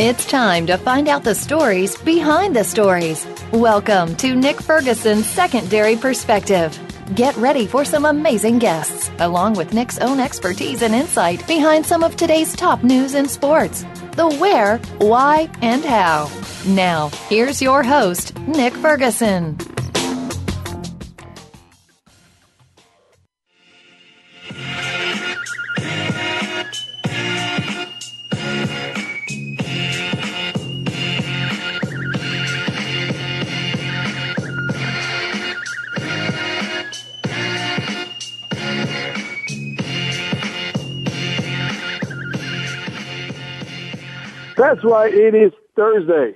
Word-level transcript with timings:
It's 0.00 0.24
time 0.26 0.64
to 0.68 0.78
find 0.78 1.08
out 1.08 1.24
the 1.24 1.34
stories 1.34 1.96
behind 1.96 2.54
the 2.54 2.62
stories. 2.62 3.26
Welcome 3.50 4.14
to 4.18 4.36
Nick 4.36 4.62
Ferguson's 4.62 5.26
Secondary 5.26 5.96
Perspective. 5.96 6.78
Get 7.16 7.36
ready 7.36 7.66
for 7.66 7.84
some 7.84 8.04
amazing 8.04 8.60
guests, 8.60 9.10
along 9.18 9.54
with 9.54 9.74
Nick's 9.74 9.98
own 9.98 10.20
expertise 10.20 10.82
and 10.82 10.94
insight 10.94 11.44
behind 11.48 11.84
some 11.84 12.04
of 12.04 12.14
today's 12.14 12.54
top 12.54 12.84
news 12.84 13.16
in 13.16 13.26
sports 13.26 13.84
the 14.12 14.28
where, 14.38 14.78
why, 14.98 15.50
and 15.62 15.84
how. 15.84 16.30
Now, 16.64 17.08
here's 17.28 17.60
your 17.60 17.82
host, 17.82 18.38
Nick 18.46 18.74
Ferguson. 18.74 19.58
That's 44.68 44.84
right. 44.84 45.14
It 45.14 45.34
is 45.34 45.52
Thursday. 45.76 46.34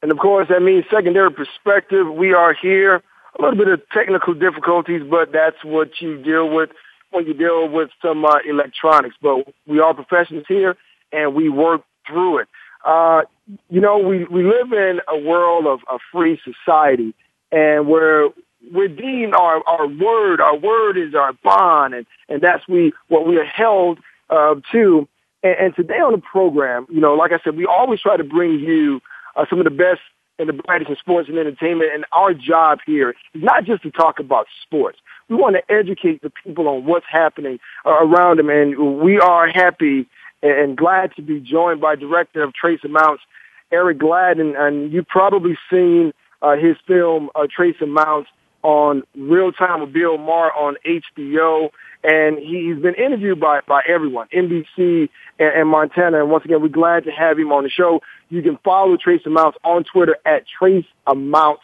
And 0.00 0.12
of 0.12 0.18
course, 0.18 0.46
that 0.48 0.62
means 0.62 0.84
secondary 0.88 1.32
perspective. 1.32 2.06
We 2.08 2.34
are 2.34 2.54
here. 2.54 3.02
A 3.36 3.42
little 3.42 3.56
bit 3.56 3.66
of 3.66 3.80
technical 3.90 4.32
difficulties, 4.34 5.02
but 5.10 5.32
that's 5.32 5.64
what 5.64 6.00
you 6.00 6.22
deal 6.22 6.48
with 6.48 6.70
when 7.10 7.26
you 7.26 7.34
deal 7.34 7.68
with 7.68 7.90
some 8.00 8.24
uh, 8.24 8.38
electronics. 8.48 9.16
But 9.20 9.52
we 9.66 9.80
are 9.80 9.92
professionals 9.92 10.44
here, 10.46 10.76
and 11.10 11.34
we 11.34 11.48
work 11.48 11.82
through 12.06 12.38
it. 12.38 12.48
Uh, 12.84 13.22
you 13.68 13.80
know, 13.80 13.98
we, 13.98 14.24
we 14.24 14.44
live 14.44 14.72
in 14.72 15.00
a 15.08 15.18
world 15.18 15.66
of 15.66 15.80
a 15.90 15.98
free 16.12 16.40
society, 16.44 17.12
and 17.50 17.88
where 17.88 18.28
we're 18.70 18.86
deemed 18.86 19.34
our, 19.34 19.66
our 19.66 19.88
word, 19.88 20.40
our 20.40 20.56
word 20.56 20.96
is 20.96 21.16
our 21.16 21.32
bond, 21.42 21.94
and, 21.94 22.06
and 22.28 22.40
that's 22.40 22.68
we 22.68 22.92
what 23.08 23.26
we 23.26 23.36
are 23.38 23.44
held 23.44 23.98
uh, 24.30 24.54
to. 24.70 25.08
And, 25.42 25.56
and 25.58 25.76
today 25.76 25.98
on 25.98 26.12
the 26.12 26.18
program, 26.18 26.86
you 26.90 27.00
know, 27.00 27.14
like 27.14 27.32
I 27.32 27.38
said, 27.42 27.56
we 27.56 27.66
always 27.66 28.00
try 28.00 28.16
to 28.16 28.24
bring 28.24 28.60
you 28.60 29.00
uh, 29.36 29.44
some 29.48 29.58
of 29.58 29.64
the 29.64 29.70
best 29.70 30.00
and 30.38 30.48
the 30.48 30.52
brightest 30.52 30.90
in 30.90 30.96
sports 30.96 31.28
and 31.28 31.38
entertainment. 31.38 31.90
And 31.94 32.04
our 32.12 32.34
job 32.34 32.78
here 32.84 33.10
is 33.34 33.42
not 33.42 33.64
just 33.64 33.82
to 33.82 33.90
talk 33.90 34.18
about 34.18 34.46
sports. 34.62 34.98
We 35.28 35.36
want 35.36 35.56
to 35.56 35.74
educate 35.74 36.22
the 36.22 36.30
people 36.44 36.68
on 36.68 36.84
what's 36.84 37.06
happening 37.08 37.58
uh, 37.86 37.90
around 37.90 38.38
them. 38.38 38.50
And 38.50 39.00
we 39.00 39.18
are 39.18 39.48
happy 39.48 40.06
and 40.42 40.76
glad 40.76 41.14
to 41.16 41.22
be 41.22 41.40
joined 41.40 41.80
by 41.80 41.94
director 41.94 42.42
of 42.42 42.52
Trace 42.54 42.80
Amounts, 42.84 43.22
Eric 43.70 43.98
Gladen. 43.98 44.54
And 44.56 44.92
you've 44.92 45.06
probably 45.06 45.56
seen 45.70 46.12
uh, 46.40 46.56
his 46.56 46.76
film, 46.86 47.30
uh, 47.34 47.46
Trace 47.54 47.80
Amounts, 47.80 48.30
on 48.62 49.02
Real 49.16 49.52
Time 49.52 49.80
with 49.80 49.92
Bill 49.92 50.18
Maher 50.18 50.52
on 50.52 50.76
HBO 50.86 51.70
and 52.04 52.38
he's 52.38 52.78
been 52.82 52.94
interviewed 52.94 53.40
by 53.40 53.60
by 53.66 53.82
everyone, 53.88 54.28
NBC 54.34 55.08
and, 55.38 55.48
and 55.54 55.68
Montana. 55.68 56.20
And 56.20 56.30
once 56.30 56.44
again, 56.44 56.60
we're 56.60 56.68
glad 56.68 57.04
to 57.04 57.10
have 57.10 57.38
him 57.38 57.52
on 57.52 57.64
the 57.64 57.70
show. 57.70 58.00
You 58.28 58.42
can 58.42 58.58
follow 58.64 58.96
Trace 58.96 59.22
Amounts 59.26 59.58
on 59.64 59.84
Twitter 59.84 60.16
at 60.24 60.44
Trace 60.58 60.86
Amounts 61.06 61.62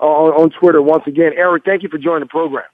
uh, 0.00 0.04
on, 0.04 0.42
on 0.42 0.50
Twitter. 0.50 0.80
Once 0.80 1.04
again, 1.06 1.32
Eric, 1.36 1.64
thank 1.64 1.82
you 1.82 1.88
for 1.88 1.98
joining 1.98 2.20
the 2.20 2.26
program. 2.26 2.64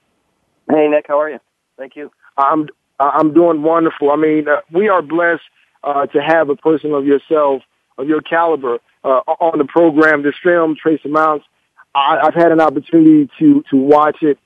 Hey 0.69 0.89
Nick, 0.89 1.07
how 1.09 1.21
are 1.21 1.31
you? 1.31 1.41
Thank 1.77 1.97
you. 1.97 2.11
I'm 2.37 2.69
I'm 2.99 3.35
doing 3.35 3.63
wonderful. 3.63 4.11
I 4.11 4.17
mean, 4.17 4.47
uh, 4.49 4.61
we 4.73 4.89
are 4.89 5.03
blessed 5.03 5.43
uh, 5.83 6.07
to 6.07 6.19
have 6.21 6.51
a 6.51 6.57
person 6.57 6.93
of 6.93 7.07
yourself, 7.07 7.63
of 7.99 8.07
your 8.07 8.21
caliber, 8.21 8.79
uh, 9.03 9.21
on 9.41 9.59
the 9.59 9.65
program. 9.65 10.23
This 10.23 10.35
film, 10.43 10.77
Trace 10.81 11.01
Amounts, 11.05 11.47
I, 11.95 12.19
I've 12.23 12.35
had 12.35 12.53
an 12.53 12.61
opportunity 12.61 13.31
to 13.39 13.65
to 13.71 13.77
watch 13.77 14.19
it 14.23 14.39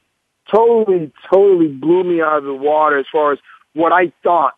totally, 0.50 1.12
totally 1.32 1.68
blew 1.68 2.04
me 2.04 2.20
out 2.20 2.38
of 2.38 2.44
the 2.44 2.54
water 2.54 2.98
as 2.98 3.06
far 3.10 3.32
as 3.32 3.38
what 3.74 3.92
I 3.92 4.12
thought 4.22 4.54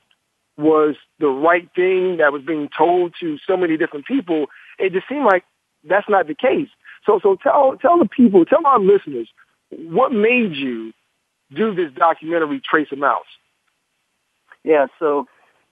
was 0.56 0.96
the 1.18 1.28
right 1.28 1.68
thing 1.74 2.16
that 2.18 2.32
was 2.32 2.42
being 2.42 2.68
told 2.76 3.14
to 3.20 3.38
so 3.46 3.56
many 3.56 3.76
different 3.76 4.06
people. 4.06 4.46
It 4.78 4.92
just 4.92 5.08
seemed 5.08 5.24
like 5.24 5.44
that's 5.84 6.08
not 6.08 6.26
the 6.26 6.34
case. 6.34 6.68
So, 7.04 7.20
so 7.22 7.36
tell, 7.36 7.76
tell 7.80 7.98
the 7.98 8.08
people, 8.08 8.44
tell 8.44 8.66
our 8.66 8.80
listeners, 8.80 9.28
what 9.70 10.12
made 10.12 10.52
you 10.52 10.92
do 11.54 11.74
this 11.74 11.92
documentary, 11.94 12.60
Trace 12.60 12.88
Amounts? 12.92 13.28
Yeah, 14.64 14.86
so 14.98 15.26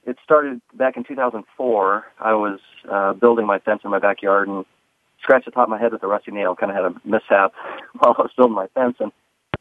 it 0.06 0.16
started 0.22 0.60
back 0.74 0.96
in 0.96 1.04
2004. 1.04 2.04
I 2.20 2.34
was 2.34 2.60
uh, 2.90 3.14
building 3.14 3.46
my 3.46 3.58
fence 3.58 3.80
in 3.84 3.90
my 3.90 3.98
backyard 3.98 4.48
and 4.48 4.64
scratched 5.22 5.46
the 5.46 5.50
top 5.50 5.64
of 5.64 5.70
my 5.70 5.80
head 5.80 5.92
with 5.92 6.02
a 6.02 6.06
rusty 6.06 6.30
nail. 6.30 6.54
Kind 6.54 6.70
of 6.70 6.76
had 6.76 6.84
a 6.84 7.08
mishap 7.08 7.52
while 7.98 8.14
I 8.18 8.22
was 8.22 8.30
building 8.36 8.54
my 8.54 8.68
fence, 8.68 8.96
and 9.00 9.10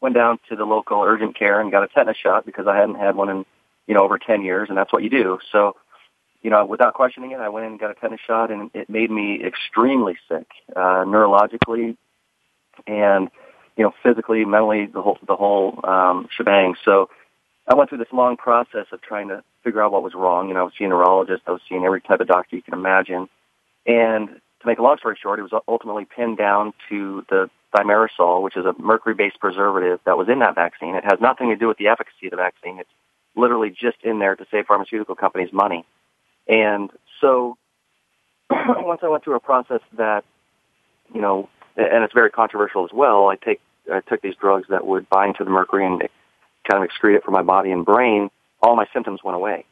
went 0.00 0.14
down 0.14 0.38
to 0.48 0.56
the 0.56 0.64
local 0.64 1.02
urgent 1.02 1.38
care 1.38 1.60
and 1.60 1.70
got 1.70 1.82
a 1.82 1.88
tetanus 1.88 2.16
shot 2.16 2.46
because 2.46 2.66
I 2.66 2.76
hadn't 2.76 2.96
had 2.96 3.16
one 3.16 3.28
in, 3.28 3.44
you 3.86 3.94
know, 3.94 4.02
over 4.02 4.18
10 4.18 4.42
years, 4.42 4.68
and 4.68 4.78
that's 4.78 4.92
what 4.92 5.02
you 5.02 5.10
do. 5.10 5.38
So, 5.52 5.76
you 6.42 6.50
know, 6.50 6.64
without 6.64 6.94
questioning 6.94 7.32
it, 7.32 7.40
I 7.40 7.48
went 7.48 7.66
in 7.66 7.72
and 7.72 7.80
got 7.80 7.90
a 7.90 7.94
tetanus 7.94 8.20
shot, 8.26 8.50
and 8.50 8.70
it 8.74 8.90
made 8.90 9.10
me 9.10 9.42
extremely 9.44 10.16
sick, 10.28 10.46
uh, 10.76 11.04
neurologically, 11.04 11.96
and 12.86 13.30
you 13.76 13.82
know, 13.82 13.92
physically, 14.04 14.44
mentally, 14.44 14.86
the 14.86 15.02
whole 15.02 15.18
the 15.26 15.34
whole 15.34 15.80
um, 15.84 16.28
shebang. 16.36 16.74
So, 16.84 17.08
I 17.66 17.74
went 17.74 17.88
through 17.88 17.98
this 17.98 18.12
long 18.12 18.36
process 18.36 18.86
of 18.92 19.00
trying 19.00 19.28
to 19.28 19.42
figure 19.64 19.82
out 19.82 19.90
what 19.90 20.02
was 20.02 20.12
wrong. 20.14 20.48
You 20.48 20.54
know, 20.54 20.60
I 20.60 20.64
was 20.64 20.72
seeing 20.78 20.92
a 20.92 20.94
neurologist, 20.94 21.42
I 21.46 21.52
was 21.52 21.62
seeing 21.68 21.84
every 21.84 22.00
type 22.00 22.20
of 22.20 22.28
doctor 22.28 22.56
you 22.56 22.62
can 22.62 22.74
imagine, 22.74 23.28
and 23.86 24.28
to 24.28 24.66
make 24.66 24.78
a 24.78 24.82
long 24.82 24.96
story 24.98 25.16
short, 25.20 25.38
it 25.38 25.42
was 25.42 25.52
ultimately 25.68 26.04
pinned 26.04 26.38
down 26.38 26.72
to 26.88 27.24
the 27.28 27.50
thimerosal, 27.74 28.42
which 28.42 28.56
is 28.56 28.64
a 28.64 28.74
mercury-based 28.78 29.40
preservative 29.40 30.00
that 30.04 30.16
was 30.16 30.28
in 30.28 30.38
that 30.40 30.54
vaccine. 30.54 30.94
It 30.94 31.04
has 31.04 31.20
nothing 31.20 31.48
to 31.50 31.56
do 31.56 31.68
with 31.68 31.78
the 31.78 31.88
efficacy 31.88 32.26
of 32.26 32.30
the 32.30 32.36
vaccine. 32.36 32.78
It's 32.78 32.90
literally 33.36 33.70
just 33.70 33.96
in 34.02 34.18
there 34.18 34.36
to 34.36 34.46
save 34.50 34.66
pharmaceutical 34.66 35.14
companies 35.14 35.52
money. 35.52 35.84
And 36.46 36.90
so 37.20 37.56
once 38.50 39.00
I 39.02 39.08
went 39.08 39.24
through 39.24 39.36
a 39.36 39.40
process 39.40 39.80
that, 39.96 40.24
you 41.12 41.20
know, 41.20 41.48
and 41.76 42.04
it's 42.04 42.14
very 42.14 42.30
controversial 42.30 42.84
as 42.84 42.92
well, 42.92 43.28
I 43.28 43.36
take 43.36 43.60
I 43.92 44.00
took 44.00 44.22
these 44.22 44.36
drugs 44.36 44.68
that 44.70 44.86
would 44.86 45.08
bind 45.10 45.36
to 45.36 45.44
the 45.44 45.50
mercury 45.50 45.84
and 45.84 46.00
kind 46.70 46.82
of 46.82 46.88
excrete 46.88 47.16
it 47.16 47.24
from 47.24 47.34
my 47.34 47.42
body 47.42 47.70
and 47.70 47.84
brain. 47.84 48.30
All 48.62 48.76
my 48.76 48.86
symptoms 48.92 49.20
went 49.22 49.36
away. 49.36 49.66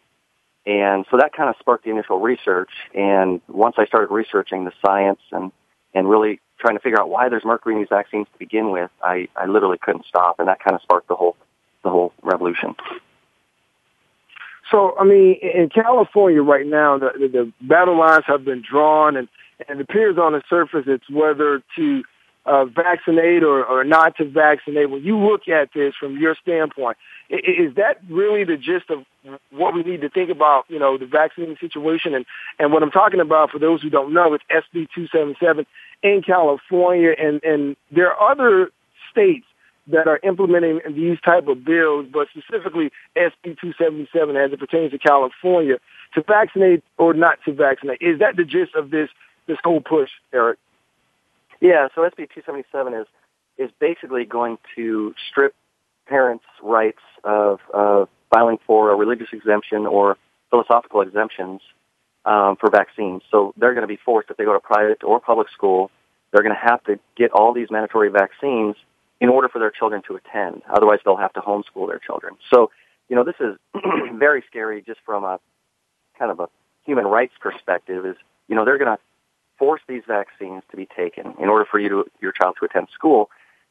And 0.66 1.06
so 1.10 1.16
that 1.16 1.32
kind 1.32 1.48
of 1.48 1.56
sparked 1.58 1.84
the 1.84 1.90
initial 1.90 2.20
research. 2.20 2.70
And 2.94 3.40
once 3.48 3.76
I 3.78 3.86
started 3.86 4.12
researching 4.12 4.64
the 4.64 4.72
science 4.84 5.20
and, 5.32 5.50
and 5.94 6.08
really 6.08 6.40
trying 6.58 6.76
to 6.76 6.80
figure 6.80 7.00
out 7.00 7.08
why 7.08 7.28
there's 7.28 7.44
mercury 7.44 7.74
in 7.74 7.80
these 7.80 7.88
vaccines 7.88 8.26
to 8.32 8.38
begin 8.38 8.70
with, 8.70 8.90
I, 9.02 9.28
I 9.36 9.46
literally 9.46 9.78
couldn't 9.80 10.06
stop, 10.06 10.38
and 10.38 10.48
that 10.48 10.60
kind 10.60 10.74
of 10.74 10.82
sparked 10.82 11.08
the 11.08 11.16
whole 11.16 11.36
the 11.82 11.90
whole 11.90 12.12
revolution. 12.22 12.76
So, 14.70 14.96
I 14.98 15.04
mean, 15.04 15.36
in 15.42 15.68
California 15.68 16.42
right 16.42 16.66
now, 16.66 16.96
the, 16.96 17.10
the, 17.18 17.52
battle 17.60 17.98
lines 17.98 18.24
have 18.26 18.44
been 18.44 18.62
drawn, 18.62 19.16
and, 19.16 19.28
and 19.68 19.80
it 19.80 19.82
appears 19.82 20.16
on 20.16 20.32
the 20.32 20.42
surface 20.48 20.84
it's 20.86 21.10
whether 21.10 21.60
to 21.76 22.04
uh, 22.44 22.64
vaccinate 22.64 23.42
or, 23.42 23.64
or 23.64 23.84
not 23.84 24.16
to 24.16 24.24
vaccinate. 24.24 24.90
When 24.90 25.02
you 25.02 25.18
look 25.18 25.48
at 25.48 25.70
this 25.74 25.94
from 25.98 26.18
your 26.18 26.36
standpoint, 26.40 26.96
is 27.30 27.74
that 27.76 28.00
really 28.08 28.44
the 28.44 28.56
gist 28.56 28.90
of 28.90 29.04
what 29.50 29.74
we 29.74 29.82
need 29.82 30.00
to 30.00 30.10
think 30.10 30.30
about, 30.30 30.64
you 30.68 30.78
know, 30.78 30.98
the 30.98 31.06
vaccine 31.06 31.56
situation? 31.60 32.14
And, 32.14 32.26
and 32.58 32.72
what 32.72 32.82
I'm 32.82 32.90
talking 32.90 33.20
about, 33.20 33.50
for 33.50 33.58
those 33.58 33.80
who 33.80 33.90
don't 33.90 34.12
know, 34.12 34.34
it's 34.34 34.44
SB 34.50 34.88
277 34.94 35.66
in 36.02 36.22
California, 36.22 37.14
and, 37.18 37.42
and 37.44 37.76
there 37.90 38.12
are 38.12 38.32
other 38.32 38.70
states 39.10 39.46
that 39.88 40.06
are 40.06 40.20
implementing 40.22 40.80
these 40.94 41.18
type 41.20 41.48
of 41.48 41.64
bills, 41.64 42.06
but 42.12 42.28
specifically 42.28 42.90
SB 43.16 43.58
277 43.60 44.36
as 44.36 44.52
it 44.52 44.58
pertains 44.58 44.92
to 44.92 44.98
California, 44.98 45.76
to 46.14 46.22
vaccinate 46.22 46.84
or 46.98 47.14
not 47.14 47.38
to 47.44 47.52
vaccinate. 47.52 47.98
Is 48.00 48.18
that 48.18 48.36
the 48.36 48.44
gist 48.44 48.74
of 48.74 48.90
this 48.90 49.08
this 49.46 49.58
whole 49.64 49.80
push, 49.80 50.10
Eric? 50.32 50.58
Yeah, 51.62 51.86
so 51.94 52.00
SB 52.00 52.26
277 52.34 52.92
is 52.92 53.06
is 53.56 53.70
basically 53.78 54.24
going 54.24 54.58
to 54.74 55.14
strip 55.30 55.54
parents' 56.08 56.44
rights 56.60 57.02
of, 57.22 57.60
of 57.72 58.08
filing 58.34 58.58
for 58.66 58.90
a 58.90 58.96
religious 58.96 59.28
exemption 59.32 59.86
or 59.86 60.16
philosophical 60.50 61.02
exemptions 61.02 61.60
um, 62.24 62.56
for 62.58 62.68
vaccines. 62.68 63.22
So 63.30 63.54
they're 63.56 63.74
going 63.74 63.86
to 63.86 63.94
be 63.94 63.98
forced 64.04 64.28
if 64.30 64.38
they 64.38 64.44
go 64.44 64.54
to 64.54 64.58
private 64.58 65.04
or 65.04 65.20
public 65.20 65.48
school. 65.50 65.92
They're 66.32 66.42
going 66.42 66.54
to 66.54 66.68
have 66.68 66.82
to 66.84 66.98
get 67.16 67.30
all 67.30 67.54
these 67.54 67.68
mandatory 67.70 68.08
vaccines 68.08 68.74
in 69.20 69.28
order 69.28 69.48
for 69.48 69.60
their 69.60 69.70
children 69.70 70.02
to 70.08 70.16
attend. 70.16 70.62
Otherwise, 70.68 70.98
they'll 71.04 71.16
have 71.16 71.34
to 71.34 71.40
homeschool 71.40 71.86
their 71.86 72.00
children. 72.04 72.34
So, 72.52 72.72
you 73.08 73.14
know, 73.14 73.22
this 73.22 73.36
is 73.38 73.56
very 74.18 74.42
scary 74.48 74.82
just 74.82 74.98
from 75.06 75.22
a 75.22 75.38
kind 76.18 76.32
of 76.32 76.40
a 76.40 76.48
human 76.84 77.04
rights 77.04 77.34
perspective. 77.40 78.04
Is 78.04 78.16
you 78.48 78.56
know 78.56 78.64
they're 78.64 78.78
going 78.78 78.96
to 78.96 79.02
force 79.62 79.80
these 79.86 80.02
vaccines 80.08 80.64
to 80.72 80.76
be 80.76 80.86
taken 80.86 81.34
in 81.38 81.48
order 81.48 81.64
for 81.64 81.78
you 81.78 81.88
to 81.88 82.04
your 82.20 82.32
child 82.32 82.56
to 82.58 82.64
attend 82.64 82.88
school. 82.92 83.30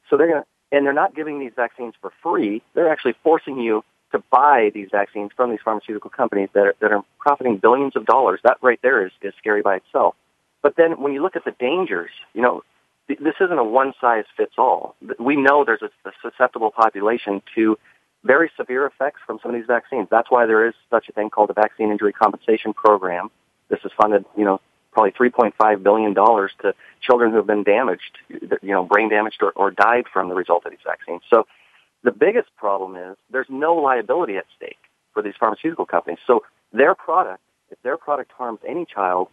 So 0.09 0.15
they're 0.15 0.29
going 0.29 0.43
to 0.43 0.47
and 0.71 0.85
they're 0.85 0.93
not 0.93 1.13
giving 1.13 1.37
these 1.37 1.51
vaccines 1.53 1.95
for 1.99 2.13
free. 2.23 2.61
They're 2.73 2.89
actually 2.89 3.15
forcing 3.25 3.59
you 3.59 3.83
to 4.13 4.23
buy 4.31 4.71
these 4.73 4.87
vaccines 4.89 5.31
from 5.35 5.49
these 5.49 5.59
pharmaceutical 5.65 6.09
companies 6.09 6.47
that 6.53 6.61
are, 6.61 6.75
that 6.79 6.93
are 6.93 7.03
profiting 7.19 7.57
billions 7.57 7.97
of 7.97 8.05
dollars. 8.05 8.39
That 8.45 8.55
right 8.61 8.79
there 8.81 9.05
is, 9.05 9.11
is 9.21 9.33
scary 9.37 9.61
by 9.61 9.75
itself. 9.75 10.15
But 10.61 10.77
then 10.77 11.01
when 11.01 11.11
you 11.11 11.21
look 11.21 11.35
at 11.35 11.43
the 11.43 11.55
dangers, 11.59 12.11
you 12.33 12.41
know, 12.41 12.63
th- 13.09 13.19
this 13.19 13.35
isn't 13.41 13.57
a 13.57 13.63
one 13.65 13.91
size 13.99 14.23
fits 14.37 14.53
all. 14.57 14.95
We 15.19 15.35
know 15.35 15.65
there's 15.65 15.81
a, 15.81 15.91
a 16.07 16.13
susceptible 16.21 16.71
population 16.71 17.41
to 17.55 17.77
very 18.23 18.49
severe 18.55 18.85
effects 18.85 19.19
from 19.27 19.39
some 19.41 19.53
of 19.53 19.59
these 19.59 19.67
vaccines. 19.67 20.07
That's 20.09 20.31
why 20.31 20.45
there 20.45 20.65
is 20.65 20.73
such 20.89 21.09
a 21.09 21.11
thing 21.11 21.29
called 21.29 21.49
the 21.49 21.53
Vaccine 21.53 21.91
Injury 21.91 22.13
Compensation 22.13 22.73
Program. 22.73 23.29
This 23.67 23.79
is 23.83 23.91
funded, 23.97 24.23
you 24.37 24.45
know, 24.45 24.61
probably 24.91 25.11
$3.5 25.11 25.83
billion 25.83 26.13
to 26.13 26.73
children 27.01 27.31
who 27.31 27.37
have 27.37 27.47
been 27.47 27.63
damaged, 27.63 28.17
you 28.29 28.71
know, 28.71 28.83
brain 28.83 29.09
damaged 29.09 29.41
or, 29.41 29.51
or 29.51 29.71
died 29.71 30.05
from 30.11 30.29
the 30.29 30.35
result 30.35 30.65
of 30.65 30.71
these 30.71 30.79
vaccines. 30.85 31.21
So 31.29 31.47
the 32.03 32.11
biggest 32.11 32.49
problem 32.57 32.95
is 32.95 33.17
there's 33.29 33.49
no 33.49 33.75
liability 33.75 34.37
at 34.37 34.45
stake 34.57 34.79
for 35.13 35.21
these 35.21 35.33
pharmaceutical 35.39 35.85
companies. 35.85 36.19
So 36.25 36.43
their 36.73 36.95
product, 36.95 37.41
if 37.69 37.81
their 37.83 37.97
product 37.97 38.31
harms 38.37 38.59
any 38.67 38.85
child, 38.85 39.29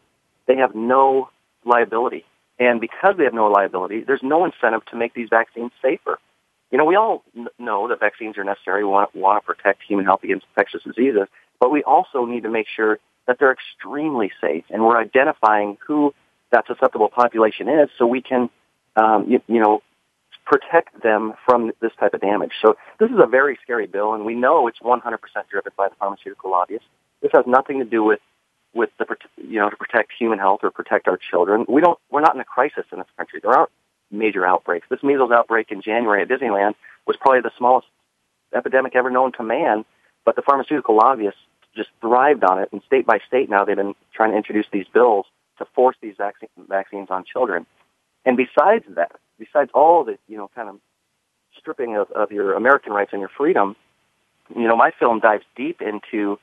they 0.47 0.57
have 0.57 0.75
no 0.75 1.31
liability. 1.65 2.25
And 2.59 2.81
because 2.81 3.17
they 3.17 3.25
have 3.25 3.35
no 3.35 3.47
liability, 3.47 4.03
there's 4.03 4.23
no 4.23 4.45
incentive 4.45 4.85
to 4.87 4.97
make 4.97 5.15
these 5.15 5.29
vaccines 5.29 5.71
safer. 5.81 6.19
You 6.71 6.79
know, 6.79 6.85
we 6.85 6.97
all 6.97 7.25
know 7.59 7.89
that 7.89 8.01
vaccines 8.01 8.37
are 8.37 8.45
necessary. 8.45 8.85
We 8.85 8.91
want, 8.91 9.15
want 9.15 9.43
to 9.43 9.47
protect 9.47 9.83
human 9.83 10.05
health 10.05 10.23
against 10.23 10.47
infectious 10.51 10.83
diseases, 10.83 11.29
but 11.61 11.71
we 11.71 11.83
also 11.83 12.25
need 12.27 12.43
to 12.43 12.51
make 12.51 12.67
sure 12.75 12.99
that 13.29 13.39
they're 13.39 13.53
extremely 13.53 14.33
safe, 14.41 14.65
and 14.71 14.83
we're 14.83 14.99
identifying 14.99 15.77
who 15.87 16.13
that 16.51 16.67
susceptible 16.67 17.11
population 17.11 17.69
is, 17.69 17.91
so 17.99 18.07
we 18.07 18.23
can, 18.23 18.49
um, 18.97 19.27
you, 19.29 19.41
you 19.47 19.61
know, 19.61 19.83
protect 20.47 21.03
them 21.03 21.35
from 21.45 21.71
this 21.81 21.93
type 22.01 22.15
of 22.15 22.23
damage. 22.23 22.53
So 22.63 22.77
this 22.99 23.11
is 23.11 23.19
a 23.23 23.27
very 23.27 23.59
scary 23.63 23.87
bill, 23.87 24.15
and 24.15 24.25
we 24.25 24.35
know 24.35 24.67
it's 24.67 24.79
100% 24.79 25.01
driven 25.51 25.73
by 25.77 25.91
the 25.91 25.95
pharmaceutical 25.97 26.51
lobbyists. 26.51 26.89
This 27.21 27.31
has 27.35 27.45
nothing 27.47 27.79
to 27.79 27.85
do 27.85 28.03
with 28.03 28.21
with 28.75 28.91
the 28.99 29.07
you 29.37 29.59
know 29.59 29.71
to 29.71 29.77
protect 29.77 30.13
human 30.19 30.39
health 30.39 30.61
or 30.63 30.71
protect 30.71 31.09
our 31.09 31.19
children. 31.31 31.67
We 31.69 31.81
don't. 31.81 31.99
We're 32.11 32.21
not 32.21 32.35
in 32.35 32.41
a 32.41 32.45
crisis 32.45 32.85
in 32.93 32.99
this 32.99 33.09
country. 33.17 33.41
There 33.43 33.53
aren't 33.53 33.71
major 34.11 34.47
outbreaks. 34.47 34.87
This 34.89 35.03
measles 35.03 35.31
outbreak 35.31 35.71
in 35.71 35.83
January 35.83 36.23
at 36.23 36.29
Disneyland 36.29 36.75
was 37.07 37.17
probably 37.21 37.43
the 37.43 37.51
smallest 37.59 37.89
epidemic 38.55 38.97
ever 38.97 39.11
known 39.11 39.33
to 39.33 39.43
man, 39.43 39.85
but 40.25 40.37
the 40.37 40.43
pharmaceutical 40.43 40.97
lobbyists 40.97 41.41
just 41.77 41.91
thrived 42.01 42.45
on 42.45 42.61
it. 42.61 42.69
And 42.73 42.83
state 42.87 43.07
by 43.07 43.19
state 43.27 43.49
now, 43.49 43.65
they've 43.65 43.77
been 43.77 43.95
trying 44.13 44.33
to 44.33 44.37
introduce 44.37 44.67
these 44.73 44.87
bills 44.93 45.27
to 45.59 45.67
force 45.75 45.97
these 46.01 46.15
vac- 46.17 46.37
vaccines 46.69 47.09
on 47.11 47.25
children. 47.25 47.67
And 48.25 48.37
besides 48.37 48.85
that, 48.97 49.13
besides 49.39 49.71
all 49.75 50.05
the, 50.05 50.19
you 50.29 50.37
know, 50.37 50.51
kind 50.55 50.69
of 50.69 50.77
stripping 51.59 51.97
of, 51.97 52.11
of 52.13 52.33
your 52.33 52.55
American 52.55 52.93
rights 52.93 53.13
and 53.13 53.21
your 53.21 53.31
freedom, 53.37 53.77
you 54.55 54.67
know, 54.67 54.77
my 54.77 54.93
film 54.99 55.21
dives 55.21 55.45
deep 55.57 55.81
into 55.83 56.39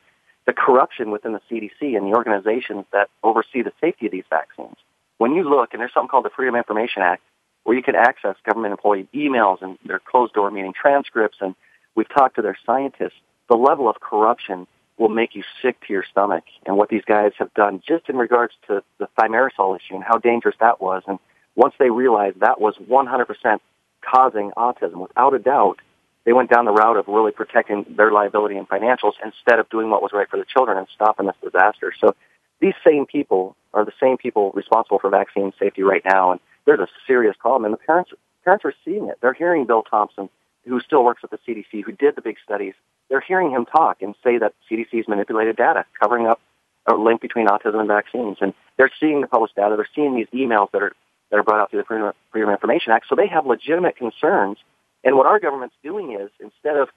the 0.46 0.54
corruption 0.54 1.12
within 1.12 1.34
the 1.34 1.42
CDC 1.50 1.98
and 1.98 2.06
the 2.06 2.16
organizations 2.16 2.86
that 2.92 3.10
oversee 3.24 3.62
the 3.62 3.74
safety 3.82 4.06
of 4.06 4.12
these 4.12 4.26
vaccines. 4.30 4.76
When 5.18 5.34
you 5.34 5.44
look, 5.44 5.74
and 5.74 5.82
there's 5.82 5.94
something 5.94 6.10
called 6.10 6.26
the 6.26 6.30
Freedom 6.30 6.56
of 6.56 6.60
Information 6.60 7.02
Act, 7.02 7.24
where 7.64 7.76
you 7.76 7.82
can 7.82 7.96
access 7.96 8.36
government 8.46 8.72
employee 8.72 9.08
emails 9.14 9.62
and 9.62 9.80
their 9.86 10.00
closed 10.00 10.34
door 10.34 10.52
meeting 10.52 10.74
transcripts, 10.80 11.38
and 11.42 11.56
we've 11.96 12.10
talked 12.10 12.36
to 12.36 12.42
their 12.42 12.58
scientists, 12.66 13.20
the 13.50 13.56
level 13.56 13.90
of 13.90 14.00
corruption 14.00 14.68
will 14.98 15.10
make 15.10 15.36
you 15.36 15.44
sick 15.62 15.80
to 15.86 15.94
your 15.94 16.06
stomach. 16.10 16.44
And 16.66 16.78
what 16.78 16.90
these 16.90 17.04
guys 17.06 17.32
have 17.38 17.54
done 17.54 17.82
just 17.88 18.10
in 18.10 18.18
regards 18.18 18.54
to 18.68 18.84
the 18.98 19.08
thimerosal 19.18 19.76
issue 19.76 19.96
and 19.96 20.04
how 20.04 20.18
dangerous 20.18 20.56
that 20.60 20.82
was. 20.82 21.04
And 21.08 21.20
once 21.56 21.74
they 21.80 21.90
realized 21.90 22.40
that 22.40 22.62
was 22.62 22.76
100% 22.90 23.60
causing 24.02 24.52
autism, 24.52 24.96
without 24.96 25.34
a 25.34 25.40
doubt, 25.40 25.80
they 26.26 26.34
went 26.34 26.50
down 26.50 26.66
the 26.66 26.72
route 26.72 26.98
of 26.98 27.08
really 27.08 27.32
protecting 27.32 27.86
their 27.96 28.12
liability 28.12 28.58
and 28.58 28.68
financials 28.68 29.14
instead 29.24 29.60
of 29.60 29.70
doing 29.70 29.90
what 29.90 30.02
was 30.02 30.12
right 30.14 30.30
for 30.30 30.38
the 30.38 30.46
children 30.46 30.78
and 30.78 30.88
stopping 30.94 31.28
this 31.28 31.36
disaster. 31.44 31.94
So 32.00 32.16
these 32.60 32.74
same 32.86 33.06
people 33.06 33.56
are 33.74 33.86
the 33.86 33.94
same 34.02 34.18
people 34.18 34.52
responsible 34.54 35.00
for 35.00 35.10
vaccine 35.10 35.54
safety 35.60 35.84
right 35.84 36.02
now. 36.04 36.32
And 36.32 36.40
there's 36.66 36.80
a 36.80 36.88
serious 37.06 37.36
problem. 37.38 37.66
And 37.66 37.74
the 37.74 37.86
parents, 37.86 38.12
parents 38.44 38.66
are 38.66 38.74
seeing 38.84 39.08
it. 39.08 39.18
They're 39.22 39.34
hearing 39.34 39.66
Bill 39.66 39.84
Thompson, 39.84 40.30
who 40.66 40.80
still 40.80 41.04
works 41.04 41.22
at 41.24 41.32
the 41.32 41.40
CDC, 41.48 41.84
who 41.84 41.92
did 41.92 42.16
the 42.16 42.22
big 42.22 42.38
studies, 42.44 42.74
they're 43.10 43.22
hearing 43.22 43.52
him 43.52 43.66
talk 43.66 44.02
and 44.02 44.16
say 44.24 44.38
that 44.38 44.54
CDC's 44.70 45.08
manipulated 45.08 45.56
data, 45.56 45.86
covering 46.02 46.28
up 46.28 46.40
a 46.88 46.96
link 46.96 47.22
between 47.22 47.48
autism 47.48 47.80
and 47.80 47.88
vaccines. 47.88 48.38
And 48.42 48.54
they're 48.78 48.92
seeing 49.00 49.22
the 49.22 49.28
published 49.28 49.56
data. 49.56 49.76
They're 49.76 49.90
seeing 49.96 50.16
these 50.16 50.28
emails 50.34 50.72
that 50.72 50.82
are 50.82 50.94
that 51.32 51.38
are 51.38 51.44
brought 51.44 51.60
out 51.60 51.72
through 51.72 51.80
the 51.80 51.86
Freedom, 51.86 52.12
Freedom 52.32 52.50
of 52.50 52.54
Information 52.54 52.92
Act. 52.92 53.08
So 53.10 53.16
they 53.16 53.28
have 53.28 53.46
legitimate 53.46 53.98
concerns. 53.98 54.58
And 55.04 55.16
what 55.18 55.26
our 55.26 55.40
government's 55.40 55.76
doing 55.84 56.14
is 56.14 56.30
instead 56.40 56.78
of 56.78 56.90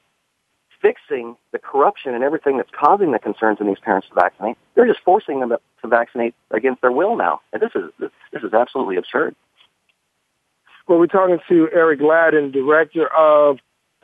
fixing 0.80 1.36
the 1.52 1.58
corruption 1.58 2.14
and 2.14 2.22
everything 2.22 2.56
that's 2.56 2.70
causing 2.70 3.12
the 3.12 3.18
concerns 3.18 3.58
in 3.60 3.66
these 3.66 3.78
parents 3.80 4.06
to 4.08 4.14
vaccinate, 4.14 4.56
they're 4.74 4.86
just 4.86 5.00
forcing 5.04 5.40
them 5.40 5.50
to 5.50 5.88
vaccinate 5.88 6.34
against 6.50 6.82
their 6.82 6.92
will 6.92 7.16
now. 7.16 7.40
And 7.52 7.62
this 7.62 7.72
is 7.74 7.90
this 7.98 8.42
is 8.42 8.52
absolutely 8.52 8.96
absurd. 8.96 9.34
Well, 10.88 10.98
we're 10.98 11.06
talking 11.06 11.38
to 11.50 11.68
Eric 11.70 12.00
Gladen, 12.00 12.50
director 12.50 13.08
of 13.08 13.58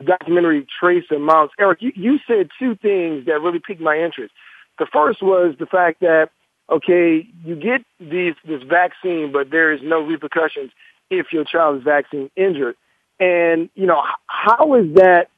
documentary 0.05 0.67
Trace 0.79 1.05
and 1.09 1.23
Amounts. 1.23 1.55
Eric, 1.59 1.81
you, 1.81 1.91
you 1.95 2.19
said 2.27 2.49
two 2.59 2.75
things 2.75 3.25
that 3.25 3.41
really 3.41 3.59
piqued 3.59 3.81
my 3.81 3.97
interest. 3.97 4.33
The 4.77 4.85
first 4.85 5.23
was 5.23 5.55
the 5.57 5.65
fact 5.65 6.01
that, 6.01 6.29
okay, 6.69 7.27
you 7.43 7.55
get 7.55 7.83
these, 7.99 8.35
this 8.45 8.61
vaccine, 8.61 9.31
but 9.31 9.49
there 9.49 9.73
is 9.73 9.81
no 9.83 9.99
repercussions 9.99 10.71
if 11.09 11.33
your 11.33 11.43
child 11.43 11.77
is 11.77 11.83
vaccine 11.83 12.29
injured. 12.35 12.75
And, 13.19 13.69
you 13.73 13.87
know, 13.87 14.03
how 14.27 14.75
is 14.75 14.93
that, 14.95 15.29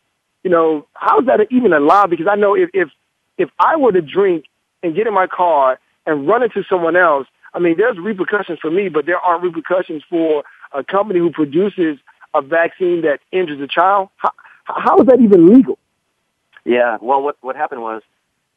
you 0.44 0.49
know, 0.49 0.85
how 0.95 1.21
is 1.21 1.27
that 1.27 1.47
even 1.49 1.71
allowed? 1.71 2.09
Because 2.09 2.27
I 2.29 2.35
know 2.35 2.55
if, 2.55 2.69
if, 2.73 2.89
if 3.38 3.49
I 3.57 3.77
were 3.77 3.94
to 3.94 4.01
drink 4.01 4.45
and 4.83 4.95
get 4.95 5.07
in 5.07 5.13
my 5.13 5.27
car 5.27 5.79
and 6.05 6.27
run 6.27 6.44
into 6.44 6.63
someone 6.69 6.97
else, 6.97 7.27
I 7.53 7.59
mean, 7.59 7.75
there's 7.77 7.97
repercussions 7.97 8.59
for 8.59 8.69
me, 8.69 8.89
but 8.89 9.05
there 9.05 9.19
aren't 9.19 9.44
repercussions 9.44 10.03
for 10.09 10.44
a 10.77 10.83
company 10.83 11.19
who 11.19 11.31
produces 11.31 11.97
a 12.33 12.41
vaccine 12.41 13.01
that 13.01 13.19
injures 13.31 13.59
a 13.59 13.68
child. 13.68 14.09
How, 14.18 14.31
how 14.63 15.00
is 15.00 15.07
that 15.07 15.19
even 15.19 15.47
legal? 15.47 15.77
Yeah, 16.63 16.97
well, 17.01 17.21
what 17.21 17.38
what 17.41 17.56
happened 17.56 17.81
was 17.81 18.01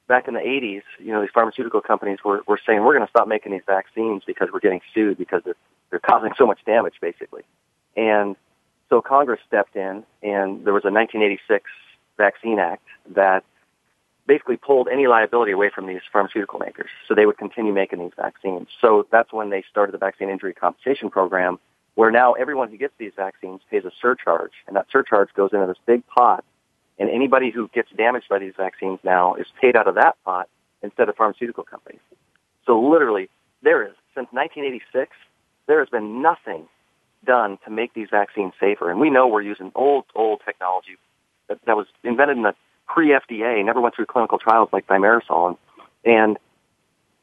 back 0.08 0.26
in 0.26 0.34
the 0.34 0.40
80s, 0.40 0.82
you 0.98 1.12
know, 1.12 1.20
these 1.20 1.30
pharmaceutical 1.32 1.80
companies 1.80 2.18
were, 2.24 2.42
were 2.48 2.58
saying 2.66 2.82
we're 2.82 2.94
going 2.96 3.06
to 3.06 3.10
stop 3.10 3.28
making 3.28 3.52
these 3.52 3.62
vaccines 3.64 4.24
because 4.26 4.48
we're 4.52 4.58
getting 4.58 4.80
sued 4.92 5.16
because 5.16 5.40
they're, 5.44 5.54
they're 5.90 6.00
causing 6.00 6.32
so 6.36 6.46
much 6.46 6.58
damage, 6.66 6.94
basically. 7.00 7.42
And 7.96 8.34
so 8.88 9.00
Congress 9.00 9.38
stepped 9.46 9.76
in, 9.76 10.02
and 10.20 10.64
there 10.64 10.74
was 10.74 10.84
a 10.84 10.90
1986 10.90 11.70
Vaccine 12.16 12.58
Act 12.58 12.82
that 13.14 13.44
basically 14.26 14.56
pulled 14.56 14.88
any 14.88 15.06
liability 15.06 15.52
away 15.52 15.70
from 15.72 15.86
these 15.86 16.00
pharmaceutical 16.12 16.58
makers, 16.58 16.90
so 17.06 17.14
they 17.14 17.24
would 17.24 17.38
continue 17.38 17.72
making 17.72 18.00
these 18.00 18.12
vaccines. 18.16 18.66
So 18.80 19.06
that's 19.12 19.32
when 19.32 19.50
they 19.50 19.62
started 19.70 19.92
the 19.92 19.98
Vaccine 19.98 20.28
Injury 20.28 20.54
Compensation 20.54 21.08
Program, 21.10 21.60
where 21.94 22.10
now 22.10 22.32
everyone 22.32 22.70
who 22.70 22.76
gets 22.76 22.94
these 22.98 23.12
vaccines 23.16 23.60
pays 23.70 23.84
a 23.84 23.90
surcharge, 24.00 24.52
and 24.66 24.76
that 24.76 24.86
surcharge 24.90 25.32
goes 25.34 25.50
into 25.52 25.66
this 25.66 25.78
big 25.86 26.06
pot, 26.06 26.44
and 26.98 27.08
anybody 27.10 27.50
who 27.50 27.68
gets 27.68 27.88
damaged 27.96 28.28
by 28.28 28.38
these 28.38 28.54
vaccines 28.56 28.98
now 29.02 29.34
is 29.34 29.46
paid 29.60 29.76
out 29.76 29.88
of 29.88 29.94
that 29.96 30.16
pot 30.24 30.48
instead 30.82 31.08
of 31.08 31.16
pharmaceutical 31.16 31.64
companies. 31.64 32.00
So 32.66 32.80
literally, 32.80 33.28
there 33.62 33.82
is, 33.84 33.94
since 34.14 34.28
1986, 34.32 35.10
there 35.66 35.80
has 35.80 35.88
been 35.88 36.22
nothing 36.22 36.68
done 37.24 37.58
to 37.64 37.70
make 37.70 37.94
these 37.94 38.08
vaccines 38.10 38.52
safer. 38.60 38.90
And 38.90 39.00
we 39.00 39.10
know 39.10 39.28
we're 39.28 39.42
using 39.42 39.72
old, 39.74 40.04
old 40.14 40.40
technology 40.44 40.96
that, 41.48 41.58
that 41.66 41.76
was 41.76 41.86
invented 42.02 42.36
in 42.36 42.42
the 42.42 42.54
pre-FDA, 42.86 43.64
never 43.64 43.80
went 43.80 43.94
through 43.94 44.06
clinical 44.06 44.38
trials 44.38 44.68
like 44.72 44.86
thimerosal. 44.86 45.48
And, 45.48 45.56
and, 46.04 46.38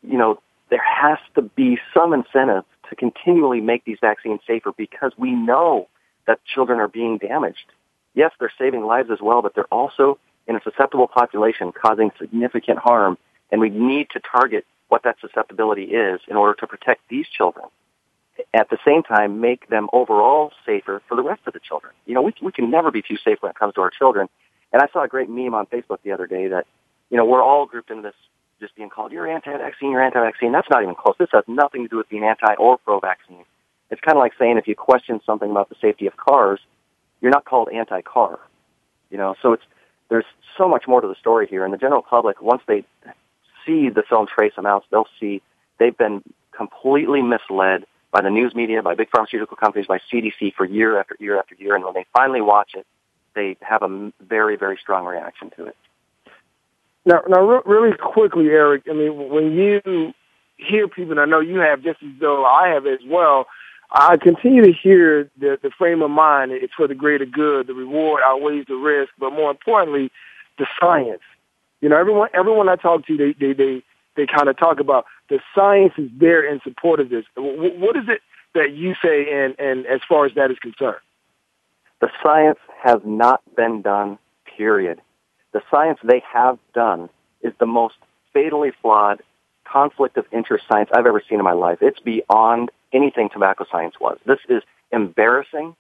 you 0.04 0.18
know, 0.18 0.40
there 0.70 0.84
has 0.84 1.18
to 1.36 1.42
be 1.42 1.80
some 1.94 2.14
incentive 2.14 2.64
to 2.90 2.96
continually 2.96 3.62
make 3.62 3.86
these 3.86 3.98
vaccines 4.02 4.40
safer 4.48 4.72
because 4.76 5.12
we 5.18 5.32
know 5.32 5.88
that 6.26 6.40
children 6.46 6.80
are 6.80 6.88
being 6.88 7.18
damaged. 7.18 7.66
Yes, 8.14 8.32
they're 8.40 8.52
saving 8.58 8.86
lives 8.86 9.10
as 9.12 9.20
well, 9.22 9.42
but 9.42 9.56
they're 9.56 9.66
also 9.66 10.18
in 10.48 10.56
a 10.56 10.62
susceptible 10.64 11.08
population 11.08 11.72
causing 11.72 12.12
significant 12.20 12.80
harm, 12.80 13.18
and 13.52 13.62
we 13.62 13.70
need 13.70 14.10
to 14.12 14.20
target 14.20 14.66
what 14.88 15.04
that 15.04 15.18
susceptibility 15.20 15.84
is 15.84 16.22
in 16.28 16.36
order 16.36 16.54
to 16.60 16.68
protect 16.68 17.02
these 17.10 17.28
children. 17.28 17.66
At 18.54 18.70
the 18.70 18.78
same 18.86 19.04
time, 19.04 19.42
make 19.42 19.68
them 19.70 19.90
overall 19.92 20.52
safer 20.66 21.02
for 21.08 21.16
the 21.16 21.24
rest 21.24 21.42
of 21.48 21.54
the 21.54 21.60
children. 21.60 21.94
You 22.06 22.14
know, 22.14 22.22
we, 22.22 22.34
we 22.42 22.52
can 22.52 22.70
never 22.70 22.92
be 22.92 23.02
too 23.02 23.18
safe 23.18 23.40
when 23.42 23.50
it 23.50 23.58
comes 23.58 23.74
to 23.76 23.82
our 23.82 23.90
children. 23.90 24.28
And 24.72 24.82
I 24.82 24.88
saw 24.94 25.04
a 25.04 25.08
great 25.08 25.30
meme 25.30 25.54
on 25.54 25.66
Facebook 25.66 26.00
the 26.04 26.12
other 26.12 26.28
day 26.28 26.50
that, 26.50 26.66
you 27.10 27.18
know, 27.18 27.26
we're 27.26 27.42
all 27.42 27.66
grouped 27.66 27.90
into 27.90 28.04
this 28.04 28.16
just 28.60 28.76
being 28.76 28.90
called, 28.90 29.12
you're 29.12 29.28
anti-vaccine, 29.28 29.92
you're 29.92 30.02
anti-vaccine. 30.02 30.52
That's 30.52 30.70
not 30.70 30.84
even 30.84 30.96
close. 30.96 31.16
This 31.20 31.30
has 31.34 31.44
nothing 31.48 31.84
to 31.84 31.88
do 31.88 31.98
with 31.98 32.10
being 32.10 32.24
anti 32.24 32.56
or 32.56 32.78
pro-vaccine. 32.78 33.44
It's 33.90 34.02
kind 34.02 34.18
of 34.18 34.22
like 34.22 34.34
saying 34.38 34.58
if 34.58 34.68
you 34.68 34.76
question 34.76 35.22
something 35.26 35.50
about 35.50 35.70
the 35.70 35.76
safety 35.82 36.08
of 36.08 36.18
cars, 36.18 36.60
you're 37.22 37.32
not 37.32 37.46
called 37.46 37.70
anti-car. 37.70 38.40
You 39.10 39.18
know, 39.18 39.36
so 39.42 39.54
it's, 39.54 39.64
there's 40.10 40.26
so 40.58 40.68
much 40.68 40.88
more 40.88 41.02
to 41.02 41.08
the 41.08 41.16
story 41.16 41.48
here. 41.48 41.64
And 41.64 41.74
the 41.74 41.78
general 41.78 42.02
public, 42.02 42.42
once 42.42 42.62
they 42.68 42.84
see 43.66 43.90
the 43.90 44.04
film 44.08 44.28
Trace 44.28 44.54
Amounts, 44.58 44.88
they'll 44.92 45.08
see 45.20 45.42
they've 45.80 45.98
been 45.98 46.24
completely 46.52 47.22
misled 47.22 47.86
by 48.12 48.22
the 48.22 48.30
news 48.30 48.56
media, 48.56 48.82
by 48.82 48.96
big 48.96 49.10
pharmaceutical 49.10 49.58
companies, 49.58 49.88
by 49.88 50.00
CDC 50.12 50.54
for 50.56 50.66
year 50.66 51.00
after 51.00 51.16
year 51.20 51.38
after 51.38 51.56
year. 51.56 51.76
And 51.76 51.84
when 51.84 51.94
they 51.94 52.06
finally 52.14 52.42
watch 52.42 52.72
it, 52.76 52.86
they 53.36 53.58
have 53.62 53.84
a 53.84 54.12
very, 54.22 54.58
very 54.58 54.78
strong 54.82 55.06
reaction 55.06 55.52
to 55.58 55.66
it. 55.68 55.76
Now, 57.08 57.22
now, 57.30 57.42
re- 57.42 57.62
really 57.66 57.96
quickly, 57.96 58.48
Eric. 58.48 58.84
I 58.90 58.94
mean, 58.94 59.30
when 59.30 59.54
you 59.54 60.14
hear 60.58 60.90
people, 60.90 61.12
and 61.12 61.22
I 61.22 61.26
know 61.26 61.40
you 61.40 61.60
have 61.60 61.82
just 61.82 62.04
as 62.04 62.10
though 62.20 62.44
I 62.46 62.68
have 62.68 62.86
as 62.86 63.00
well. 63.08 63.48
I 63.90 64.18
continue 64.18 64.62
to 64.66 64.74
hear 64.74 65.30
the 65.40 65.58
the 65.64 65.72
frame 65.78 66.02
of 66.02 66.12
mind. 66.12 66.52
It's 66.52 66.74
for 66.74 66.86
the 66.86 66.96
greater 66.96 67.26
good. 67.26 67.68
The 67.68 67.74
reward 67.74 68.22
outweighs 68.26 68.66
the 68.68 68.76
risk, 68.76 69.14
but 69.18 69.32
more 69.32 69.50
importantly, 69.50 70.12
the 70.58 70.68
science. 70.78 71.22
You 71.80 71.88
know, 71.88 71.98
everyone 71.98 72.28
everyone 72.34 72.68
I 72.68 72.76
talk 72.76 73.08
to, 73.08 73.16
they 73.16 73.34
they 73.40 73.54
they 73.54 73.82
they 74.18 74.26
kind 74.26 74.50
of 74.50 74.58
talk 74.58 74.82
about 74.82 75.06
the 75.30 75.40
science 75.56 75.94
is 75.98 76.10
there 76.20 76.44
in 76.44 76.60
support 76.66 77.00
of 77.00 77.10
this. 77.10 77.24
What 77.38 77.96
is 77.96 78.10
it 78.10 78.20
that 78.54 78.74
you 78.74 78.96
say, 79.02 79.28
and 79.32 79.56
and 79.58 79.86
as 79.86 80.02
far 80.10 80.26
as 80.26 80.34
that 80.36 80.52
is 80.52 80.60
concerned? 80.60 81.00
The 82.02 82.10
science 82.22 82.60
has 82.84 83.00
not 83.06 83.42
been 83.56 83.82
done. 83.82 84.20
Period. 84.58 85.00
The 85.58 85.64
science 85.72 85.98
they 86.04 86.22
have 86.32 86.60
done 86.76 87.10
is 87.42 87.52
the 87.60 87.66
most 87.66 87.96
fatally 88.32 88.70
flawed 88.80 89.24
conflict 89.66 90.16
of 90.16 90.28
interest 90.32 90.66
science 90.70 90.92
I've 90.94 91.08
ever 91.08 91.20
seen 91.28 91.40
in 91.40 91.44
my 91.44 91.54
life. 91.54 91.80
It's 91.82 92.00
beyond 92.00 92.70
anything 92.94 93.30
tobacco 93.34 93.66
science 93.72 93.96
was. 94.00 94.20
This 94.24 94.38
is 94.50 94.62
embarrassing. 94.92 95.76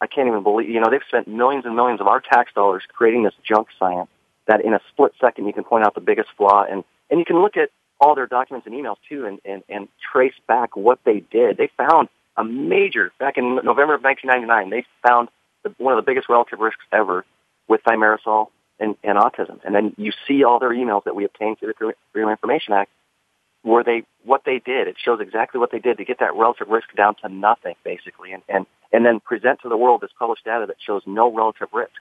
I 0.00 0.08
can't 0.08 0.26
even 0.26 0.42
believe, 0.42 0.68
you 0.68 0.80
know, 0.80 0.90
they've 0.90 1.00
spent 1.06 1.28
millions 1.28 1.64
and 1.64 1.76
millions 1.76 2.00
of 2.00 2.08
our 2.08 2.20
tax 2.20 2.52
dollars 2.54 2.82
creating 2.92 3.22
this 3.22 3.34
junk 3.44 3.68
science 3.78 4.10
that 4.48 4.64
in 4.64 4.74
a 4.74 4.80
split 4.88 5.12
second 5.20 5.46
you 5.46 5.52
can 5.52 5.62
point 5.62 5.86
out 5.86 5.94
the 5.94 6.00
biggest 6.00 6.30
flaw 6.36 6.64
and, 6.68 6.82
and 7.08 7.20
you 7.20 7.24
can 7.24 7.40
look 7.40 7.56
at 7.56 7.70
all 8.00 8.16
their 8.16 8.26
documents 8.26 8.66
and 8.66 8.74
emails 8.74 8.96
too 9.08 9.26
and, 9.26 9.38
and, 9.44 9.62
and 9.68 9.86
trace 10.12 10.34
back 10.48 10.74
what 10.74 10.98
they 11.04 11.20
did. 11.30 11.56
They 11.56 11.70
found 11.76 12.08
a 12.36 12.42
major, 12.42 13.12
back 13.20 13.38
in 13.38 13.60
November 13.62 13.94
of 13.94 14.02
1999, 14.02 14.70
they 14.70 14.84
found 15.08 15.28
the, 15.62 15.72
one 15.78 15.96
of 15.96 16.04
the 16.04 16.10
biggest 16.10 16.28
relative 16.28 16.58
risks 16.58 16.82
ever 16.90 17.24
with 17.68 17.80
thimerosal 17.84 18.48
and, 18.80 18.96
and 19.04 19.18
autism. 19.18 19.60
And 19.64 19.74
then 19.74 19.94
you 19.96 20.12
see 20.26 20.42
all 20.42 20.58
their 20.58 20.70
emails 20.70 21.04
that 21.04 21.14
we 21.14 21.24
obtained 21.24 21.58
through 21.58 21.72
the 21.78 21.94
Freedom 22.12 22.30
Information 22.30 22.72
Act 22.72 22.90
where 23.62 23.84
they 23.84 24.04
what 24.24 24.42
they 24.44 24.58
did. 24.58 24.88
It 24.88 24.96
shows 25.02 25.20
exactly 25.20 25.60
what 25.60 25.70
they 25.70 25.78
did 25.78 25.98
to 25.98 26.04
get 26.04 26.20
that 26.20 26.34
relative 26.34 26.68
risk 26.68 26.94
down 26.96 27.14
to 27.16 27.28
nothing, 27.28 27.74
basically, 27.84 28.32
and 28.32 28.42
and 28.48 28.66
and 28.92 29.04
then 29.04 29.20
present 29.20 29.60
to 29.62 29.68
the 29.68 29.76
world 29.76 30.00
this 30.00 30.10
published 30.18 30.44
data 30.44 30.66
that 30.66 30.76
shows 30.84 31.02
no 31.06 31.32
relative 31.32 31.68
risk. 31.72 31.92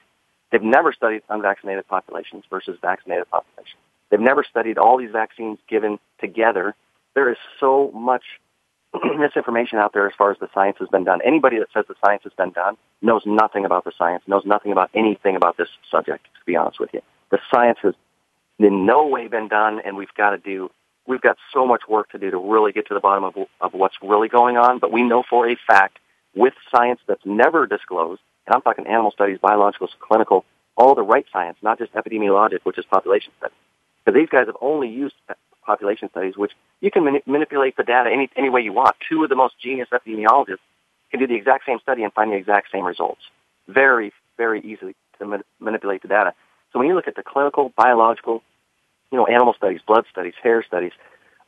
They've 0.51 0.63
never 0.63 0.93
studied 0.93 1.21
unvaccinated 1.29 1.87
populations 1.87 2.43
versus 2.49 2.77
vaccinated 2.81 3.29
populations. 3.29 3.77
They've 4.09 4.19
never 4.19 4.43
studied 4.43 4.77
all 4.77 4.97
these 4.97 5.11
vaccines 5.11 5.59
given 5.67 5.99
together. 6.19 6.75
There 7.13 7.29
is 7.29 7.37
so 7.59 7.91
much 7.93 8.23
misinformation 9.17 9.77
out 9.77 9.93
there 9.93 10.07
as 10.07 10.13
far 10.17 10.31
as 10.31 10.37
the 10.39 10.49
science 10.53 10.77
has 10.79 10.89
been 10.89 11.03
done. 11.03 11.19
Anybody 11.23 11.59
that 11.59 11.67
says 11.73 11.85
the 11.87 11.95
science 12.03 12.23
has 12.23 12.33
been 12.33 12.51
done 12.51 12.75
knows 13.01 13.23
nothing 13.25 13.65
about 13.65 13.83
the 13.83 13.91
science, 13.97 14.23
knows 14.27 14.45
nothing 14.45 14.71
about 14.71 14.89
anything 14.93 15.35
about 15.35 15.57
this 15.57 15.69
subject, 15.89 16.25
to 16.25 16.45
be 16.45 16.55
honest 16.55 16.79
with 16.79 16.93
you. 16.93 17.01
The 17.29 17.39
science 17.51 17.79
has 17.83 17.93
in 18.57 18.85
no 18.85 19.07
way 19.07 19.27
been 19.27 19.47
done, 19.47 19.79
and 19.83 19.95
we've 19.95 20.13
got 20.15 20.31
to 20.31 20.37
do 20.37 20.69
we've 21.07 21.21
got 21.21 21.37
so 21.51 21.65
much 21.65 21.81
work 21.89 22.11
to 22.11 22.19
do 22.19 22.29
to 22.29 22.37
really 22.37 22.71
get 22.71 22.87
to 22.87 22.93
the 22.93 22.99
bottom 22.99 23.23
of, 23.23 23.35
of 23.59 23.73
what's 23.73 23.95
really 24.01 24.27
going 24.27 24.57
on, 24.57 24.77
but 24.77 24.91
we 24.91 25.01
know 25.01 25.23
for 25.27 25.49
a 25.49 25.55
fact 25.67 25.97
with 26.35 26.53
science 26.71 26.99
that's 27.07 27.25
never 27.25 27.65
disclosed, 27.65 28.21
and 28.45 28.53
I'm 28.53 28.61
talking 28.61 28.85
animal 28.85 29.11
studies, 29.11 29.39
biologicals, 29.39 29.89
clinical, 29.99 30.45
all 30.77 30.93
the 30.93 31.01
right 31.01 31.25
science, 31.33 31.57
not 31.63 31.79
just 31.79 31.91
epidemiologic, 31.93 32.59
which 32.63 32.77
is 32.77 32.85
population 32.85 33.33
studies. 33.39 33.57
Because 34.05 34.19
these 34.19 34.29
guys 34.29 34.45
have 34.45 34.55
only 34.61 34.87
used 34.87 35.15
population 35.69 36.09
studies, 36.09 36.35
which 36.35 36.53
you 36.81 36.89
can 36.89 37.03
mani- 37.03 37.21
manipulate 37.27 37.77
the 37.77 37.83
data 37.83 38.09
any, 38.11 38.27
any 38.35 38.49
way 38.49 38.61
you 38.61 38.73
want. 38.73 38.95
Two 39.07 39.23
of 39.23 39.29
the 39.29 39.35
most 39.35 39.53
genius 39.61 39.87
epidemiologists 39.93 40.65
can 41.11 41.19
do 41.19 41.27
the 41.27 41.35
exact 41.35 41.65
same 41.67 41.79
study 41.79 42.03
and 42.03 42.11
find 42.13 42.31
the 42.31 42.35
exact 42.35 42.71
same 42.71 42.85
results. 42.85 43.21
Very, 43.67 44.11
very 44.35 44.61
easily 44.61 44.95
to 45.19 45.25
ma- 45.25 45.47
manipulate 45.59 46.01
the 46.01 46.07
data. 46.07 46.33
So 46.73 46.79
when 46.79 46.87
you 46.87 46.95
look 46.95 47.07
at 47.07 47.15
the 47.15 47.23
clinical, 47.23 47.71
biological, 47.77 48.41
you 49.11 49.17
know, 49.19 49.27
animal 49.27 49.53
studies, 49.53 49.81
blood 49.85 50.05
studies, 50.11 50.33
hair 50.41 50.63
studies, 50.63 50.91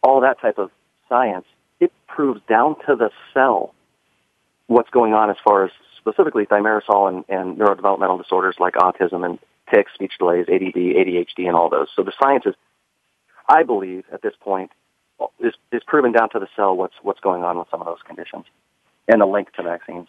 all 0.03 0.21
that 0.21 0.39
type 0.39 0.59
of 0.59 0.69
science, 1.09 1.45
it 1.79 1.91
proves 2.07 2.41
down 2.47 2.75
to 2.87 2.95
the 2.95 3.09
cell 3.33 3.73
what's 4.67 4.89
going 4.91 5.13
on 5.13 5.29
as 5.31 5.37
far 5.43 5.65
as 5.65 5.71
specifically 5.97 6.45
thimerosal 6.45 7.09
and, 7.09 7.25
and 7.27 7.57
neurodevelopmental 7.57 8.21
disorders 8.21 8.55
like 8.59 8.75
autism 8.75 9.25
and 9.25 9.39
tics, 9.73 9.93
speech 9.93 10.13
delays, 10.19 10.45
ADD, 10.47 10.75
ADHD, 10.75 11.47
and 11.47 11.55
all 11.55 11.69
those. 11.69 11.87
So 11.95 12.03
the 12.03 12.13
science 12.21 12.45
is, 12.45 12.55
I 13.47 13.63
believe, 13.63 14.05
at 14.11 14.21
this 14.21 14.33
point, 14.39 14.71
is, 15.39 15.53
is 15.71 15.81
proven 15.85 16.11
down 16.11 16.29
to 16.31 16.39
the 16.39 16.47
cell 16.55 16.75
what's 16.75 16.95
what's 17.01 17.19
going 17.19 17.43
on 17.43 17.57
with 17.57 17.67
some 17.69 17.81
of 17.81 17.85
those 17.85 18.01
conditions, 18.05 18.45
and 19.07 19.21
the 19.21 19.25
link 19.25 19.51
to 19.53 19.63
vaccines. 19.63 20.07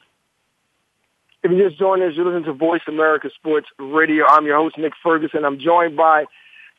If 1.42 1.50
you 1.50 1.68
just 1.68 1.78
joined 1.78 2.02
us, 2.02 2.12
you're 2.14 2.24
listening 2.24 2.44
to 2.44 2.52
Voice 2.52 2.82
America 2.86 3.28
Sports 3.34 3.66
Radio. 3.78 4.24
I'm 4.28 4.46
your 4.46 4.56
host, 4.56 4.78
Nick 4.78 4.92
Ferguson. 5.02 5.44
I'm 5.44 5.58
joined 5.58 5.96
by 5.96 6.26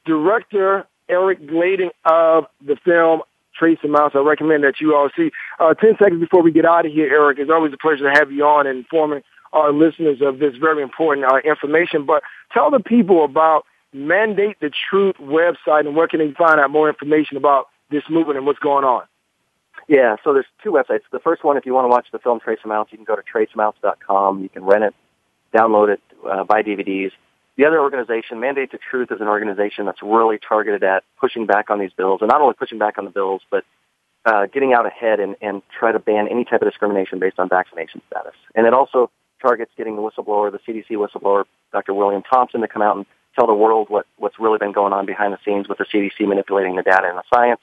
director 0.05 0.87
Eric 1.09 1.45
Gladen 1.47 1.91
of 2.05 2.45
the 2.65 2.77
film 2.77 3.21
Trace 3.57 3.79
Amounts. 3.83 4.15
I 4.15 4.19
recommend 4.19 4.63
that 4.63 4.79
you 4.79 4.95
all 4.95 5.09
see. 5.15 5.31
Uh, 5.59 5.73
10 5.73 5.97
seconds 5.99 6.19
before 6.21 6.41
we 6.41 6.51
get 6.51 6.65
out 6.65 6.85
of 6.85 6.91
here, 6.91 7.07
Eric, 7.07 7.39
it's 7.39 7.51
always 7.51 7.73
a 7.73 7.77
pleasure 7.77 8.09
to 8.09 8.17
have 8.17 8.31
you 8.31 8.45
on 8.45 8.65
and 8.65 8.79
informing 8.79 9.21
our 9.51 9.71
listeners 9.71 10.19
of 10.21 10.39
this 10.39 10.55
very 10.55 10.81
important 10.81 11.25
uh, 11.25 11.37
information. 11.43 12.05
But 12.05 12.23
tell 12.51 12.71
the 12.71 12.79
people 12.79 13.23
about 13.23 13.65
Mandate 13.93 14.59
the 14.59 14.71
Truth 14.89 15.15
website 15.19 15.81
and 15.81 15.95
where 15.95 16.07
can 16.07 16.19
they 16.19 16.31
find 16.31 16.59
out 16.59 16.69
more 16.71 16.89
information 16.89 17.37
about 17.37 17.67
this 17.89 18.03
movement 18.09 18.37
and 18.37 18.45
what's 18.45 18.59
going 18.59 18.83
on. 18.83 19.03
Yeah, 19.87 20.15
so 20.23 20.33
there's 20.33 20.45
two 20.63 20.71
websites. 20.71 21.01
The 21.11 21.19
first 21.19 21.43
one, 21.43 21.57
if 21.57 21.65
you 21.65 21.73
want 21.73 21.85
to 21.85 21.89
watch 21.89 22.07
the 22.11 22.19
film 22.19 22.39
Trace 22.39 22.59
Amounts, 22.63 22.91
you 22.91 22.97
can 22.97 23.05
go 23.05 23.15
to 23.15 23.21
traceamounts.com. 23.21 24.41
You 24.41 24.49
can 24.49 24.63
rent 24.63 24.83
it, 24.83 24.95
download 25.53 25.89
it, 25.93 26.01
uh, 26.29 26.43
buy 26.43 26.63
DVDs. 26.63 27.11
The 27.55 27.65
other 27.65 27.79
organization, 27.79 28.39
Mandate 28.39 28.71
the 28.71 28.79
Truth, 28.79 29.11
is 29.11 29.21
an 29.21 29.27
organization 29.27 29.85
that's 29.85 30.01
really 30.01 30.39
targeted 30.39 30.83
at 30.83 31.03
pushing 31.19 31.45
back 31.45 31.69
on 31.69 31.79
these 31.79 31.91
bills, 31.91 32.21
and 32.21 32.29
not 32.29 32.41
only 32.41 32.55
pushing 32.55 32.79
back 32.79 32.97
on 32.97 33.05
the 33.05 33.11
bills, 33.11 33.41
but 33.51 33.63
uh, 34.25 34.47
getting 34.47 34.73
out 34.73 34.85
ahead 34.85 35.19
and, 35.19 35.35
and 35.41 35.61
try 35.77 35.91
to 35.91 35.99
ban 35.99 36.27
any 36.29 36.45
type 36.45 36.61
of 36.61 36.67
discrimination 36.67 37.19
based 37.19 37.37
on 37.37 37.49
vaccination 37.49 38.01
status. 38.07 38.33
And 38.55 38.65
it 38.65 38.73
also 38.73 39.11
targets 39.41 39.71
getting 39.77 39.97
the 39.97 40.01
whistleblower, 40.01 40.51
the 40.51 40.59
CDC 40.59 40.91
whistleblower, 40.91 41.43
Dr. 41.71 41.93
William 41.93 42.23
Thompson, 42.23 42.61
to 42.61 42.67
come 42.67 42.81
out 42.81 42.95
and 42.95 43.05
tell 43.35 43.47
the 43.47 43.53
world 43.53 43.89
what, 43.89 44.05
what's 44.17 44.39
really 44.39 44.57
been 44.57 44.71
going 44.71 44.93
on 44.93 45.05
behind 45.05 45.33
the 45.33 45.39
scenes 45.45 45.67
with 45.67 45.77
the 45.77 45.85
CDC 45.85 46.27
manipulating 46.27 46.75
the 46.75 46.83
data 46.83 47.07
and 47.07 47.17
the 47.17 47.23
science. 47.33 47.61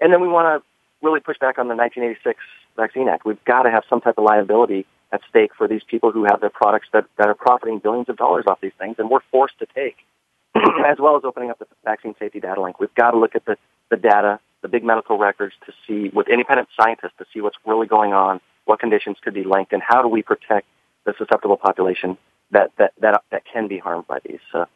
And 0.00 0.12
then 0.12 0.20
we 0.20 0.28
want 0.28 0.62
to 0.62 1.06
really 1.06 1.20
push 1.20 1.38
back 1.38 1.58
on 1.58 1.68
the 1.68 1.74
1986 1.74 2.38
Vaccine 2.76 3.08
Act. 3.08 3.24
We've 3.24 3.42
got 3.44 3.62
to 3.62 3.70
have 3.70 3.84
some 3.88 4.00
type 4.00 4.18
of 4.18 4.24
liability 4.24 4.86
at 5.12 5.20
stake 5.28 5.52
for 5.56 5.66
these 5.66 5.82
people 5.86 6.12
who 6.12 6.24
have 6.24 6.40
their 6.40 6.50
products 6.50 6.88
that, 6.92 7.06
that 7.16 7.28
are 7.28 7.34
profiting 7.34 7.78
billions 7.78 8.08
of 8.08 8.16
dollars 8.16 8.44
off 8.46 8.60
these 8.60 8.72
things, 8.78 8.96
and 8.98 9.08
we're 9.08 9.24
forced 9.30 9.58
to 9.58 9.66
take, 9.74 9.96
as 10.86 10.98
well 10.98 11.16
as 11.16 11.22
opening 11.24 11.50
up 11.50 11.58
the 11.58 11.66
vaccine 11.84 12.14
safety 12.18 12.40
data 12.40 12.60
link. 12.60 12.78
We've 12.78 12.94
got 12.94 13.12
to 13.12 13.18
look 13.18 13.34
at 13.34 13.44
the, 13.44 13.56
the 13.90 13.96
data, 13.96 14.38
the 14.62 14.68
big 14.68 14.84
medical 14.84 15.18
records 15.18 15.54
to 15.66 15.72
see, 15.86 16.10
with 16.10 16.28
independent 16.28 16.68
scientists, 16.78 17.14
to 17.18 17.24
see 17.32 17.40
what's 17.40 17.56
really 17.64 17.86
going 17.86 18.12
on, 18.12 18.40
what 18.66 18.80
conditions 18.80 19.16
could 19.22 19.34
be 19.34 19.44
linked, 19.44 19.72
and 19.72 19.82
how 19.82 20.02
do 20.02 20.08
we 20.08 20.22
protect 20.22 20.66
the 21.04 21.14
susceptible 21.16 21.56
population 21.56 22.18
that, 22.50 22.70
that, 22.78 22.92
that, 23.00 23.22
that 23.30 23.42
can 23.50 23.66
be 23.66 23.78
harmed 23.78 24.06
by 24.06 24.18
these. 24.26 24.40
So, 24.52 24.66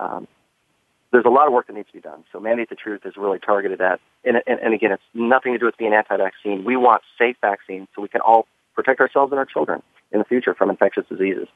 um, 0.00 0.26
there's 1.12 1.24
a 1.24 1.30
lot 1.30 1.46
of 1.46 1.52
work 1.52 1.66
that 1.66 1.74
needs 1.74 1.88
to 1.88 1.94
be 1.94 2.00
done. 2.00 2.24
So 2.32 2.40
Mandate 2.40 2.68
the 2.68 2.76
Truth 2.76 3.02
is 3.04 3.16
really 3.16 3.38
targeted 3.38 3.80
at, 3.80 4.00
and, 4.24 4.36
and, 4.46 4.60
and 4.60 4.74
again, 4.74 4.92
it's 4.92 5.02
nothing 5.12 5.52
to 5.52 5.58
do 5.58 5.66
with 5.66 5.76
being 5.76 5.92
anti-vaccine. 5.92 6.64
We 6.64 6.76
want 6.76 7.02
safe 7.18 7.36
vaccines 7.40 7.88
so 7.94 8.02
we 8.02 8.08
can 8.08 8.20
all 8.20 8.46
protect 8.74 9.00
ourselves 9.00 9.32
and 9.32 9.38
our 9.38 9.44
children 9.44 9.82
in 10.12 10.18
the 10.18 10.24
future 10.24 10.54
from 10.54 10.70
infectious 10.70 11.04
diseases. 11.08 11.48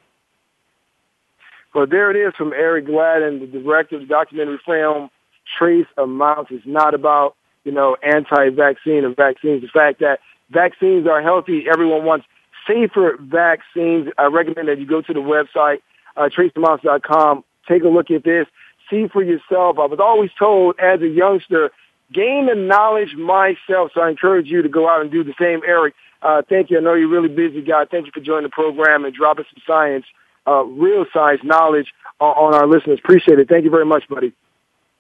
Well, 1.74 1.86
there 1.86 2.10
it 2.10 2.16
is 2.16 2.34
from 2.36 2.52
Eric 2.52 2.86
Gladen, 2.86 3.40
the 3.40 3.46
director 3.46 3.96
of 3.96 4.02
the 4.02 4.06
documentary 4.06 4.60
film 4.64 5.10
Trace 5.58 5.86
Amounts. 5.96 6.50
It's 6.52 6.66
not 6.66 6.94
about, 6.94 7.36
you 7.64 7.72
know, 7.72 7.96
anti-vaccine 8.02 9.04
or 9.04 9.14
vaccines. 9.14 9.62
The 9.62 9.68
fact 9.68 10.00
that 10.00 10.20
vaccines 10.50 11.06
are 11.06 11.22
healthy. 11.22 11.64
Everyone 11.70 12.04
wants 12.04 12.26
safer 12.66 13.18
vaccines. 13.20 14.08
I 14.18 14.26
recommend 14.26 14.68
that 14.68 14.78
you 14.78 14.86
go 14.86 15.00
to 15.00 15.12
the 15.12 15.20
website, 15.20 15.78
uh, 16.16 16.28
traceamounts.com. 16.28 17.44
Take 17.68 17.84
a 17.84 17.88
look 17.88 18.10
at 18.10 18.24
this. 18.24 18.46
See 18.90 19.08
for 19.08 19.22
yourself. 19.22 19.78
I 19.78 19.86
was 19.86 19.98
always 20.00 20.30
told 20.38 20.76
as 20.78 21.00
a 21.00 21.08
youngster, 21.08 21.70
gain 22.12 22.46
the 22.46 22.54
knowledge 22.54 23.14
myself. 23.16 23.92
So 23.94 24.02
I 24.02 24.10
encourage 24.10 24.46
you 24.46 24.62
to 24.62 24.68
go 24.68 24.88
out 24.88 25.00
and 25.00 25.10
do 25.10 25.24
the 25.24 25.34
same, 25.38 25.60
Eric. 25.66 25.94
Uh, 26.22 26.42
thank 26.48 26.70
you. 26.70 26.78
I 26.78 26.80
know 26.80 26.94
you're 26.94 27.08
really 27.08 27.28
busy 27.28 27.62
guy. 27.62 27.84
Thank 27.90 28.06
you 28.06 28.12
for 28.12 28.20
joining 28.20 28.44
the 28.44 28.48
program 28.48 29.04
and 29.04 29.14
dropping 29.14 29.44
some 29.52 29.62
science, 29.66 30.06
uh, 30.46 30.64
real 30.64 31.04
science 31.12 31.42
knowledge 31.44 31.92
on, 32.20 32.32
on 32.32 32.54
our 32.54 32.66
listeners. 32.66 32.98
Appreciate 33.02 33.38
it. 33.38 33.48
Thank 33.48 33.64
you 33.64 33.70
very 33.70 33.84
much, 33.86 34.08
buddy. 34.08 34.32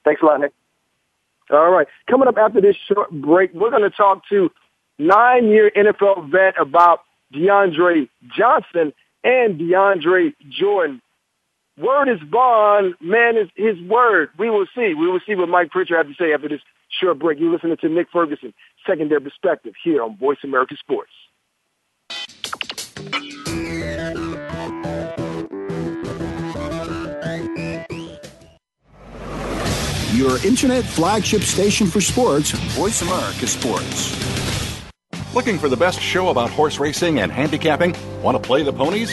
Thanks 0.04 0.22
a 0.22 0.26
lot, 0.26 0.40
Nick. 0.40 0.52
All 1.50 1.70
right. 1.70 1.86
Coming 2.08 2.28
up 2.28 2.36
after 2.36 2.60
this 2.60 2.76
short 2.88 3.10
break, 3.10 3.52
we're 3.54 3.70
going 3.70 3.82
to 3.82 3.90
talk 3.90 4.26
to 4.28 4.50
nine-year 4.98 5.72
NFL 5.76 6.30
vet 6.30 6.58
about 6.60 7.00
DeAndre 7.34 8.08
Johnson 8.36 8.92
and 9.22 9.58
DeAndre 9.58 10.34
Jordan. 10.48 11.00
Word 11.76 12.08
is 12.08 12.20
bond, 12.30 12.94
man 13.00 13.36
is 13.36 13.48
his 13.56 13.80
word. 13.88 14.30
We 14.38 14.48
will 14.48 14.66
see. 14.74 14.94
We 14.94 15.10
will 15.10 15.20
see 15.26 15.34
what 15.34 15.48
Mike 15.48 15.70
Pritchard 15.70 15.96
has 15.96 16.06
to 16.06 16.22
say 16.22 16.32
after 16.32 16.48
this 16.48 16.60
short 17.00 17.18
break. 17.18 17.40
You're 17.40 17.52
listening 17.52 17.76
to 17.78 17.88
Nick 17.88 18.08
Ferguson, 18.12 18.54
Secondary 18.86 19.20
Perspective, 19.20 19.74
here 19.82 20.02
on 20.02 20.16
Voice 20.16 20.38
America 20.44 20.76
Sports. 20.76 21.10
your 30.14 30.38
internet 30.46 30.84
flagship 30.84 31.42
station 31.42 31.88
for 31.88 32.00
sports, 32.00 32.52
Voice 32.76 33.02
America 33.02 33.46
Sports. 33.46 34.16
Looking 35.34 35.58
for 35.58 35.68
the 35.68 35.76
best 35.76 36.00
show 36.00 36.28
about 36.28 36.50
horse 36.50 36.78
racing 36.78 37.18
and 37.20 37.32
handicapping? 37.32 37.94
Want 38.22 38.40
to 38.40 38.42
play 38.42 38.62
the 38.62 38.72
ponies? 38.72 39.12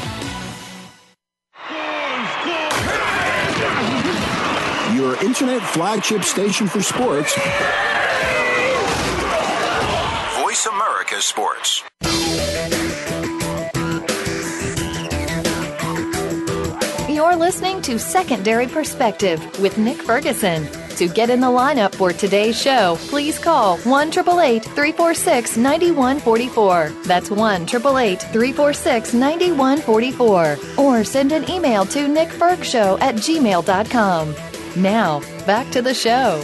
Your 5.01 5.19
internet 5.23 5.63
flagship 5.63 6.21
station 6.23 6.67
for 6.67 6.79
sports. 6.79 7.33
Voice 10.39 10.67
America 10.67 11.19
Sports. 11.19 11.83
You're 17.09 17.35
listening 17.35 17.81
to 17.81 17.97
Secondary 17.97 18.67
Perspective 18.67 19.59
with 19.59 19.79
Nick 19.79 19.97
Ferguson. 19.97 20.67
To 20.97 21.07
get 21.07 21.31
in 21.31 21.39
the 21.39 21.47
lineup 21.47 21.95
for 21.95 22.13
today's 22.13 22.61
show, 22.61 22.95
please 23.09 23.39
call 23.39 23.77
1 23.79 24.11
346 24.11 25.57
9144. 25.57 26.89
That's 27.05 27.31
1 27.31 27.65
346 27.65 29.13
9144. 29.15 30.57
Or 30.77 31.03
send 31.03 31.31
an 31.31 31.49
email 31.49 31.85
to 31.87 32.07
nickfergshow 32.07 33.01
at 33.01 33.15
gmail.com. 33.15 34.50
Now, 34.75 35.19
back 35.45 35.69
to 35.71 35.81
the 35.81 35.93
show. 35.93 36.43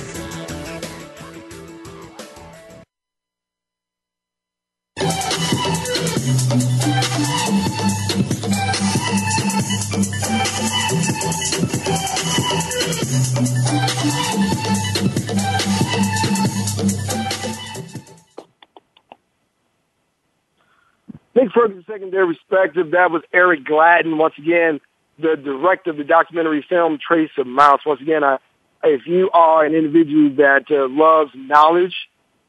Nick 21.34 21.52
Ferguson, 21.54 21.86
secondary 21.88 22.36
perspective. 22.36 22.92
That 22.92 23.12
was 23.12 23.22
Eric 23.32 23.64
Gladen 23.64 24.18
once 24.18 24.34
again 24.38 24.82
the 25.20 25.36
director 25.36 25.92
of 25.92 25.98
the 25.98 26.04
documentary 26.04 26.66
film 26.68 27.00
Trace 27.06 27.32
Amounts. 27.38 27.86
Once 27.86 28.02
again, 28.02 28.24
I, 28.24 28.38
if 28.84 29.08
you 29.08 29.30
are 29.34 29.66
an 29.66 29.74
individual 29.74 30.30
that 30.38 30.66
uh, 30.70 30.88
loves 30.90 31.32
knowledge 31.36 31.96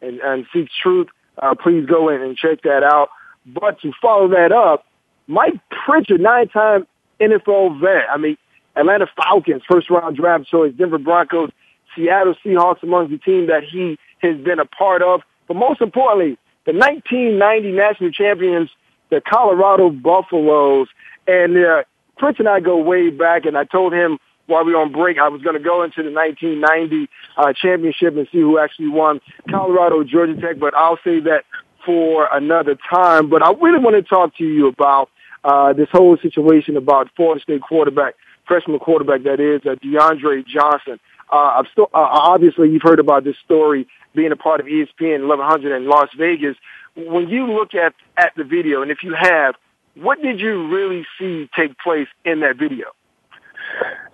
and, 0.02 0.20
and 0.20 0.46
seeks 0.52 0.72
truth, 0.82 1.08
uh, 1.38 1.54
please 1.54 1.86
go 1.86 2.08
in 2.08 2.20
and 2.20 2.36
check 2.36 2.62
that 2.62 2.82
out. 2.82 3.08
But 3.46 3.80
to 3.80 3.92
follow 4.00 4.28
that 4.28 4.52
up, 4.52 4.84
Mike 5.26 5.54
Pritchard, 5.70 6.20
nine-time 6.20 6.86
NFL 7.20 7.80
vet. 7.80 8.04
I 8.12 8.18
mean, 8.18 8.36
Atlanta 8.76 9.06
Falcons, 9.16 9.62
first-round 9.70 10.16
draft 10.16 10.46
choice, 10.46 10.72
Denver 10.76 10.98
Broncos, 10.98 11.50
Seattle 11.96 12.34
Seahawks 12.44 12.82
among 12.82 13.10
the 13.10 13.18
team 13.18 13.46
that 13.46 13.62
he 13.64 13.98
has 14.18 14.36
been 14.38 14.58
a 14.58 14.64
part 14.64 15.02
of. 15.02 15.22
But 15.46 15.56
most 15.56 15.80
importantly, 15.80 16.38
the 16.66 16.72
1990 16.72 17.72
national 17.72 18.10
champions, 18.12 18.70
the 19.10 19.20
Colorado 19.20 19.90
Buffaloes. 19.90 20.88
And 21.26 21.56
uh, 21.56 21.82
Prince 22.18 22.38
and 22.38 22.48
I 22.48 22.60
go 22.60 22.78
way 22.78 23.10
back, 23.10 23.46
and 23.46 23.56
I 23.56 23.64
told 23.64 23.92
him 23.92 24.18
while 24.46 24.64
we 24.64 24.72
were 24.72 24.80
on 24.80 24.92
break 24.92 25.18
I 25.18 25.28
was 25.28 25.42
going 25.42 25.56
to 25.56 25.62
go 25.62 25.82
into 25.82 26.02
the 26.02 26.10
1990 26.10 27.08
uh, 27.36 27.52
championship 27.52 28.16
and 28.16 28.26
see 28.32 28.40
who 28.40 28.58
actually 28.58 28.88
won 28.88 29.20
Colorado, 29.48 30.02
Georgia 30.04 30.40
Tech, 30.40 30.58
but 30.58 30.74
I'll 30.74 30.98
say 31.04 31.20
that 31.20 31.44
for 31.84 32.28
another 32.32 32.76
time. 32.90 33.30
But 33.30 33.42
I 33.42 33.52
really 33.52 33.78
want 33.78 33.96
to 33.96 34.02
talk 34.02 34.36
to 34.38 34.44
you 34.44 34.66
about 34.68 35.10
uh, 35.44 35.72
this 35.74 35.88
whole 35.92 36.16
situation 36.16 36.76
about 36.76 37.08
Florida 37.14 37.40
State 37.42 37.62
quarterback, 37.62 38.14
freshman 38.46 38.78
quarterback 38.78 39.22
that 39.22 39.38
is 39.38 39.60
uh, 39.64 39.76
DeAndre 39.76 40.44
Johnson. 40.46 40.98
Uh, 41.30 41.60
I've 41.60 41.66
still, 41.70 41.88
uh, 41.94 42.08
obviously, 42.10 42.70
you've 42.70 42.82
heard 42.82 42.98
about 42.98 43.24
this 43.24 43.36
story 43.44 43.86
being 44.14 44.32
a 44.32 44.36
part 44.36 44.60
of 44.60 44.66
ESPN 44.66 45.28
1100 45.28 45.76
in 45.76 45.86
Las 45.86 46.08
Vegas. 46.18 46.56
When 46.96 47.28
you 47.28 47.46
look 47.52 47.74
at 47.74 47.94
at 48.16 48.32
the 48.36 48.44
video, 48.44 48.82
and 48.82 48.90
if 48.90 49.02
you 49.02 49.14
have, 49.14 49.54
what 50.00 50.22
did 50.22 50.40
you 50.40 50.68
really 50.68 51.06
see 51.18 51.48
take 51.56 51.76
place 51.78 52.08
in 52.24 52.40
that 52.40 52.56
video? 52.56 52.86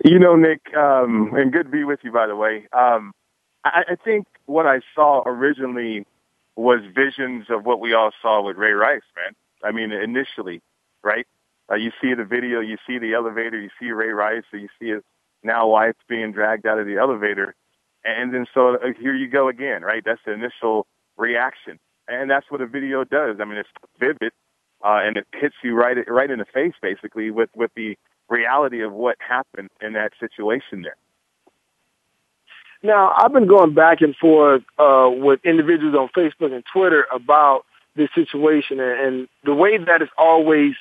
You 0.03 0.19
know, 0.19 0.35
Nick, 0.35 0.61
um, 0.75 1.33
and 1.35 1.51
good 1.51 1.65
to 1.65 1.69
be 1.69 1.83
with 1.83 1.99
you, 2.03 2.11
by 2.11 2.27
the 2.27 2.35
way. 2.35 2.67
Um, 2.73 3.13
I, 3.63 3.83
I 3.89 3.95
think 4.03 4.27
what 4.45 4.65
I 4.65 4.81
saw 4.93 5.23
originally 5.25 6.05
was 6.55 6.81
visions 6.93 7.45
of 7.49 7.65
what 7.65 7.79
we 7.79 7.93
all 7.93 8.11
saw 8.21 8.41
with 8.41 8.57
Ray 8.57 8.71
Rice, 8.71 9.01
man. 9.15 9.33
I 9.63 9.71
mean, 9.71 9.91
initially, 9.91 10.61
right? 11.03 11.25
Uh, 11.71 11.75
you 11.75 11.91
see 12.01 12.13
the 12.13 12.25
video, 12.25 12.59
you 12.59 12.77
see 12.85 12.99
the 12.99 13.13
elevator, 13.13 13.59
you 13.59 13.69
see 13.79 13.91
Ray 13.91 14.09
Rice, 14.09 14.43
or 14.53 14.59
you 14.59 14.69
see 14.79 14.89
his 14.89 15.01
now 15.43 15.67
wife 15.67 15.95
being 16.07 16.31
dragged 16.31 16.65
out 16.65 16.79
of 16.79 16.85
the 16.85 16.97
elevator. 16.97 17.55
And 18.03 18.33
then 18.33 18.45
so 18.53 18.75
uh, 18.75 18.93
here 18.99 19.15
you 19.15 19.27
go 19.27 19.47
again, 19.47 19.81
right? 19.81 20.03
That's 20.05 20.21
the 20.25 20.33
initial 20.33 20.85
reaction. 21.17 21.79
And 22.07 22.29
that's 22.29 22.45
what 22.49 22.61
a 22.61 22.67
video 22.67 23.03
does. 23.03 23.37
I 23.39 23.45
mean, 23.45 23.57
it's 23.57 23.69
vivid 23.99 24.31
uh, 24.83 24.99
and 25.03 25.17
it 25.17 25.27
hits 25.33 25.55
you 25.63 25.75
right 25.75 25.97
right 26.07 26.29
in 26.29 26.39
the 26.39 26.45
face, 26.45 26.73
basically, 26.81 27.31
with 27.31 27.49
with 27.55 27.71
the 27.75 27.97
reality 28.29 28.81
of 28.81 28.91
what 28.93 29.17
happened 29.19 29.69
in 29.81 29.93
that 29.93 30.11
situation 30.19 30.81
there. 30.81 30.95
Now, 32.83 33.13
I've 33.17 33.33
been 33.33 33.47
going 33.47 33.73
back 33.73 34.01
and 34.01 34.15
forth 34.15 34.63
uh, 34.77 35.09
with 35.11 35.39
individuals 35.43 35.95
on 35.95 36.09
Facebook 36.09 36.53
and 36.53 36.63
Twitter 36.71 37.05
about 37.11 37.65
this 37.95 38.09
situation, 38.13 38.79
and, 38.79 38.99
and 38.99 39.27
the 39.43 39.53
way 39.53 39.77
that 39.77 40.01
it's 40.01 40.11
always 40.17 40.73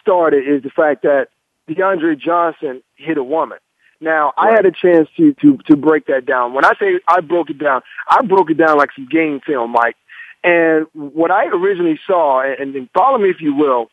started 0.00 0.44
is 0.46 0.62
the 0.62 0.70
fact 0.70 1.02
that 1.02 1.28
DeAndre 1.68 2.18
Johnson 2.18 2.82
hit 2.96 3.18
a 3.18 3.24
woman. 3.24 3.58
Now, 4.00 4.32
right. 4.36 4.52
I 4.52 4.54
had 4.54 4.66
a 4.66 4.70
chance 4.70 5.08
to, 5.16 5.34
to, 5.40 5.58
to 5.68 5.76
break 5.76 6.06
that 6.06 6.26
down. 6.26 6.52
When 6.52 6.64
I 6.64 6.72
say 6.78 7.00
I 7.08 7.20
broke 7.20 7.50
it 7.50 7.58
down, 7.58 7.80
I 8.08 8.22
broke 8.22 8.50
it 8.50 8.58
down 8.58 8.76
like 8.76 8.90
some 8.94 9.08
game 9.08 9.40
film, 9.44 9.72
Mike. 9.72 9.96
And 10.44 10.86
what 10.92 11.30
I 11.30 11.46
originally 11.46 11.98
saw, 12.06 12.42
and, 12.42 12.76
and 12.76 12.88
follow 12.92 13.16
me 13.18 13.30
if 13.30 13.40
you 13.40 13.54
will, 13.54 13.88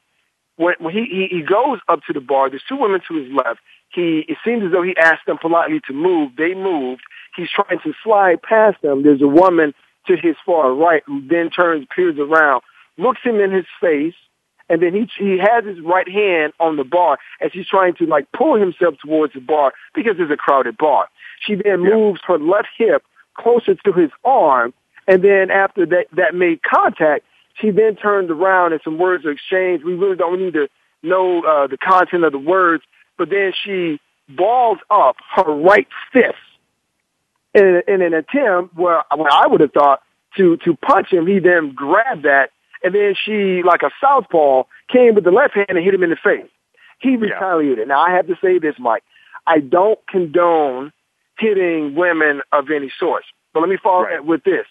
when, 0.58 0.76
when 0.80 0.94
he, 0.94 1.06
he, 1.06 1.38
he 1.38 1.42
goes 1.42 1.80
up 1.88 2.02
to 2.08 2.14
the 2.14 2.20
bar, 2.20 2.50
there's 2.50 2.62
two 2.68 2.76
women 2.76 3.02
to 3.08 3.16
his 3.16 3.32
left. 3.32 3.62
He, 3.94 4.26
it 4.28 4.38
seems 4.46 4.64
as 4.64 4.72
though 4.72 4.84
he 4.84 4.96
asked 4.98 5.26
them 5.26 5.38
politely 5.42 5.80
to 5.88 5.94
move. 5.94 6.32
They 6.38 6.54
moved. 6.54 7.02
He's 7.36 7.50
trying 7.50 7.80
to 7.80 7.94
slide 8.04 8.42
past 8.42 8.82
them. 8.82 9.04
There's 9.04 9.22
a 9.22 9.28
woman 9.28 9.74
to 10.08 10.18
his 10.18 10.36
far 10.46 10.74
right 10.74 11.04
who 11.06 11.26
then 11.26 11.50
turns, 11.50 11.88
peers 11.96 12.18
around, 12.20 12.64
looks 12.98 13.22
him 13.24 13.40
in 13.40 13.52
his 13.52 13.66
face, 13.80 14.14
and 14.70 14.82
then 14.82 14.94
he 14.94 15.10
he 15.18 15.38
has 15.38 15.66
his 15.66 15.80
right 15.82 16.08
hand 16.08 16.54
on 16.60 16.78
the 16.78 16.84
bar 16.84 17.18
as 17.42 17.52
he's 17.54 17.68
trying 17.68 17.94
to 17.96 18.06
like 18.06 18.32
pull 18.32 18.56
himself 18.56 18.96
towards 19.04 19.34
the 19.34 19.42
bar 19.42 19.74
because 19.94 20.16
it's 20.18 20.32
a 20.32 20.38
crowded 20.38 20.78
bar. 20.78 21.08
She 21.40 21.56
then 21.56 21.84
yeah. 21.84 21.96
moves 21.96 22.22
her 22.26 22.40
left 22.40 22.70
hip 22.78 23.04
closer 23.38 23.76
to 23.76 23.94
his 23.94 24.12
arm 24.24 24.74
and 25.12 25.22
then 25.22 25.52
after 25.52 25.86
that, 25.88 26.06
that 26.16 26.34
made 26.34 26.62
contact, 26.64 27.26
she 27.60 27.70
then 27.70 27.98
turned 27.98 28.32
around 28.32 28.72
and 28.72 28.82
some 28.84 28.98
words 28.98 29.26
were 29.26 29.32
exchanged. 29.32 29.84
We 29.84 29.94
really 29.94 30.16
don't 30.16 30.40
need 30.40 30.54
to 30.54 30.70
know 31.04 31.44
uh, 31.44 31.68
the 31.68 31.78
content 31.78 32.24
of 32.24 32.32
the 32.32 32.40
words, 32.40 32.84
but 33.18 33.30
then 33.30 33.52
she 33.62 34.00
balls 34.30 34.78
up 34.90 35.18
her 35.36 35.44
right 35.54 35.88
fist 36.14 36.36
in, 37.54 37.82
in 37.90 38.02
an 38.02 38.14
attempt 38.14 38.74
where, 38.76 39.04
where 39.14 39.30
I 39.30 39.48
would 39.48 39.60
have 39.60 39.74
thought 39.74 40.02
to, 40.38 40.56
to 40.64 40.76
punch 40.78 41.12
him. 41.12 41.28
He 41.28 41.40
then 41.40 41.74
grabbed 41.76 42.24
that 42.24 42.52
and 42.82 42.96
then 42.96 43.14
she, 43.22 43.62
like 43.64 43.82
a 43.84 43.92
southpaw, 44.00 44.64
came 44.90 45.14
with 45.16 45.26
the 45.26 45.32
left 45.32 45.54
hand 45.54 45.68
and 45.70 45.78
hit 45.84 45.94
him 45.94 46.04
in 46.04 46.10
the 46.10 46.16
face. 46.16 46.50
He 47.00 47.18
retaliated. 47.18 47.80
Yeah. 47.80 47.96
Now 47.96 48.02
I 48.02 48.12
have 48.12 48.28
to 48.28 48.36
say 48.42 48.60
this, 48.60 48.76
Mike. 48.80 49.04
I 49.46 49.60
don't 49.60 50.00
condone 50.08 50.94
hitting 51.38 51.96
women 51.96 52.42
of 52.54 52.70
any 52.74 52.92
sort. 52.98 53.24
But 53.54 53.60
let 53.60 53.70
me 53.70 53.78
follow 53.82 54.04
Right. 54.04 54.18
that 54.18 54.26
with 54.26 54.44
this. 54.46 54.66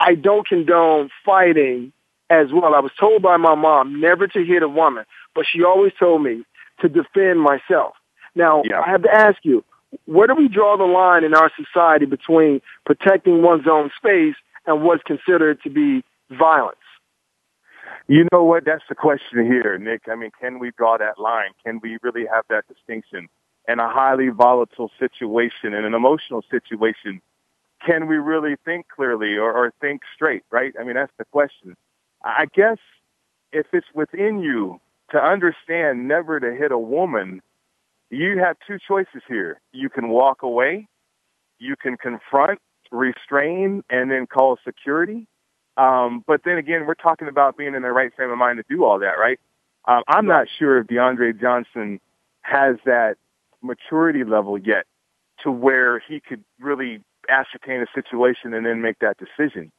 I 0.00 0.14
don't 0.14 0.46
condone 0.46 1.10
fighting 1.24 1.92
as 2.30 2.48
well. 2.52 2.74
I 2.74 2.80
was 2.80 2.92
told 2.98 3.22
by 3.22 3.36
my 3.36 3.54
mom 3.54 4.00
never 4.00 4.26
to 4.28 4.44
hit 4.44 4.62
a 4.62 4.68
woman, 4.68 5.04
but 5.34 5.44
she 5.50 5.64
always 5.64 5.92
told 5.98 6.22
me 6.22 6.44
to 6.80 6.88
defend 6.88 7.40
myself. 7.40 7.94
Now, 8.34 8.62
Yeah. 8.64 8.80
I 8.80 8.90
have 8.90 9.02
to 9.02 9.12
ask 9.14 9.38
you, 9.42 9.64
where 10.04 10.26
do 10.26 10.34
we 10.34 10.48
draw 10.48 10.76
the 10.76 10.84
line 10.84 11.24
in 11.24 11.34
our 11.34 11.50
society 11.56 12.04
between 12.04 12.60
protecting 12.84 13.42
one's 13.42 13.66
own 13.66 13.90
space 13.96 14.36
and 14.66 14.82
what's 14.82 15.02
considered 15.02 15.62
to 15.62 15.70
be 15.70 16.04
violence? 16.30 16.76
You 18.06 18.26
know 18.32 18.44
what? 18.44 18.64
That's 18.64 18.84
the 18.88 18.94
question 18.94 19.44
here, 19.44 19.78
Nick. 19.78 20.02
I 20.10 20.14
mean, 20.14 20.30
can 20.40 20.58
we 20.58 20.70
draw 20.76 20.98
that 20.98 21.18
line? 21.18 21.50
Can 21.64 21.80
we 21.82 21.98
really 22.02 22.26
have 22.26 22.44
that 22.48 22.66
distinction? 22.68 23.28
In 23.66 23.80
a 23.80 23.88
highly 23.88 24.28
volatile 24.28 24.90
situation, 24.98 25.74
in 25.74 25.84
an 25.84 25.94
emotional 25.94 26.42
situation, 26.50 27.20
can 27.84 28.06
we 28.06 28.16
really 28.16 28.56
think 28.64 28.86
clearly 28.88 29.36
or, 29.36 29.52
or 29.52 29.72
think 29.80 30.02
straight, 30.14 30.42
right? 30.50 30.72
I 30.78 30.84
mean, 30.84 30.94
that's 30.94 31.12
the 31.18 31.24
question. 31.26 31.76
I 32.24 32.46
guess 32.54 32.78
if 33.52 33.66
it's 33.72 33.86
within 33.94 34.40
you 34.40 34.80
to 35.10 35.18
understand 35.18 36.08
never 36.08 36.40
to 36.40 36.54
hit 36.54 36.72
a 36.72 36.78
woman, 36.78 37.40
you 38.10 38.38
have 38.38 38.56
two 38.66 38.78
choices 38.86 39.22
here. 39.28 39.60
You 39.72 39.88
can 39.88 40.08
walk 40.08 40.42
away, 40.42 40.88
you 41.58 41.76
can 41.80 41.96
confront, 41.96 42.58
restrain, 42.90 43.82
and 43.90 44.10
then 44.10 44.26
call 44.26 44.58
security. 44.64 45.26
Um, 45.76 46.24
but 46.26 46.42
then 46.44 46.58
again, 46.58 46.86
we're 46.86 46.94
talking 46.94 47.28
about 47.28 47.56
being 47.56 47.74
in 47.74 47.82
the 47.82 47.92
right 47.92 48.12
frame 48.14 48.30
of 48.30 48.38
mind 48.38 48.58
to 48.58 48.64
do 48.74 48.84
all 48.84 48.98
that, 48.98 49.18
right? 49.18 49.38
Um, 49.86 50.02
I'm 50.08 50.26
not 50.26 50.48
sure 50.58 50.78
if 50.78 50.88
DeAndre 50.88 51.40
Johnson 51.40 52.00
has 52.42 52.76
that 52.84 53.16
maturity 53.62 54.24
level 54.24 54.58
yet 54.58 54.86
to 55.42 55.50
where 55.50 56.00
he 56.00 56.20
could 56.20 56.44
really 56.58 57.00
ascertain 57.28 57.80
a 57.80 57.86
situation 57.94 58.54
and 58.54 58.64
then 58.66 58.82
make 58.82 58.98
that 59.00 59.16
decision. 59.18 59.70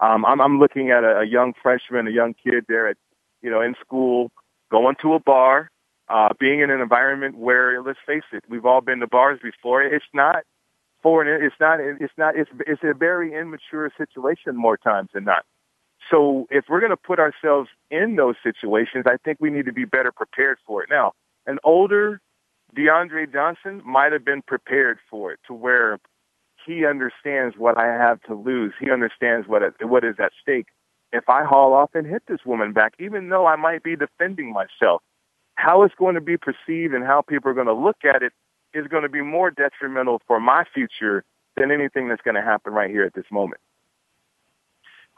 Um, 0.00 0.24
I'm, 0.24 0.40
I'm 0.40 0.58
looking 0.58 0.90
at 0.90 1.04
a, 1.04 1.20
a 1.20 1.24
young 1.24 1.54
freshman, 1.60 2.06
a 2.06 2.10
young 2.10 2.34
kid 2.34 2.64
there 2.68 2.88
at, 2.88 2.96
you 3.42 3.50
know, 3.50 3.60
in 3.60 3.74
school, 3.80 4.30
going 4.70 4.96
to 5.02 5.14
a 5.14 5.20
bar, 5.20 5.70
uh, 6.08 6.28
being 6.38 6.60
in 6.60 6.70
an 6.70 6.80
environment 6.80 7.36
where, 7.36 7.82
let's 7.82 7.98
face 8.06 8.22
it, 8.32 8.44
we've 8.48 8.64
all 8.64 8.80
been 8.80 9.00
to 9.00 9.06
bars 9.06 9.40
before. 9.42 9.82
It's 9.82 10.04
not 10.14 10.44
for 11.02 11.22
an, 11.22 11.42
it's 11.44 11.56
not, 11.60 11.80
it's 11.80 12.12
not, 12.16 12.36
it's, 12.36 12.50
it's 12.66 12.82
a 12.84 12.94
very 12.94 13.34
immature 13.34 13.90
situation 13.96 14.56
more 14.56 14.76
times 14.76 15.10
than 15.14 15.24
not. 15.24 15.44
So 16.10 16.46
if 16.50 16.64
we're 16.68 16.80
going 16.80 16.90
to 16.90 16.96
put 16.96 17.18
ourselves 17.18 17.68
in 17.90 18.16
those 18.16 18.36
situations, 18.42 19.04
I 19.06 19.16
think 19.24 19.38
we 19.40 19.50
need 19.50 19.66
to 19.66 19.72
be 19.72 19.84
better 19.84 20.12
prepared 20.12 20.58
for 20.66 20.82
it. 20.82 20.88
Now, 20.90 21.12
an 21.46 21.58
older 21.64 22.20
DeAndre 22.76 23.32
Johnson 23.32 23.82
might 23.84 24.12
have 24.12 24.24
been 24.24 24.42
prepared 24.42 24.98
for 25.10 25.32
it 25.32 25.40
to 25.46 25.54
where 25.54 25.98
he 26.68 26.84
understands 26.84 27.56
what 27.56 27.78
I 27.78 27.86
have 27.86 28.22
to 28.24 28.34
lose. 28.34 28.74
He 28.78 28.90
understands 28.90 29.48
what 29.48 29.62
what 29.80 30.04
is 30.04 30.16
at 30.18 30.32
stake. 30.40 30.66
If 31.12 31.26
I 31.28 31.42
haul 31.42 31.72
off 31.72 31.94
and 31.94 32.06
hit 32.06 32.24
this 32.28 32.40
woman 32.44 32.72
back, 32.74 32.92
even 32.98 33.30
though 33.30 33.46
I 33.46 33.56
might 33.56 33.82
be 33.82 33.96
defending 33.96 34.52
myself, 34.52 35.02
how 35.54 35.82
it's 35.82 35.94
going 35.94 36.14
to 36.14 36.20
be 36.20 36.36
perceived 36.36 36.92
and 36.92 37.04
how 37.04 37.22
people 37.22 37.50
are 37.50 37.54
going 37.54 37.66
to 37.66 37.72
look 37.72 38.04
at 38.04 38.22
it 38.22 38.34
is 38.74 38.86
going 38.86 39.02
to 39.02 39.08
be 39.08 39.22
more 39.22 39.50
detrimental 39.50 40.20
for 40.26 40.38
my 40.38 40.64
future 40.74 41.24
than 41.56 41.70
anything 41.70 42.08
that's 42.08 42.20
going 42.20 42.34
to 42.34 42.42
happen 42.42 42.74
right 42.74 42.90
here 42.90 43.04
at 43.04 43.14
this 43.14 43.24
moment. 43.32 43.62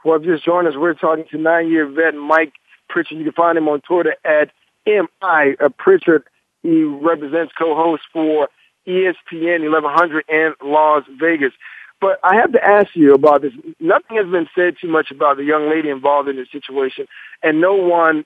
Well, 0.05 0.17
if 0.17 0.25
you 0.25 0.33
just 0.33 0.45
joined 0.45 0.69
us, 0.69 0.75
we're 0.77 0.95
talking 0.95 1.25
to 1.33 1.37
nine-year 1.37 1.89
vet 1.89 2.15
Mike 2.15 2.55
Pritchard. 2.89 3.19
You 3.19 3.25
can 3.25 3.33
find 3.33 3.59
him 3.59 3.69
on 3.69 3.81
Twitter 3.81 4.15
at 4.25 4.51
mi 4.87 5.57
Pritchard. 5.77 6.23
He 6.63 6.85
represents 6.85 7.53
co-host 7.59 8.05
for 8.13 8.49
ESPN 8.87 9.63
1100 9.71 10.25
in 10.29 10.55
Las 10.63 11.05
Vegas. 11.21 11.53
But 12.01 12.19
I 12.25 12.37
have 12.37 12.53
to 12.53 12.65
ask 12.65 12.89
you 12.95 13.13
about 13.15 13.43
this. 13.43 13.53
Nothing 13.79 14.17
has 14.17 14.27
been 14.27 14.49
said 14.55 14.77
too 14.81 14.89
much 14.89 15.11
about 15.11 15.37
the 15.37 15.45
young 15.45 15.69
lady 15.69 15.91
involved 15.91 16.29
in 16.29 16.37
this 16.37 16.51
situation, 16.51 17.07
and 17.43 17.61
no 17.61 17.75
one 17.75 18.25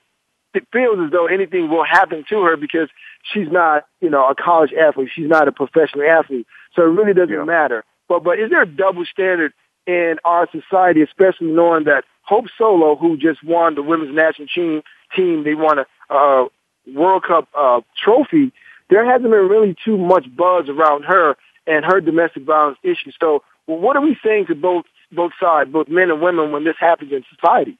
feels 0.71 0.97
as 1.05 1.11
though 1.11 1.27
anything 1.27 1.69
will 1.69 1.83
happen 1.83 2.23
to 2.29 2.41
her 2.43 2.55
because 2.55 2.87
she's 3.23 3.51
not, 3.51 3.85
you 3.99 4.09
know, 4.09 4.25
a 4.29 4.35
college 4.35 4.71
athlete. 4.73 5.09
She's 5.13 5.27
not 5.27 5.49
a 5.49 5.51
professional 5.51 6.07
athlete, 6.09 6.47
so 6.73 6.83
it 6.83 6.85
really 6.85 7.13
doesn't 7.13 7.35
Yeah. 7.35 7.43
matter. 7.43 7.83
But 8.07 8.23
but 8.23 8.39
is 8.39 8.49
there 8.49 8.61
a 8.61 8.65
double 8.67 9.05
standard 9.05 9.51
in 9.85 10.17
our 10.23 10.47
society, 10.51 11.01
especially 11.01 11.47
knowing 11.47 11.83
that 11.85 12.05
Hope 12.21 12.45
Solo, 12.57 12.95
who 12.95 13.17
just 13.17 13.43
won 13.43 13.75
the 13.75 13.83
women's 13.83 14.15
national 14.15 14.47
team, 14.47 14.81
team 15.15 15.43
they 15.43 15.55
won 15.55 15.79
a 15.79 15.85
uh, 16.09 16.47
World 16.93 17.23
Cup 17.23 17.47
uh, 17.57 17.81
trophy. 18.01 18.51
There 18.89 19.05
hasn't 19.05 19.31
been 19.31 19.49
really 19.49 19.75
too 19.83 19.97
much 19.97 20.25
buzz 20.35 20.69
around 20.69 21.03
her 21.03 21.35
and 21.67 21.83
her 21.85 21.99
domestic 22.01 22.43
violence 22.43 22.77
issues. 22.83 23.15
So, 23.19 23.43
well, 23.67 23.79
what 23.79 23.95
are 23.95 24.01
we 24.01 24.17
saying 24.23 24.47
to 24.47 24.55
both 24.55 24.85
both 25.11 25.31
sides, 25.39 25.71
both 25.71 25.87
men 25.87 26.09
and 26.09 26.21
women, 26.21 26.51
when 26.51 26.63
this 26.63 26.75
happens 26.79 27.11
in 27.11 27.23
society? 27.33 27.77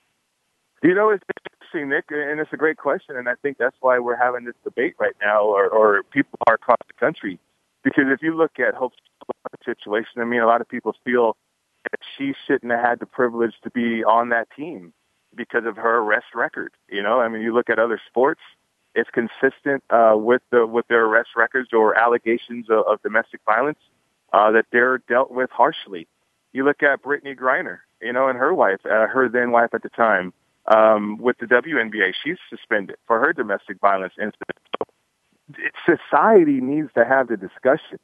You 0.84 0.94
know, 0.94 1.10
it's 1.10 1.24
interesting, 1.76 1.90
Nick, 1.90 2.06
and 2.10 2.40
it's 2.40 2.54
a 2.54 2.58
great 2.58 2.78
question, 2.78 3.16
and 3.16 3.28
I 3.28 3.34
think 3.42 3.58
that's 3.58 3.76
why 3.80 3.98
we're 4.00 4.16
having 4.16 4.46
this 4.46 4.56
debate 4.64 4.96
right 5.00 5.16
now, 5.22 5.42
or, 5.42 5.68
or 5.68 6.04
people 6.04 6.38
are 6.48 6.56
across 6.56 6.78
the 6.88 6.94
country. 6.94 7.40
Because 7.84 8.06
if 8.08 8.22
you 8.22 8.36
look 8.36 8.60
at 8.60 8.76
Hope's 8.76 8.98
situation, 9.64 10.22
I 10.22 10.26
mean, 10.26 10.42
a 10.42 10.48
lot 10.48 10.62
of 10.62 10.70
people 10.70 10.96
feel 11.04 11.38
that 11.92 12.00
she 12.18 12.34
shouldn't 12.46 12.72
have 12.72 12.84
had 12.84 13.00
the 13.00 13.06
privilege 13.06 13.54
to 13.64 13.70
be 13.72 14.04
on 14.04 14.30
that 14.30 14.48
team 14.56 14.94
because 15.36 15.66
of 15.66 15.76
her 15.76 15.98
arrest 15.98 16.28
record. 16.34 16.72
You 16.90 17.04
know, 17.04 17.20
I 17.20 17.28
mean, 17.28 17.42
you 17.42 17.54
look 17.54 17.70
at 17.70 17.80
other 17.80 18.00
sports, 18.08 18.42
it's 18.96 19.10
consistent 19.12 19.84
uh, 19.90 20.14
with 20.16 20.42
the 20.52 20.66
with 20.66 20.88
their 20.88 21.06
arrest 21.06 21.30
records 21.36 21.70
or 21.74 21.98
allegations 21.98 22.70
of, 22.70 22.86
of 22.88 23.02
domestic 23.04 23.42
violence 23.46 23.80
uh, 24.34 24.52
that 24.52 24.66
they're 24.72 25.00
dealt 25.10 25.32
with 25.32 25.50
harshly. 25.52 26.08
You 26.54 26.64
look 26.64 26.82
at 26.82 27.04
Brittney 27.04 27.38
Griner, 27.38 27.80
you 28.02 28.14
know, 28.14 28.30
and 28.30 28.40
her 28.40 28.54
wife, 28.54 28.80
uh, 28.86 29.08
her 29.08 29.28
then 29.30 29.52
wife 29.52 29.74
at 29.74 29.84
the 29.84 29.90
time, 29.90 30.34
um, 30.74 31.18
with 31.18 31.38
the 31.40 31.46
WNBA, 31.46 32.14
she's 32.24 32.38
suspended 32.50 32.96
for 33.06 33.20
her 33.20 33.34
domestic 33.34 33.80
violence 33.80 34.14
incident. 34.18 34.58
So 34.80 35.98
society 35.98 36.62
needs 36.62 36.90
to 36.96 37.06
have 37.06 37.28
the 37.28 37.38
discussion. 37.38 38.00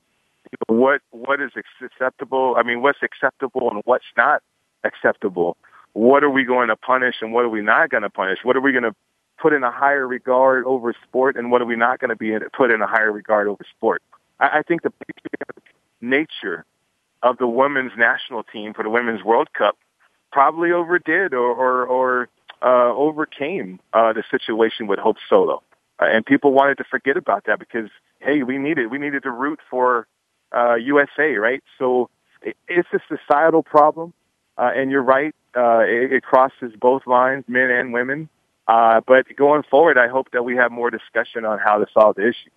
What 0.68 1.02
what 1.12 1.42
is 1.42 1.52
acceptable? 1.56 2.56
I 2.58 2.64
mean, 2.64 2.82
what's 2.82 3.00
acceptable 3.02 3.72
and 3.72 3.82
what's 3.86 4.06
not 4.18 4.44
acceptable? 4.84 5.56
What 5.94 6.24
are 6.24 6.30
we 6.30 6.44
going 6.44 6.68
to 6.68 6.76
punish 6.76 7.16
and 7.22 7.32
what 7.34 7.46
are 7.46 7.50
we 7.50 7.62
not 7.62 7.90
going 7.90 8.04
to 8.04 8.10
punish? 8.10 8.40
What 8.44 8.56
are 8.56 8.62
we 8.62 8.72
going 8.72 8.84
to 8.84 8.96
put 9.42 9.54
in 9.54 9.64
a 9.64 9.72
higher 9.72 10.08
regard 10.08 10.66
over 10.66 10.94
sport 11.08 11.36
and 11.36 11.52
what 11.52 11.62
are 11.62 11.66
we 11.66 11.76
not 11.76 12.00
going 12.00 12.10
to 12.10 12.16
be 12.16 12.34
put 12.56 12.72
in 12.72 12.82
a 12.82 12.88
higher 12.88 13.12
regard 13.12 13.48
over 13.48 13.66
sport? 13.76 14.02
I, 14.40 14.60
I 14.60 14.62
think 14.62 14.84
the 14.84 14.94
nature 16.02 16.66
of 17.24 17.38
the 17.38 17.48
women's 17.48 17.92
national 17.98 18.44
team 18.44 18.74
for 18.74 18.84
the 18.84 18.90
women's 18.90 19.24
World 19.24 19.50
Cup 19.54 19.78
probably 20.32 20.72
overdid 20.72 21.34
or 21.34 21.52
or, 21.52 21.86
or 21.86 22.30
uh, 22.62 22.94
overcame 22.94 23.80
uh, 23.94 24.14
the 24.14 24.24
situation 24.30 24.88
with 24.88 25.00
Hope 25.00 25.18
Solo, 25.30 25.64
uh, 26.00 26.06
and 26.06 26.26
people 26.26 26.54
wanted 26.54 26.78
to 26.78 26.84
forget 26.84 27.18
about 27.18 27.46
that 27.46 27.60
because 27.60 27.90
hey, 28.20 28.44
we 28.44 28.58
needed 28.58 28.90
we 28.90 28.98
needed 28.98 29.24
to 29.24 29.32
root 29.32 29.60
for 29.70 30.08
uh, 30.56 30.76
USA, 30.76 31.36
right? 31.36 31.64
So 31.78 32.10
it, 32.42 32.56
it's 32.68 32.90
a 32.94 33.00
societal 33.08 33.64
problem, 33.64 34.14
uh, 34.58 34.72
and 34.76 34.92
you're 34.92 35.04
right, 35.04 35.36
uh, 35.56 35.80
it, 35.80 36.14
it 36.14 36.24
crosses 36.24 36.74
both 36.80 37.06
lines, 37.08 37.46
men 37.48 37.70
and 37.70 37.94
women. 37.94 38.30
Uh, 38.72 39.02
but 39.06 39.26
going 39.36 39.64
forward, 39.70 39.98
I 39.98 40.08
hope 40.08 40.32
that 40.32 40.44
we 40.46 40.56
have 40.56 40.72
more 40.72 40.90
discussion 40.90 41.44
on 41.44 41.60
how 41.60 41.78
to 41.80 41.88
solve 41.94 42.16
the 42.16 42.22
issue. 42.30 42.52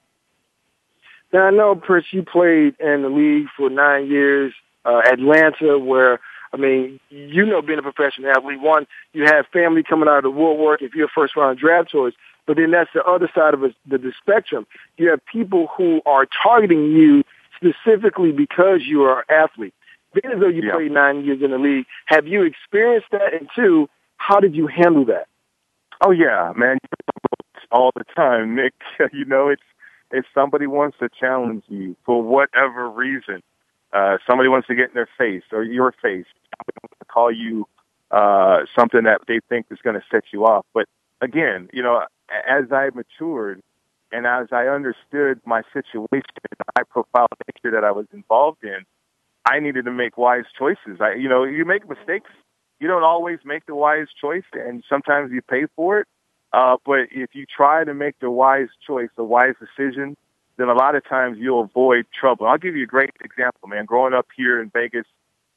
Now 1.33 1.47
I 1.49 1.51
know, 1.51 1.75
Prince, 1.75 2.07
you 2.13 2.23
played 2.23 2.77
in 2.79 3.03
the 3.03 3.09
league 3.09 3.49
for 3.57 3.69
nine 3.69 4.07
years, 4.07 4.53
uh, 4.85 5.03
Atlanta, 5.13 5.77
where 5.77 6.21
I 6.53 6.57
mean, 6.57 7.01
you 7.11 7.45
know, 7.45 7.61
being 7.63 7.81
a 7.81 7.83
professional 7.83 8.31
athlete, 8.31 8.61
one, 8.61 8.87
you 9.13 9.25
have 9.25 9.47
family 9.53 9.83
coming 9.83 10.09
out 10.09 10.19
of 10.19 10.23
the 10.23 10.31
woodwork 10.31 10.83
if 10.83 10.95
you're 10.95 11.07
a 11.07 11.13
first 11.13 11.35
round 11.35 11.59
draft 11.59 11.89
choice, 11.91 12.13
but 12.47 12.57
then 12.59 12.71
that's 12.71 12.91
the 12.95 13.03
other 13.03 13.29
side 13.35 13.55
of 13.55 13.61
the, 13.63 13.73
the 13.89 14.13
spectrum. 14.23 14.69
You 14.97 15.09
have 15.11 15.21
people 15.27 15.67
who 15.77 16.01
are 16.07 16.29
targeting 16.45 16.93
you 16.93 17.25
specifically 17.57 18.31
because 18.31 18.83
you 18.85 19.03
are 19.03 19.25
an 19.29 19.35
athlete. 19.35 19.75
Being 20.13 20.33
as 20.33 20.41
though 20.41 20.47
you 20.47 20.63
Yeah. 20.63 20.75
played 20.75 20.93
nine 20.93 21.25
years 21.25 21.43
in 21.43 21.51
the 21.51 21.59
league, 21.59 21.87
have 22.07 22.29
you 22.29 22.45
experienced 22.45 23.09
that? 23.11 23.35
And 23.35 23.49
two, 23.57 23.89
how 24.17 24.39
did 24.39 24.55
you 24.55 24.69
handle 24.69 25.07
that? 25.07 25.27
Oh 26.01 26.11
yeah, 26.11 26.53
man, 26.57 26.79
all 27.71 27.91
the 27.95 28.05
time, 28.15 28.55
Nick. 28.57 28.75
you 29.13 29.25
know, 29.25 29.49
it's 29.49 29.63
if 30.11 30.25
somebody 30.35 30.67
wants 30.67 30.99
to 31.01 31.09
challenge 31.09 31.65
you 31.69 31.97
for 32.05 32.23
whatever 32.23 32.89
reason, 32.89 33.43
uh, 33.93 34.19
somebody 34.29 34.49
wants 34.49 34.69
to 34.69 34.75
get 34.75 34.89
in 34.89 34.95
their 34.95 35.09
face 35.19 35.43
or 35.53 35.63
your 35.65 35.93
face, 36.03 36.27
to 36.69 37.05
call 37.07 37.33
you 37.33 37.67
uh, 38.11 38.59
something 38.79 39.05
that 39.05 39.23
they 39.27 39.41
think 39.49 39.67
is 39.71 39.79
going 39.83 39.97
to 39.97 40.03
set 40.11 40.25
you 40.33 40.45
off. 40.45 40.65
But 40.73 40.87
again, 41.21 41.69
you 41.73 41.83
know, 41.83 42.03
as 42.49 42.65
I 42.71 42.91
matured 42.95 43.61
and 44.13 44.27
as 44.27 44.49
I 44.53 44.67
understood 44.67 45.41
my 45.45 45.63
situation, 45.73 46.29
the 46.49 46.65
high 46.77 46.85
profile 46.89 47.27
nature 47.49 47.75
that 47.75 47.85
I 47.85 47.91
was 47.91 48.07
involved 48.13 48.63
in, 48.63 48.85
I 49.47 49.59
needed 49.61 49.85
to 49.87 49.93
make 49.93 50.17
wise 50.17 50.45
choices. 50.57 51.01
I, 51.01 51.15
you 51.15 51.29
know, 51.29 51.45
you 51.45 51.65
make 51.65 51.89
mistakes. 51.89 52.31
You 52.85 52.91
don't 52.91 53.03
always 53.03 53.39
make 53.47 53.65
the 53.65 53.75
wise 53.75 54.09
choice, 54.21 54.45
and 54.53 54.85
sometimes 54.87 55.33
you 55.33 55.41
pay 55.41 55.65
for 55.75 56.01
it. 56.01 56.07
Uh, 56.53 56.77
but 56.85 57.09
if 57.13 57.35
you 57.35 57.47
try 57.47 57.83
to 57.83 57.95
make 57.95 58.19
the 58.21 58.31
wise 58.31 58.69
choice, 58.87 59.09
the 59.17 59.25
wise 59.25 59.55
decision, 59.59 60.19
then 60.59 60.69
a 60.69 60.75
lot 60.75 60.95
of 60.95 61.03
times 61.03 61.39
you'll 61.41 61.63
avoid 61.63 62.05
trouble. 62.13 62.47
I'll 62.47 62.59
give 62.59 62.77
you 62.77 62.83
a 62.83 62.87
great 62.87 63.13
example, 63.25 63.71
man. 63.71 63.87
Growing 63.87 64.13
up 64.13 64.27
here 64.37 64.61
in 64.61 64.69
Vegas, 64.69 65.07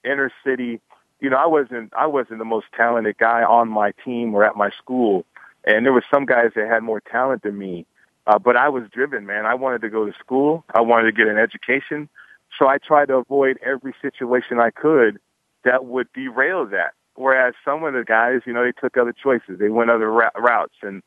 inner 0.05 0.31
city, 0.45 0.79
you 1.19 1.29
know, 1.29 1.35
I 1.35 1.47
wasn't 1.47 1.91
I 1.93 2.05
wasn't 2.05 2.39
the 2.39 2.45
most 2.45 2.67
talented 2.73 3.17
guy 3.17 3.43
on 3.43 3.67
my 3.67 3.91
team 4.05 4.33
or 4.33 4.45
at 4.45 4.55
my 4.55 4.69
school, 4.69 5.25
and 5.65 5.85
there 5.85 5.91
were 5.91 6.05
some 6.09 6.25
guys 6.25 6.51
that 6.55 6.69
had 6.69 6.81
more 6.81 7.01
talent 7.01 7.43
than 7.43 7.57
me. 7.57 7.85
Uh, 8.25 8.39
but 8.39 8.55
I 8.55 8.69
was 8.69 8.83
driven, 8.93 9.25
man. 9.25 9.45
I 9.45 9.55
wanted 9.55 9.81
to 9.81 9.89
go 9.89 10.05
to 10.05 10.13
school. 10.17 10.63
I 10.73 10.79
wanted 10.79 11.07
to 11.07 11.11
get 11.11 11.27
an 11.27 11.37
education. 11.37 12.07
So 12.57 12.69
I 12.69 12.77
tried 12.77 13.09
to 13.09 13.15
avoid 13.15 13.59
every 13.61 13.93
situation 14.01 14.61
I 14.61 14.69
could 14.69 15.19
that 15.65 15.83
would 15.83 16.07
derail 16.13 16.65
that. 16.67 16.93
Whereas 17.17 17.56
some 17.65 17.84
of 17.84 17.93
the 17.93 18.03
guys, 18.03 18.41
you 18.45 18.53
know, 18.53 18.63
they 18.63 18.71
took 18.71 18.95
other 18.95 19.12
choices. 19.12 19.58
They 19.58 19.69
went 19.69 19.89
other 19.89 20.10
routes, 20.10 20.75
and 20.84 21.01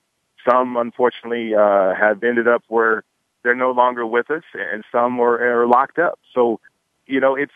some, 0.49 0.77
unfortunately, 0.77 1.55
uh, 1.55 1.95
have 1.95 2.23
ended 2.25 2.49
up 2.49 2.65
where 2.67 3.05
they're 3.45 3.55
no 3.55 3.71
longer 3.71 4.05
with 4.05 4.29
us, 4.29 4.43
and 4.53 4.85
some 4.91 5.21
are, 5.21 5.63
are 5.63 5.69
locked 5.69 6.01
up. 6.01 6.19
So, 6.35 6.59
you 7.07 7.21
know, 7.21 7.37
it's 7.37 7.53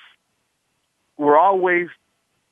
we're 1.18 1.38
always 1.38 1.88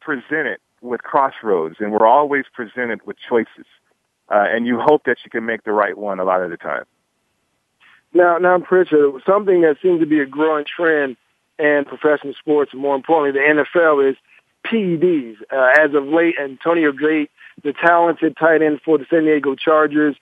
presented 0.00 0.58
with 0.80 1.04
crossroads, 1.04 1.76
and 1.78 1.92
we're 1.92 2.06
always 2.06 2.46
presented 2.52 3.06
with 3.06 3.16
choices, 3.28 3.66
uh, 4.28 4.44
and 4.48 4.66
you 4.66 4.80
hope 4.80 5.04
that 5.04 5.18
you 5.24 5.30
can 5.30 5.46
make 5.46 5.62
the 5.62 5.72
right 5.72 5.96
one 5.96 6.18
a 6.18 6.24
lot 6.24 6.42
of 6.42 6.50
the 6.50 6.56
time. 6.56 6.84
Now, 8.12 8.38
now, 8.38 8.58
Pritchard, 8.58 9.22
something 9.24 9.60
that 9.60 9.76
seems 9.80 10.00
to 10.00 10.06
be 10.06 10.18
a 10.18 10.26
growing 10.26 10.64
trend 10.64 11.16
in 11.60 11.84
professional 11.86 12.34
sports, 12.34 12.72
and 12.72 12.82
more 12.82 12.96
importantly, 12.96 13.40
the 13.40 13.64
NFL, 13.64 14.10
is 14.10 14.16
PEDs. 14.66 15.36
Uh, 15.50 15.72
as 15.80 15.94
of 15.94 16.04
late, 16.06 16.34
Antonio 16.42 16.92
Gates, 16.92 17.32
the 17.62 17.72
talented 17.72 18.36
tight 18.36 18.62
end 18.62 18.80
for 18.84 18.98
the 18.98 19.06
San 19.10 19.24
Diego 19.24 19.54
Chargers, 19.54 20.16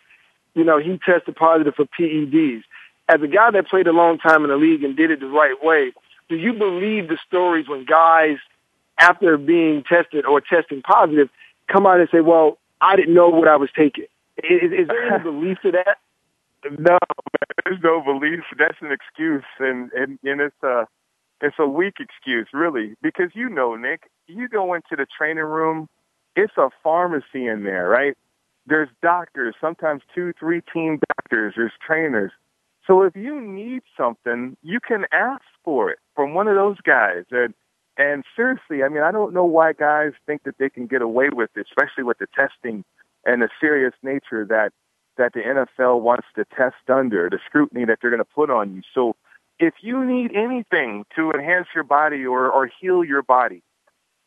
you 0.55 0.65
know, 0.65 0.79
he 0.79 0.99
tested 1.05 1.37
positive 1.37 1.75
for 1.75 1.87
PEDs. 1.87 2.63
As 3.09 3.21
a 3.23 3.27
guy 3.27 3.51
that 3.51 3.69
played 3.69 3.87
a 3.87 3.93
long 3.93 4.19
time 4.19 4.45
in 4.45 4.51
the 4.51 4.57
league 4.57 4.85
and 4.85 4.97
did 4.97 5.11
it 5.11 5.21
the 5.21 5.27
right 5.27 5.57
way, 5.63 5.93
do 6.29 6.37
you 6.37 6.53
believe 6.53 7.09
the 7.09 7.19
stories 7.27 7.69
when 7.69 7.85
guys, 7.85 8.37
after 8.99 9.37
being 9.37 9.83
tested 9.83 10.25
or 10.25 10.41
testing 10.41 10.83
positive, 10.83 11.29
come 11.67 11.87
out 11.87 12.01
and 12.01 12.09
say, 12.13 12.21
well, 12.21 12.59
I 12.81 12.97
didn't 12.97 13.15
know 13.15 13.29
what 13.29 13.49
I 13.49 13.57
was 13.57 13.71
taking? 13.77 14.07
Is, 14.39 14.73
is 14.73 14.89
there 14.89 15.15
any 15.15 15.23
belief 15.23 15.59
to 15.63 15.73
that? 15.73 15.99
No, 16.79 16.99
there's 17.65 17.81
no 17.83 18.01
belief. 18.01 18.41
That's 18.59 18.77
an 18.81 18.93
excuse, 18.93 19.45
and 19.59 19.91
and 19.93 20.19
and 20.23 20.41
it's 20.41 20.63
a 20.63 20.87
it's 21.41 21.57
a 21.59 21.67
weak 21.67 21.95
excuse, 22.01 22.49
really, 22.53 22.97
because 23.03 23.31
you 23.35 23.49
know, 23.49 23.77
Nick, 23.77 24.03
you 24.31 24.49
go 24.49 24.75
into 24.75 24.97
the 24.97 25.07
training 25.07 25.45
room, 25.45 25.89
it's 26.37 26.57
a 26.57 26.71
pharmacy 26.83 27.47
in 27.47 27.65
there, 27.65 27.89
right? 27.89 28.17
There's 28.67 28.89
doctors, 29.03 29.55
sometimes 29.61 30.03
two, 30.15 30.33
three 30.39 30.63
team 30.73 31.01
doctors. 31.17 31.55
There's 31.57 31.73
trainers. 31.85 32.33
So 32.87 33.03
if 33.03 33.15
you 33.17 33.41
need 33.41 33.83
something, 33.97 34.57
you 34.63 34.81
can 34.81 35.05
ask 35.13 35.43
for 35.65 35.91
it 35.91 35.99
from 36.15 36.35
one 36.35 36.49
of 36.49 36.57
those 36.57 36.81
guys. 36.81 37.25
And 37.31 37.55
and 37.97 38.25
seriously, 38.35 38.83
I 38.83 38.89
mean, 38.89 39.03
I 39.03 39.13
don't 39.13 39.35
know 39.35 39.45
why 39.45 39.75
guys 39.75 40.13
think 40.27 40.45
that 40.45 40.57
they 40.59 40.71
can 40.71 40.87
get 40.87 41.03
away 41.03 41.29
with 41.31 41.51
it, 41.57 41.67
especially 41.69 42.05
with 42.05 42.19
the 42.19 42.27
testing 42.35 42.85
and 43.27 43.43
the 43.43 43.49
serious 43.61 43.93
nature 44.03 44.47
that 44.47 44.73
that 45.19 45.35
the 45.35 45.41
NFL 45.41 46.01
wants 46.01 46.27
to 46.37 46.45
test 46.57 46.89
under, 46.89 47.29
the 47.29 47.39
scrutiny 47.47 47.85
that 47.85 47.99
they're 48.01 48.11
going 48.11 48.19
to 48.19 48.25
put 48.25 48.49
on 48.49 48.75
you. 48.75 48.83
So 48.95 49.17
if 49.59 49.75
you 49.83 50.05
need 50.05 50.35
anything 50.35 51.05
to 51.15 51.31
enhance 51.33 51.69
your 51.75 51.85
body 51.85 52.25
or, 52.25 52.51
or 52.51 52.71
heal 52.81 53.05
your 53.05 53.23
body, 53.23 53.63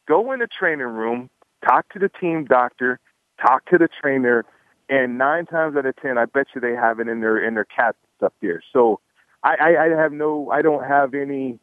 go 0.07 0.31
in 0.31 0.39
the 0.39 0.47
training 0.47 0.87
room, 0.87 1.29
talk 1.67 1.91
to 1.93 1.99
the 1.99 2.09
team 2.09 2.45
doctor, 2.45 2.99
talk 3.41 3.65
to 3.69 3.77
the 3.77 3.87
trainer, 4.01 4.45
and 4.89 5.17
nine 5.17 5.45
times 5.45 5.75
out 5.75 5.85
of 5.85 5.95
ten, 5.97 6.17
I 6.17 6.25
bet 6.25 6.47
you 6.53 6.61
they 6.61 6.73
have 6.73 6.99
it 6.99 7.07
in 7.07 7.21
their 7.21 7.43
in 7.43 7.53
their 7.53 7.65
cabinets 7.65 7.97
up 8.21 8.33
there. 8.41 8.61
So 8.71 8.99
I, 9.43 9.55
I, 9.59 9.85
I 9.85 10.01
have 10.01 10.11
no, 10.11 10.49
I 10.51 10.61
don't 10.61 10.83
have 10.83 11.13
any 11.13 11.59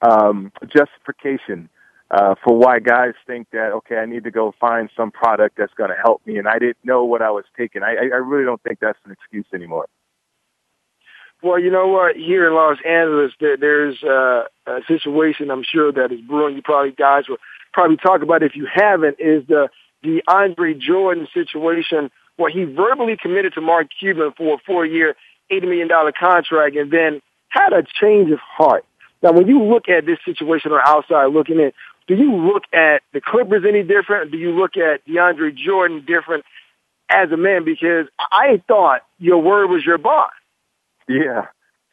um, 0.00 0.52
justification 0.66 1.68
uh, 2.10 2.34
for 2.44 2.56
why 2.56 2.78
guys 2.78 3.14
think 3.26 3.48
that 3.52 3.72
okay, 3.72 3.96
I 3.96 4.06
need 4.06 4.24
to 4.24 4.30
go 4.30 4.54
find 4.60 4.90
some 4.96 5.10
product 5.10 5.56
that's 5.56 5.74
going 5.74 5.90
to 5.90 5.96
help 5.96 6.24
me, 6.26 6.38
and 6.38 6.46
I 6.46 6.58
didn't 6.58 6.84
know 6.84 7.04
what 7.04 7.22
I 7.22 7.30
was 7.30 7.44
taking. 7.56 7.82
I, 7.82 7.94
I 7.96 8.18
really 8.18 8.44
don't 8.44 8.62
think 8.62 8.78
that's 8.80 8.98
an 9.04 9.12
excuse 9.12 9.46
anymore. 9.54 9.88
Well, 11.42 11.58
you 11.58 11.70
know 11.70 11.88
what? 11.88 12.16
Here 12.16 12.46
in 12.46 12.54
Los 12.54 12.78
Angeles, 12.86 13.32
there, 13.38 13.56
there's 13.58 14.02
uh, 14.02 14.44
a 14.66 14.80
situation 14.88 15.50
I'm 15.50 15.62
sure 15.62 15.92
that 15.92 16.10
is 16.10 16.20
brewing. 16.22 16.56
You 16.56 16.62
probably 16.62 16.92
guys 16.92 17.28
will 17.28 17.36
probably 17.74 17.98
talk 17.98 18.22
about 18.22 18.42
if 18.42 18.56
you 18.56 18.66
haven't. 18.72 19.16
Is 19.18 19.46
the 19.46 19.68
DeAndre 20.04 20.78
Jordan 20.78 21.28
situation 21.34 22.10
where 22.36 22.50
he 22.50 22.64
verbally 22.64 23.16
committed 23.20 23.52
to 23.54 23.60
Mark 23.60 23.88
Cuban 23.98 24.32
for 24.36 24.54
a 24.54 24.58
four-year, 24.64 25.14
eighty 25.50 25.66
million 25.66 25.88
dollar 25.88 26.12
contract, 26.12 26.76
and 26.76 26.90
then 26.90 27.20
had 27.48 27.72
a 27.72 27.82
change 28.00 28.30
of 28.30 28.38
heart. 28.38 28.84
Now, 29.22 29.32
when 29.32 29.46
you 29.46 29.62
look 29.62 29.88
at 29.88 30.06
this 30.06 30.18
situation 30.24 30.72
on 30.72 30.80
outside 30.84 31.26
looking 31.26 31.58
in, 31.58 31.72
do 32.06 32.14
you 32.14 32.34
look 32.34 32.64
at 32.72 33.02
the 33.12 33.20
Clippers 33.20 33.64
any 33.68 33.82
different? 33.82 34.30
Do 34.30 34.38
you 34.38 34.50
look 34.52 34.76
at 34.76 35.06
DeAndre 35.06 35.54
Jordan 35.56 36.04
different 36.06 36.44
as 37.08 37.30
a 37.32 37.36
man? 37.36 37.64
Because 37.64 38.06
I 38.18 38.62
thought 38.68 39.02
your 39.18 39.40
word 39.40 39.68
was 39.70 39.84
your 39.84 39.98
bond. 39.98 40.30
Yeah, 41.08 41.46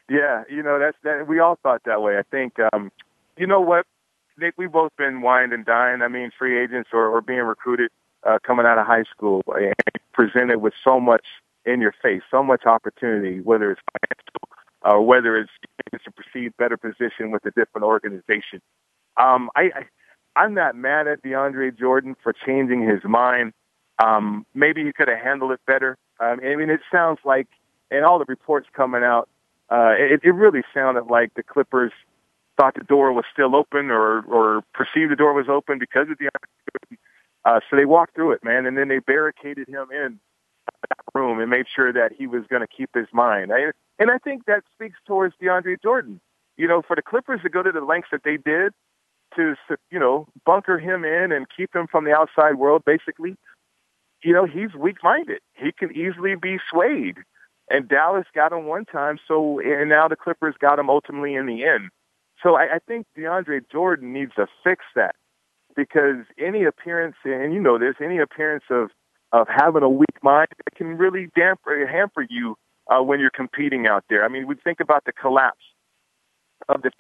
yeah. 0.10 0.44
You 0.50 0.63
know, 0.63 0.80
that's 0.80 0.98
that. 1.04 1.28
We 1.28 1.39
all 1.39 1.58
thought 1.62 1.82
that 1.86 2.02
way. 2.02 2.17
I 2.17 2.24
think. 2.24 2.54
um 2.74 2.91
You 3.38 3.48
know 3.48 3.62
what, 3.62 3.86
Nick? 4.38 4.54
We've 4.58 4.72
both 4.72 4.96
been 4.98 5.22
wined 5.22 5.54
and 5.54 5.65
dined. 5.65 6.04
I 6.04 6.08
mean, 6.08 6.32
free 6.38 6.62
agents 6.62 6.89
or, 6.94 7.08
or 7.08 7.22
being 7.22 7.39
recruited 7.41 7.91
uh, 8.24 8.39
coming 8.46 8.65
out 8.65 8.78
of 8.78 8.86
high 8.86 9.04
school 9.04 9.44
and 9.48 9.74
presented 10.13 10.60
with 10.60 10.74
so 10.84 11.00
much 11.00 11.26
in 11.65 11.82
your 11.82 11.94
face, 12.02 12.22
so 12.30 12.44
much 12.44 12.65
opportunity, 12.65 13.39
whether 13.39 13.72
it's 13.72 13.82
financial 13.91 14.50
or 14.84 15.06
whether 15.06 15.38
it's 15.38 15.52
a 16.08 16.12
perceived 16.12 16.58
better 16.58 16.78
position 16.78 17.32
with 17.32 17.46
a 17.46 17.52
different 17.52 17.86
organization. 17.86 18.62
Um, 19.17 19.50
I, 19.56 19.63
I 19.76 19.86
I'm 20.36 20.54
not 20.54 20.76
mad 20.76 21.08
at 21.08 21.22
DeAndre 21.24 21.78
Jordan 21.78 22.15
for 22.24 22.34
changing 22.34 22.88
his 22.88 23.04
mind. 23.04 23.54
Um, 24.04 24.46
maybe 24.54 24.84
he 24.84 24.94
could 24.94 25.10
have 25.10 25.20
handled 25.20 25.52
it 25.52 25.60
better. 25.67 25.98
Um, 26.20 26.39
I 26.44 26.56
mean, 26.56 26.70
it 26.70 26.80
sounds 26.91 27.20
like, 27.26 27.48
and 27.91 28.06
all 28.06 28.17
the 28.17 28.26
reports 28.28 28.67
coming 28.74 29.04
out, 29.04 29.28
uh, 29.70 29.94
it, 29.98 30.22
it 30.24 30.32
really 30.32 30.63
sounded 30.74 31.08
like 31.08 31.34
the 31.34 31.44
Clippers 31.44 31.91
thought 32.62 32.76
the 32.76 32.84
door 32.84 33.12
was 33.12 33.26
still 33.34 33.56
open 33.56 33.89
or, 33.89 34.21
or 34.26 34.62
perceived 34.71 35.12
the 35.12 35.15
door 35.15 35.34
was 35.34 35.50
open 35.50 35.80
because 35.80 36.08
of 36.12 36.17
DeAndre 36.17 36.52
Jordan. 36.69 36.97
Uh, 37.43 37.60
so 37.67 37.76
they 37.76 37.86
walked 37.86 38.13
through 38.13 38.34
it, 38.34 38.43
man, 38.43 38.67
and 38.67 38.78
then 38.78 38.88
they 38.88 39.00
barricaded 39.00 39.67
him 39.67 39.88
in 39.91 40.19
that 40.89 41.04
room 41.15 41.39
and 41.39 41.50
made 41.50 41.65
sure 41.76 41.91
that 41.91 42.12
he 42.15 42.28
was 42.28 42.43
going 42.52 42.62
to 42.62 42.67
keep 42.67 42.91
his 42.93 43.08
mind. 43.12 43.52
I, 43.52 43.71
and 43.97 44.12
I 44.12 44.19
think 44.19 44.45
that 44.45 44.62
speaks 44.76 44.97
towards 45.08 45.34
DeAndre 45.41 45.82
Jordan. 45.82 46.21
You 46.56 46.67
know, 46.67 46.84
for 46.84 46.95
the 46.95 47.02
Clippers 47.02 47.41
to 47.41 47.50
go 47.50 47.63
to 47.63 47.71
the 47.71 47.82
lengths 47.82 48.10
that 48.12 48.21
they 48.24 48.38
did 48.38 48.74
to, 49.36 49.56
you 49.89 49.97
know, 49.97 50.28
bunker 50.45 50.78
him 50.78 51.04
in 51.04 51.32
and 51.32 51.47
keep 51.58 51.76
him 51.76 51.88
from 51.88 52.06
the 52.06 52.13
outside 52.13 52.56
world, 52.56 52.84
basically, 52.86 53.38
you 54.24 54.34
know, 54.34 54.45
he's 54.45 54.76
weak-minded. 54.76 55.39
He 55.56 55.71
can 55.71 55.95
easily 55.95 56.36
be 56.36 56.60
swayed. 56.69 57.17
And 57.71 57.89
Dallas 57.89 58.28
got 58.36 58.54
him 58.54 58.65
one 58.65 58.86
time, 58.86 59.17
so 59.28 59.60
and 59.60 59.89
now 59.89 60.08
the 60.08 60.15
Clippers 60.15 60.54
got 60.60 60.78
him 60.78 60.91
ultimately 60.91 61.34
in 61.34 61.47
the 61.47 61.63
end. 61.63 61.89
So 62.44 62.56
I, 62.56 62.76
I 62.76 62.80
think 62.88 63.06
DeAndre 63.18 63.62
Jordan 63.72 64.14
needs 64.14 64.34
to 64.36 64.48
fix 64.64 64.84
that 64.96 65.16
because 65.76 66.26
any 66.38 66.64
appearance, 66.64 67.16
and 67.24 67.54
you 67.54 67.60
know 67.60 67.78
this, 67.78 67.96
any 68.04 68.20
appearance 68.20 68.66
of 68.70 68.90
of 69.34 69.48
having 69.48 69.82
a 69.82 69.90
weak 69.90 70.22
mind 70.22 70.50
can 70.76 70.98
really 70.98 71.30
damper 71.36 71.88
hamper 71.88 72.26
you 72.30 72.58
uh, 72.88 73.02
when 73.02 73.20
you're 73.20 73.30
competing 73.30 73.88
out 73.88 74.04
there. 74.10 74.26
I 74.26 74.28
mean, 74.28 74.46
we 74.46 74.56
think 74.56 74.82
about 74.82 75.06
the 75.06 75.14
collapse 75.14 75.64
of 76.68 76.82
the 76.82 76.92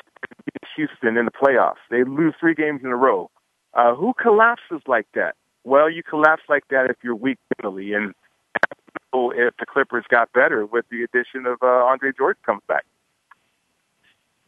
Houston 0.77 1.17
in 1.17 1.25
the 1.25 1.31
playoffs. 1.31 1.83
They 1.89 2.03
lose 2.05 2.33
three 2.39 2.55
games 2.55 2.81
in 2.83 2.89
a 2.89 2.95
row. 2.95 3.29
Uh, 3.73 3.95
who 3.95 4.13
collapses 4.13 4.81
like 4.87 5.07
that? 5.13 5.35
Well, 5.65 5.89
you 5.89 6.03
collapse 6.03 6.43
like 6.47 6.63
that 6.69 6.89
if 6.89 6.97
you're 7.03 7.15
weak 7.15 7.37
mentally, 7.57 7.93
and 7.93 8.13
if 9.13 9.53
the 9.59 9.65
Clippers 9.65 10.05
got 10.09 10.31
better 10.31 10.65
with 10.65 10.85
the 10.89 11.03
addition 11.03 11.45
of 11.45 11.57
uh, 11.61 11.65
DeAndre 11.65 12.15
Jordan 12.15 12.41
comes 12.45 12.61
back. 12.67 12.85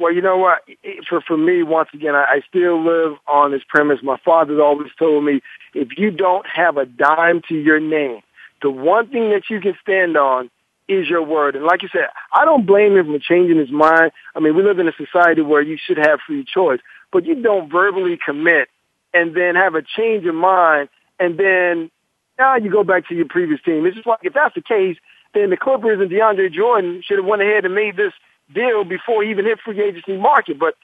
Well, 0.04 0.14
you 0.14 0.22
know 0.22 0.36
what? 0.36 0.60
For 1.08 1.22
for 1.22 1.38
me, 1.38 1.64
once 1.64 1.88
again, 1.94 2.14
I, 2.14 2.26
I 2.26 2.42
still 2.50 2.84
live 2.84 3.18
on 3.26 3.52
this 3.52 3.62
premise. 3.66 4.00
My 4.04 4.18
father's 4.26 4.60
always 4.60 4.92
told 5.00 5.24
me, 5.24 5.40
if 5.74 5.98
you 5.98 6.12
don't 6.12 6.46
have 6.46 6.76
a 6.76 6.86
dime 6.86 7.42
to 7.48 7.56
your 7.56 7.80
name, 7.80 8.20
the 8.62 8.70
one 8.70 9.08
thing 9.08 9.30
that 9.30 9.44
you 9.50 9.62
can 9.62 9.76
stand 9.82 10.18
on 10.18 10.50
is 10.90 11.08
your 11.08 11.24
word. 11.24 11.56
And 11.56 11.64
like 11.64 11.84
you 11.84 11.90
said, 11.90 12.08
I 12.34 12.44
don't 12.44 12.66
blame 12.66 12.98
him 12.98 13.06
for 13.06 13.18
changing 13.18 13.58
his 13.58 13.72
mind. 13.72 14.12
I 14.36 14.42
mean, 14.42 14.58
we 14.58 14.64
live 14.64 14.78
in 14.78 14.90
a 14.90 14.92
society 14.92 15.40
where 15.40 15.62
you 15.62 15.78
should 15.82 15.98
have 15.98 16.20
free 16.28 16.44
choice, 16.44 16.82
but 17.14 17.26
you 17.26 17.42
don't 17.42 17.72
verbally 17.72 18.20
commit 18.24 18.68
and 19.14 19.34
then 19.34 19.56
have 19.56 19.74
a 19.74 19.82
change 19.82 20.26
of 20.26 20.36
mind 20.36 20.90
and 21.18 21.38
then 21.38 21.90
now 22.38 22.58
you 22.58 22.70
go 22.70 22.84
back 22.84 23.08
to 23.08 23.16
your 23.16 23.28
previous 23.30 23.62
team. 23.62 23.86
It's 23.86 23.96
just 23.96 24.08
like 24.08 24.20
if 24.24 24.34
that's 24.34 24.56
the 24.56 24.62
case, 24.62 24.98
then 25.34 25.50
the 25.50 25.56
Clippers 25.56 26.02
and 26.02 26.12
DeAndre 26.12 26.52
Jordan 26.52 27.02
should 27.08 27.20
have 27.20 27.26
went 27.26 27.42
ahead 27.42 27.64
and 27.64 27.74
made 27.74 27.96
this 27.96 28.12
deal 28.54 28.84
before 28.84 29.24
he 29.24 29.32
even 29.32 29.46
hit 29.46 29.60
free 29.64 29.82
agency 29.82 30.18
market. 30.18 30.60
But 30.60 30.76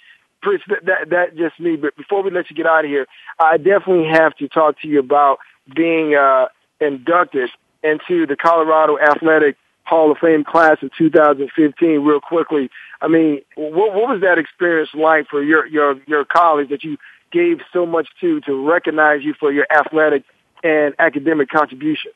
that, 0.43 0.85
that 0.85 1.09
that 1.09 1.37
just 1.37 1.59
me. 1.59 1.75
But 1.75 1.95
before 1.95 2.23
we 2.23 2.31
let 2.31 2.49
you 2.49 2.55
get 2.55 2.65
out 2.65 2.85
of 2.85 2.89
here, 2.89 3.07
I 3.39 3.57
definitely 3.57 4.07
have 4.11 4.35
to 4.37 4.47
talk 4.47 4.79
to 4.81 4.87
you 4.87 4.99
about 4.99 5.39
being 5.75 6.15
uh, 6.15 6.47
inducted 6.79 7.49
into 7.83 8.25
the 8.25 8.35
Colorado 8.35 8.97
Athletic 8.97 9.55
Hall 9.83 10.11
of 10.11 10.17
Fame 10.19 10.43
class 10.43 10.77
of 10.81 10.91
2015 10.97 11.99
real 12.01 12.19
quickly. 12.19 12.69
I 13.01 13.07
mean, 13.07 13.41
what, 13.55 13.93
what 13.93 14.09
was 14.09 14.21
that 14.21 14.37
experience 14.37 14.89
like 14.93 15.27
for 15.27 15.41
your, 15.41 15.65
your, 15.65 15.95
your 16.05 16.25
colleagues 16.25 16.69
that 16.69 16.83
you 16.83 16.97
gave 17.31 17.59
so 17.73 17.85
much 17.85 18.07
to, 18.21 18.41
to 18.41 18.69
recognize 18.69 19.23
you 19.23 19.33
for 19.39 19.51
your 19.51 19.65
athletic 19.71 20.23
and 20.63 20.93
academic 20.99 21.49
contributions? 21.49 22.15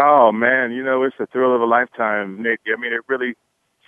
Oh 0.00 0.32
man, 0.32 0.72
you 0.72 0.82
know, 0.82 1.02
it's 1.02 1.16
a 1.18 1.26
thrill 1.26 1.54
of 1.54 1.60
a 1.60 1.66
lifetime, 1.66 2.42
Nick. 2.42 2.60
I 2.66 2.80
mean, 2.80 2.92
it 2.92 3.02
really 3.08 3.34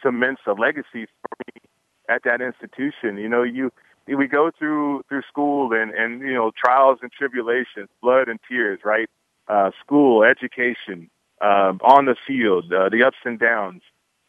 cements 0.03 0.43
a 0.47 0.53
legacy 0.53 1.07
for 1.07 1.37
me 1.47 1.63
at 2.09 2.23
that 2.25 2.41
institution. 2.41 3.17
You 3.17 3.29
know, 3.29 3.43
you 3.43 3.73
we 4.07 4.27
go 4.27 4.51
through 4.59 5.05
through 5.09 5.23
school 5.29 5.73
and 5.73 5.93
and 5.93 6.21
you 6.21 6.35
know 6.35 6.51
trials 6.57 6.99
and 7.03 7.11
tribulations, 7.13 7.89
blood 8.01 8.29
and 8.29 8.39
tears, 8.49 8.81
right? 8.85 9.09
Uh, 9.49 9.71
school, 9.85 10.23
education, 10.23 11.11
uh, 11.41 11.73
on 11.83 12.07
the 12.07 12.17
field, 12.27 12.73
uh, 12.73 12.89
the 12.89 13.03
ups 13.03 13.17
and 13.25 13.39
downs, 13.39 13.83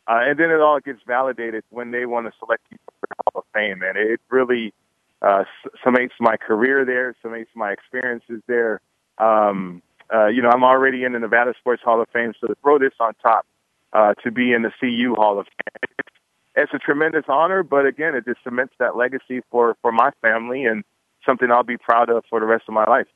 uh, 0.08 0.20
and 0.24 0.40
then 0.40 0.50
it 0.50 0.60
all 0.60 0.80
gets 0.80 1.00
validated 1.06 1.64
when 1.70 1.92
they 1.92 2.06
want 2.06 2.26
to 2.26 2.34
select 2.40 2.64
you 2.72 2.78
for 2.86 3.08
the 3.08 3.16
Hall 3.26 3.42
of 3.42 3.46
Fame. 3.54 3.82
And 3.84 3.98
it 3.98 4.20
really 4.30 4.74
uh, 5.22 5.44
summates 5.86 6.14
my 6.20 6.36
career 6.36 6.84
there, 6.84 7.16
summates 7.24 7.56
my 7.56 7.72
experiences 7.72 8.42
there. 8.48 8.82
Um, 9.18 9.82
uh, 10.14 10.28
you 10.28 10.42
know, 10.42 10.50
I'm 10.50 10.64
already 10.64 11.04
in 11.04 11.14
the 11.14 11.20
Nevada 11.20 11.54
Sports 11.60 11.82
Hall 11.84 12.02
of 12.02 12.10
Fame, 12.10 12.34
so 12.42 12.48
to 12.48 12.56
throw 12.62 12.78
this 12.78 12.94
on 13.00 13.14
top 13.22 13.46
uh, 13.94 14.14
to 14.24 14.32
be 14.32 14.54
in 14.54 14.64
the 14.64 14.72
CU 14.80 15.16
Hall 15.16 15.40
of 15.40 15.46
Fame, 15.46 15.96
it's, 16.00 16.18
it's 16.56 16.74
a 16.74 16.80
tremendous 16.80 17.26
honor. 17.28 17.64
But 17.64 17.86
again, 17.86 18.16
it 18.16 18.26
just 18.26 18.44
cements 18.44 18.74
that 18.80 18.96
legacy 18.96 19.42
for 19.52 19.76
for 19.82 19.92
my 19.92 20.12
family 20.22 20.66
and 20.66 20.84
something 21.26 21.50
I'll 21.50 21.64
be 21.64 21.78
proud 21.78 22.10
of 22.10 22.24
for 22.30 22.40
the 22.40 22.46
rest 22.46 22.66
of 22.68 22.74
my 22.74 22.86
life. 22.86 23.08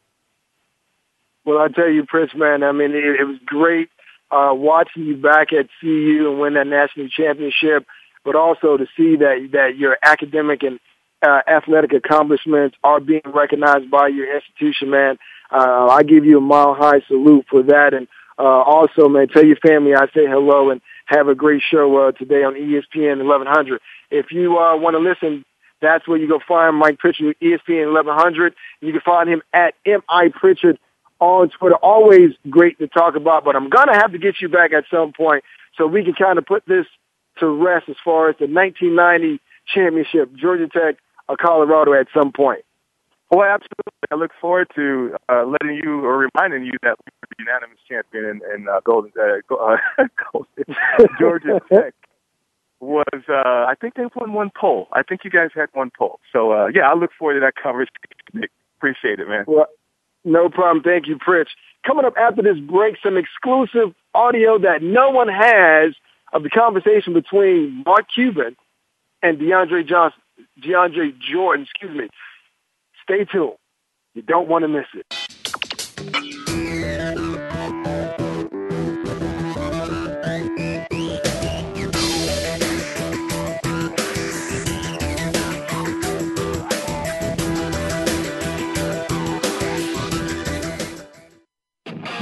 Well, 1.46 1.60
I 1.60 1.70
tell 1.70 1.90
you, 1.90 2.06
Prince, 2.06 2.32
man, 2.36 2.64
I 2.64 2.72
mean, 2.72 2.92
it, 2.92 3.22
it 3.22 3.24
was 3.24 3.38
great 3.46 3.90
uh, 4.32 4.52
watching 4.54 5.06
you 5.06 5.16
back 5.16 5.54
at 5.54 5.68
CU 5.80 6.30
and 6.30 6.40
win 6.40 6.54
that 6.56 6.68
national 6.68 7.08
championship, 7.10 7.86
but 8.26 8.36
also 8.36 8.78
to 8.78 8.86
see 8.98 9.16
that 9.18 9.50
that 9.54 9.78
your 9.78 9.98
academic 10.04 10.64
and 10.64 10.80
uh, 11.22 11.42
athletic 11.48 11.94
accomplishments 11.94 12.76
are 12.84 13.00
being 13.00 13.22
recognized 13.26 13.90
by 13.90 14.08
your 14.08 14.34
institution, 14.36 14.90
man. 14.90 15.18
Uh, 15.52 15.88
I 15.90 16.04
give 16.04 16.26
you 16.26 16.38
a 16.38 16.42
mile 16.42 16.76
high 16.76 17.02
salute 17.08 17.46
for 17.50 17.64
that. 17.64 17.94
And 17.94 18.08
uh, 18.40 18.44
also, 18.44 19.10
man, 19.10 19.28
tell 19.28 19.46
your 19.46 19.58
family 19.58 19.96
I 19.96 20.06
say 20.08 20.26
hello 20.28 20.70
and 20.70 20.82
have 21.06 21.28
a 21.28 21.36
great 21.36 21.64
show 21.70 22.08
uh, 22.08 22.12
today 22.12 22.44
on 22.44 22.54
ESPN 22.54 23.26
1100. 23.26 23.82
If 24.12 24.32
you 24.32 24.58
uh, 24.58 24.78
want 24.78 24.96
to 24.96 25.00
listen, 25.00 25.44
that's 25.82 26.08
where 26.08 26.18
you 26.18 26.28
go 26.28 26.40
find 26.48 26.76
Mike 26.76 27.00
Pritchard, 27.00 27.36
ESPN 27.42 27.94
1100. 27.94 28.54
You 28.82 28.92
can 28.92 29.02
find 29.02 29.30
him 29.30 29.42
at 29.54 29.74
MI 29.86 30.30
Pritchard 30.32 30.78
on 31.20 31.50
Twitter. 31.50 31.76
Always 31.76 32.32
great 32.50 32.78
to 32.80 32.88
talk 32.88 33.16
about, 33.16 33.44
but 33.44 33.56
I'm 33.56 33.70
going 33.70 33.88
to 33.88 33.94
have 33.94 34.12
to 34.12 34.18
get 34.18 34.36
you 34.42 34.50
back 34.50 34.72
at 34.74 34.86
some 34.92 35.14
point 35.14 35.44
so 35.78 35.88
we 35.88 36.04
can 36.04 36.14
kind 36.14 36.38
of 36.38 36.46
put 36.46 36.64
this 36.66 36.86
to 37.40 37.48
rest 37.48 37.90
as 37.90 37.96
far 38.04 38.30
as 38.30 38.36
the 38.40 38.48
1990 38.48 39.40
championship, 39.68 40.34
Georgia 40.36 40.68
Tech, 40.68 40.98
or 41.30 41.38
Colorado 41.38 41.94
at 41.94 42.08
some 42.14 42.32
point. 42.32 42.64
Well, 43.30 43.44
absolutely. 43.44 44.08
I 44.12 44.16
look 44.16 44.32
forward 44.40 44.68
to 44.76 45.16
uh, 45.28 45.44
letting 45.46 45.76
you 45.76 46.06
or 46.06 46.18
reminding 46.18 46.66
you 46.66 46.74
that 46.84 46.96
we 47.06 47.12
were 47.22 47.28
the 47.30 47.44
unanimous 47.44 47.80
champion 47.88 48.26
in, 48.26 48.42
in 48.56 48.68
uh, 48.70 48.80
Golden, 48.86 49.12
uh, 49.20 49.54
uh, 49.54 49.78
Golden 50.32 50.76
Georgia 51.20 51.60
Tech 51.72 51.94
was. 52.80 53.24
Uh, 53.28 53.34
I 53.68 53.74
think 53.80 53.96
they 53.96 54.06
won 54.16 54.34
one 54.34 54.52
poll. 54.58 54.88
I 54.94 55.04
think 55.04 55.26
you 55.26 55.32
guys 55.32 55.50
had 55.54 55.68
one 55.74 55.92
poll. 55.98 56.20
So 56.32 56.54
uh, 56.54 56.68
yeah, 56.74 56.90
I 56.90 56.94
look 56.94 57.12
forward 57.18 57.36
to 57.36 57.40
that 57.42 57.56
conversation. 57.62 57.92
Nick. 58.34 58.52
Appreciate 58.78 59.20
it, 59.20 59.28
man. 59.28 59.44
Well, 59.48 59.68
no 60.24 60.50
problem. 60.50 60.84
Thank 60.84 61.08
you, 61.08 61.18
Pritch. 61.18 61.50
Coming 61.86 62.06
up 62.06 62.14
after 62.18 62.42
this 62.42 62.60
break, 62.60 62.96
some 63.04 63.18
exclusive 63.18 63.94
audio 64.14 64.60
that 64.60 64.82
no 64.82 65.10
one 65.10 65.28
has 65.28 65.96
of 66.32 66.44
the 66.44 66.50
conversation 66.50 67.14
between 67.14 67.84
Mark 67.86 68.06
Cuban 68.14 68.56
and 69.24 69.40
DeAndre 69.40 69.88
Johnson, 69.88 70.22
DeAndre 70.62 71.18
Jordan. 71.20 71.64
Excuse 71.64 71.98
me. 71.98 72.10
Stay 73.10 73.24
tuned. 73.32 73.54
You 74.16 74.22
don't 74.22 74.50
want 74.50 74.64
to 74.64 74.68
miss 74.68 74.84
it. 74.94 75.06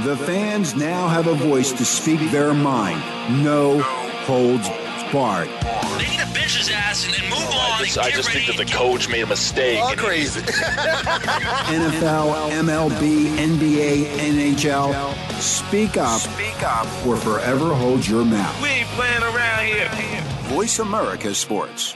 The 0.03 0.15
fans 0.17 0.75
now 0.75 1.07
have 1.07 1.25
a 1.25 1.33
voice 1.33 1.71
to 1.71 1.83
speak 1.83 2.19
their 2.29 2.53
mind. 2.53 2.99
No 3.43 3.79
holds 3.81 4.69
barred. 5.11 5.49
They 5.97 6.09
need 6.09 6.19
to 6.19 6.33
bench 6.33 6.57
his 6.57 6.69
ass 6.69 7.05
and 7.05 7.13
then 7.13 7.23
move 7.29 7.39
oh, 7.39 7.57
on. 7.57 7.81
I 7.81 7.83
just, 7.83 7.97
I 7.97 8.11
just 8.11 8.29
think 8.29 8.47
that 8.47 8.57
the 8.57 8.65
coach 8.65 9.09
made 9.09 9.21
a 9.21 9.27
mistake. 9.27 9.79
All 9.79 9.95
crazy. 9.95 10.41
NFL, 11.71 12.51
MLB, 12.51 13.27
NBA, 13.37 14.05
NHL. 14.17 15.15
Speak 15.39 15.97
up. 15.97 16.19
Speak 16.19 16.63
up. 16.63 16.87
Or 17.05 17.15
forever 17.17 17.73
hold 17.73 18.07
your 18.07 18.25
mouth. 18.25 18.61
We 18.61 18.69
ain't 18.69 18.87
playing 18.89 19.23
around 19.23 19.65
here. 19.65 20.21
Voice 20.49 20.79
America 20.79 21.33
Sports. 21.33 21.95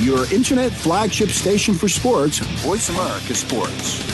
Your 0.00 0.32
internet 0.32 0.70
flagship 0.70 1.28
station 1.30 1.74
for 1.74 1.88
sports. 1.88 2.38
Voice 2.38 2.88
America 2.88 3.34
Sports. 3.34 4.04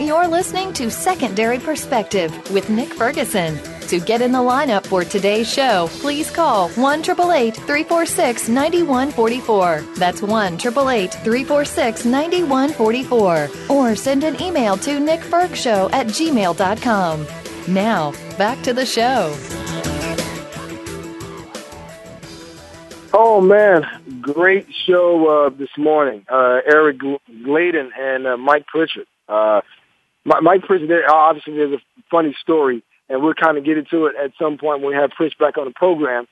You're 0.00 0.26
listening 0.26 0.72
to 0.72 0.90
Secondary 0.90 1.58
Perspective 1.58 2.32
with 2.50 2.70
Nick 2.70 2.88
Ferguson. 2.94 3.58
To 3.88 4.00
get 4.00 4.22
in 4.22 4.32
the 4.32 4.38
lineup 4.38 4.86
for 4.86 5.04
today's 5.04 5.52
show, 5.52 5.88
please 6.00 6.30
call 6.30 6.70
1 6.70 7.02
346 7.02 8.48
9144. 8.48 9.84
That's 9.96 10.22
1 10.22 10.56
346 10.56 12.04
9144. 12.06 13.50
Or 13.68 13.94
send 13.94 14.24
an 14.24 14.40
email 14.40 14.78
to 14.78 14.98
nickfergshow 14.98 15.92
at 15.92 16.06
gmail.com. 16.06 17.26
Now, 17.68 18.12
back 18.38 18.62
to 18.62 18.72
the 18.72 18.86
show. 18.86 19.36
Oh 23.12 23.40
man, 23.40 23.86
great 24.20 24.68
show 24.86 25.46
uh, 25.46 25.48
this 25.50 25.70
morning. 25.76 26.24
Uh, 26.30 26.60
Eric 26.64 26.98
Gladen 26.98 27.90
and 27.98 28.26
uh, 28.26 28.36
Mike 28.36 28.66
Pritchard. 28.68 29.06
Uh, 29.28 29.62
Mike 30.24 30.62
Pritchard, 30.62 30.88
there, 30.88 31.12
obviously, 31.12 31.54
there's 31.54 31.72
a 31.72 32.02
funny 32.08 32.36
story, 32.40 32.84
and 33.08 33.20
we'll 33.20 33.34
kind 33.34 33.58
of 33.58 33.64
get 33.64 33.78
into 33.78 34.06
it 34.06 34.14
at 34.22 34.30
some 34.40 34.58
point 34.58 34.82
when 34.82 34.90
we 34.90 34.94
have 34.94 35.10
Pritch 35.10 35.36
back 35.38 35.58
on 35.58 35.64
the 35.64 35.72
program. 35.72 36.26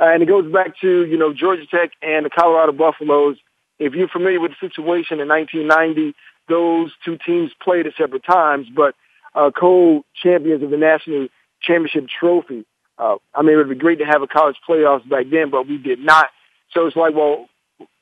Uh, 0.00 0.04
and 0.04 0.22
it 0.22 0.26
goes 0.26 0.50
back 0.50 0.80
to 0.80 1.04
you 1.04 1.18
know 1.18 1.34
Georgia 1.34 1.66
Tech 1.66 1.90
and 2.00 2.24
the 2.24 2.30
Colorado 2.30 2.72
Buffaloes. 2.72 3.36
If 3.78 3.92
you're 3.92 4.08
familiar 4.08 4.40
with 4.40 4.52
the 4.52 4.68
situation 4.68 5.20
in 5.20 5.28
1990, 5.28 6.16
those 6.48 6.92
two 7.04 7.18
teams 7.26 7.50
played 7.62 7.86
at 7.86 7.92
separate 7.98 8.24
times, 8.24 8.68
but 8.74 8.94
uh, 9.34 9.50
co-champions 9.50 10.62
of 10.62 10.70
the 10.70 10.78
national 10.78 11.28
championship 11.60 12.06
trophy. 12.08 12.64
Uh, 13.02 13.16
I 13.34 13.42
mean, 13.42 13.54
it 13.54 13.56
would 13.56 13.68
be 13.68 13.74
great 13.74 13.98
to 13.98 14.04
have 14.04 14.22
a 14.22 14.28
college 14.28 14.56
playoffs 14.68 15.08
back 15.08 15.26
then, 15.30 15.50
but 15.50 15.66
we 15.66 15.76
did 15.76 15.98
not. 15.98 16.28
So 16.72 16.86
it's 16.86 16.96
like, 16.96 17.14
well, 17.14 17.48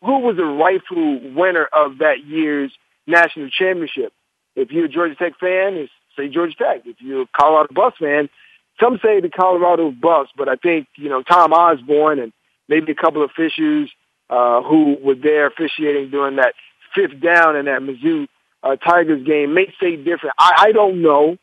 who 0.03 0.18
was 0.18 0.36
the 0.36 0.44
rightful 0.44 1.20
winner 1.34 1.66
of 1.72 1.98
that 1.98 2.24
year's 2.26 2.72
national 3.07 3.51
championship. 3.51 4.12
If 4.57 4.70
you're 4.70 4.86
a 4.86 4.88
Georgia 4.88 5.14
Tech 5.14 5.38
fan, 5.38 5.88
say 6.16 6.28
Georgia 6.28 6.55
Tech. 6.57 6.82
If 6.84 6.96
you're 7.01 7.22
a 7.22 7.28
Colorado 7.38 7.72
Bucks 7.74 7.98
fan, 7.98 8.28
some 8.80 8.98
say 9.03 9.20
the 9.20 9.28
Colorado 9.28 9.90
Bucks, 9.90 10.30
but 10.36 10.48
I 10.48 10.57
think, 10.57 10.86
you 10.96 11.09
know, 11.09 11.22
Tom 11.22 11.53
Osborne 11.53 12.18
and 12.18 12.32
maybe 12.68 12.92
a 12.92 12.94
couple 12.94 13.22
of 13.22 13.30
officials 13.30 13.90
uh, 14.30 14.62
who 14.62 14.96
were 15.03 15.14
there 15.14 15.46
officiating 15.46 16.11
during 16.11 16.36
that 16.36 16.55
fifth 16.94 17.20
down 17.20 17.57
in 17.57 17.66
that 17.66 17.82
Mizzou 17.82 18.26
uh, 18.62 18.76
Tigers 18.76 19.26
game 19.26 19.55
may 19.55 19.72
say 19.80 19.96
different. 19.96 20.34
I, 20.38 20.66
I 20.68 20.72
don't 20.72 21.03
know. 21.03 21.36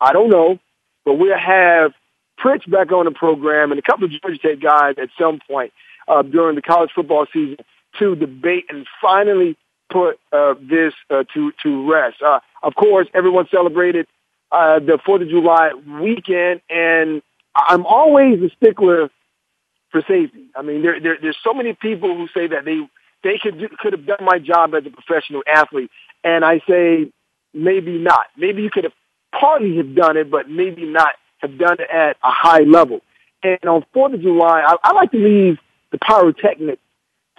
I 0.00 0.12
don't 0.12 0.30
know. 0.30 0.58
But 1.04 1.14
we'll 1.14 1.38
have 1.38 1.92
Prince 2.40 2.64
back 2.64 2.90
on 2.90 3.04
the 3.04 3.10
program 3.10 3.70
and 3.70 3.78
a 3.78 3.82
couple 3.82 4.06
of 4.06 4.10
Georgia 4.10 4.38
Tech 4.38 4.60
guys 4.60 4.94
at 5.00 5.10
some 5.18 5.40
point 5.46 5.72
uh, 6.08 6.22
during 6.22 6.56
the 6.56 6.62
college 6.62 6.90
football 6.94 7.26
season 7.32 7.58
to 7.98 8.16
debate 8.16 8.64
and 8.68 8.86
finally 9.00 9.56
put 9.90 10.18
uh, 10.32 10.54
this 10.60 10.94
uh, 11.10 11.24
to 11.34 11.52
to 11.62 11.90
rest. 11.90 12.16
Uh, 12.22 12.40
of 12.62 12.74
course, 12.74 13.06
everyone 13.14 13.46
celebrated 13.50 14.06
uh, 14.52 14.78
the 14.78 14.98
Fourth 15.04 15.22
of 15.22 15.28
July 15.28 15.72
weekend, 16.00 16.60
and 16.70 17.22
I'm 17.54 17.84
always 17.84 18.40
a 18.42 18.48
stickler 18.56 19.10
for 19.90 20.00
safety. 20.02 20.46
I 20.56 20.62
mean, 20.62 20.82
there, 20.82 21.00
there 21.00 21.18
there's 21.20 21.38
so 21.44 21.52
many 21.52 21.74
people 21.74 22.16
who 22.16 22.26
say 22.28 22.46
that 22.48 22.64
they 22.64 22.80
they 23.22 23.38
could 23.38 23.58
do, 23.58 23.68
could 23.78 23.92
have 23.92 24.06
done 24.06 24.24
my 24.24 24.38
job 24.38 24.74
as 24.74 24.84
a 24.86 24.90
professional 24.90 25.42
athlete, 25.46 25.90
and 26.24 26.44
I 26.44 26.60
say 26.68 27.12
maybe 27.52 27.98
not. 27.98 28.26
Maybe 28.36 28.62
you 28.62 28.70
could 28.70 28.84
have 28.84 28.94
partly 29.38 29.76
have 29.76 29.94
done 29.94 30.16
it, 30.16 30.30
but 30.30 30.48
maybe 30.48 30.84
not 30.84 31.14
have 31.40 31.58
done 31.58 31.76
it 31.80 31.90
at 31.90 32.16
a 32.22 32.30
high 32.30 32.60
level. 32.60 33.00
And 33.42 33.58
on 33.64 33.84
Fourth 33.92 34.14
of 34.14 34.20
July, 34.20 34.60
I, 34.60 34.76
I 34.82 34.92
like 34.92 35.10
to 35.12 35.18
leave 35.18 35.58
the 35.92 35.98
pyrotechnics 35.98 36.82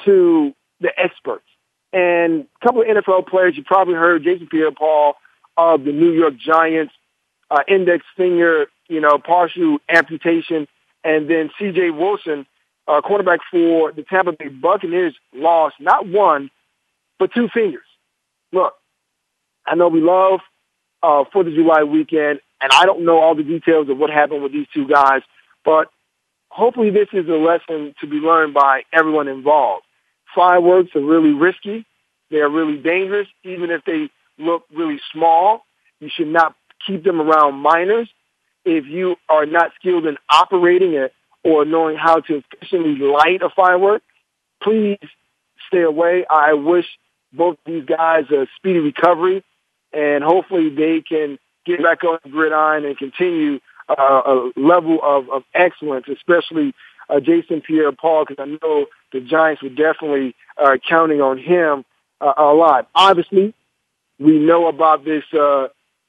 to 0.06 0.54
the 0.80 0.90
experts. 0.98 1.46
And 1.94 2.48
a 2.62 2.66
couple 2.66 2.82
of 2.82 2.88
NFL 2.88 3.28
players, 3.28 3.56
you 3.58 3.64
probably 3.64 3.96
heard 3.96 4.24
Jason 4.24 4.48
Pierre-Paul 4.48 5.16
of 5.58 5.84
the 5.84 5.92
New 5.92 6.12
York 6.12 6.36
Giants, 6.38 6.94
uh, 7.50 7.64
index 7.68 8.06
finger, 8.16 8.68
you 8.88 9.02
know, 9.02 9.18
partial 9.18 9.78
amputation, 9.90 10.68
and 11.04 11.30
then 11.30 11.52
C.J. 11.60 11.92
Wilson, 11.92 12.46
uh, 12.88 13.02
cornerback 13.02 13.40
for 13.50 13.92
the 13.92 14.04
Tampa 14.04 14.32
Bay 14.32 14.48
Buccaneers, 14.48 15.16
lost 15.34 15.76
not 15.80 16.08
one, 16.08 16.50
but 17.20 17.34
two 17.34 17.50
fingers. 17.54 17.84
Look, 18.52 18.74
I 19.66 19.76
know 19.76 19.90
we 19.90 20.02
love 20.02 20.40
uh, 21.04 21.22
of 21.22 21.46
July 21.46 21.84
weekend, 21.84 22.40
and 22.62 22.72
I 22.72 22.86
don't 22.86 23.06
know 23.06 23.20
all 23.20 23.36
the 23.36 23.44
details 23.44 23.90
of 23.90 23.98
what 23.98 24.10
happened 24.10 24.44
with 24.44 24.52
these 24.52 24.68
two 24.74 24.88
guys, 24.88 25.22
but 25.66 25.90
hopefully 26.50 26.90
this 26.90 27.08
is 27.14 27.28
a 27.28 27.32
lesson 27.32 27.96
to 28.02 28.08
be 28.08 28.18
learned 28.18 28.54
by 28.54 28.84
everyone 28.94 29.28
involved. 29.28 29.86
Fireworks 30.36 30.96
are 30.96 31.02
really 31.02 31.34
risky. 31.34 31.86
They 32.30 32.38
are 32.38 32.50
really 32.50 32.78
dangerous, 32.78 33.28
even 33.44 33.72
if 33.72 33.84
they 33.86 34.10
look 34.38 34.64
really 34.74 35.00
small. 35.12 35.66
You 36.00 36.10
should 36.10 36.28
not 36.28 36.56
keep 36.86 37.04
them 37.04 37.20
around 37.20 37.56
minors. 37.56 38.10
If 38.64 38.86
you 38.86 39.16
are 39.28 39.46
not 39.46 39.72
skilled 39.80 40.06
in 40.06 40.18
operating 40.30 40.94
it 40.94 41.14
or 41.44 41.66
knowing 41.66 41.98
how 41.98 42.20
to 42.22 42.44
efficiently 42.54 42.96
light 42.96 43.42
a 43.42 43.50
firework, 43.50 44.04
please 44.62 45.00
stay 45.68 45.82
away. 45.82 46.26
I 46.30 46.54
wish 46.54 46.86
both 47.34 47.58
these 47.66 47.86
guys 47.86 48.26
a 48.30 48.48
speedy 48.58 48.80
recovery, 48.80 49.44
and 49.94 50.24
hopefully 50.24 50.70
they 50.70 51.02
can 51.02 51.38
get 51.66 51.82
back 51.82 52.04
on 52.04 52.20
the 52.24 52.30
gridiron 52.30 52.86
and 52.86 52.98
continue 52.98 53.60
uh, 53.90 54.22
a 54.26 54.52
level 54.56 55.00
of, 55.04 55.30
of 55.30 55.44
excellence, 55.54 56.06
especially 56.08 56.74
uh, 57.10 57.20
Jason 57.20 57.62
Pierre-Paul, 57.62 58.26
because 58.28 58.42
I 58.42 58.58
know 58.62 58.86
the 59.12 59.20
Giants 59.20 59.62
were 59.62 59.70
definitely 59.70 60.36
uh, 60.58 60.78
counting 60.88 61.22
on 61.22 61.38
him 61.38 61.84
uh, 62.22 62.34
a 62.38 62.54
lot. 62.54 62.88
Obviously, 62.96 63.54
we 64.20 64.40
know 64.40 64.68
about 64.68 65.04
this 65.04 65.24
uh, 65.34 65.68
uh, 65.68 65.68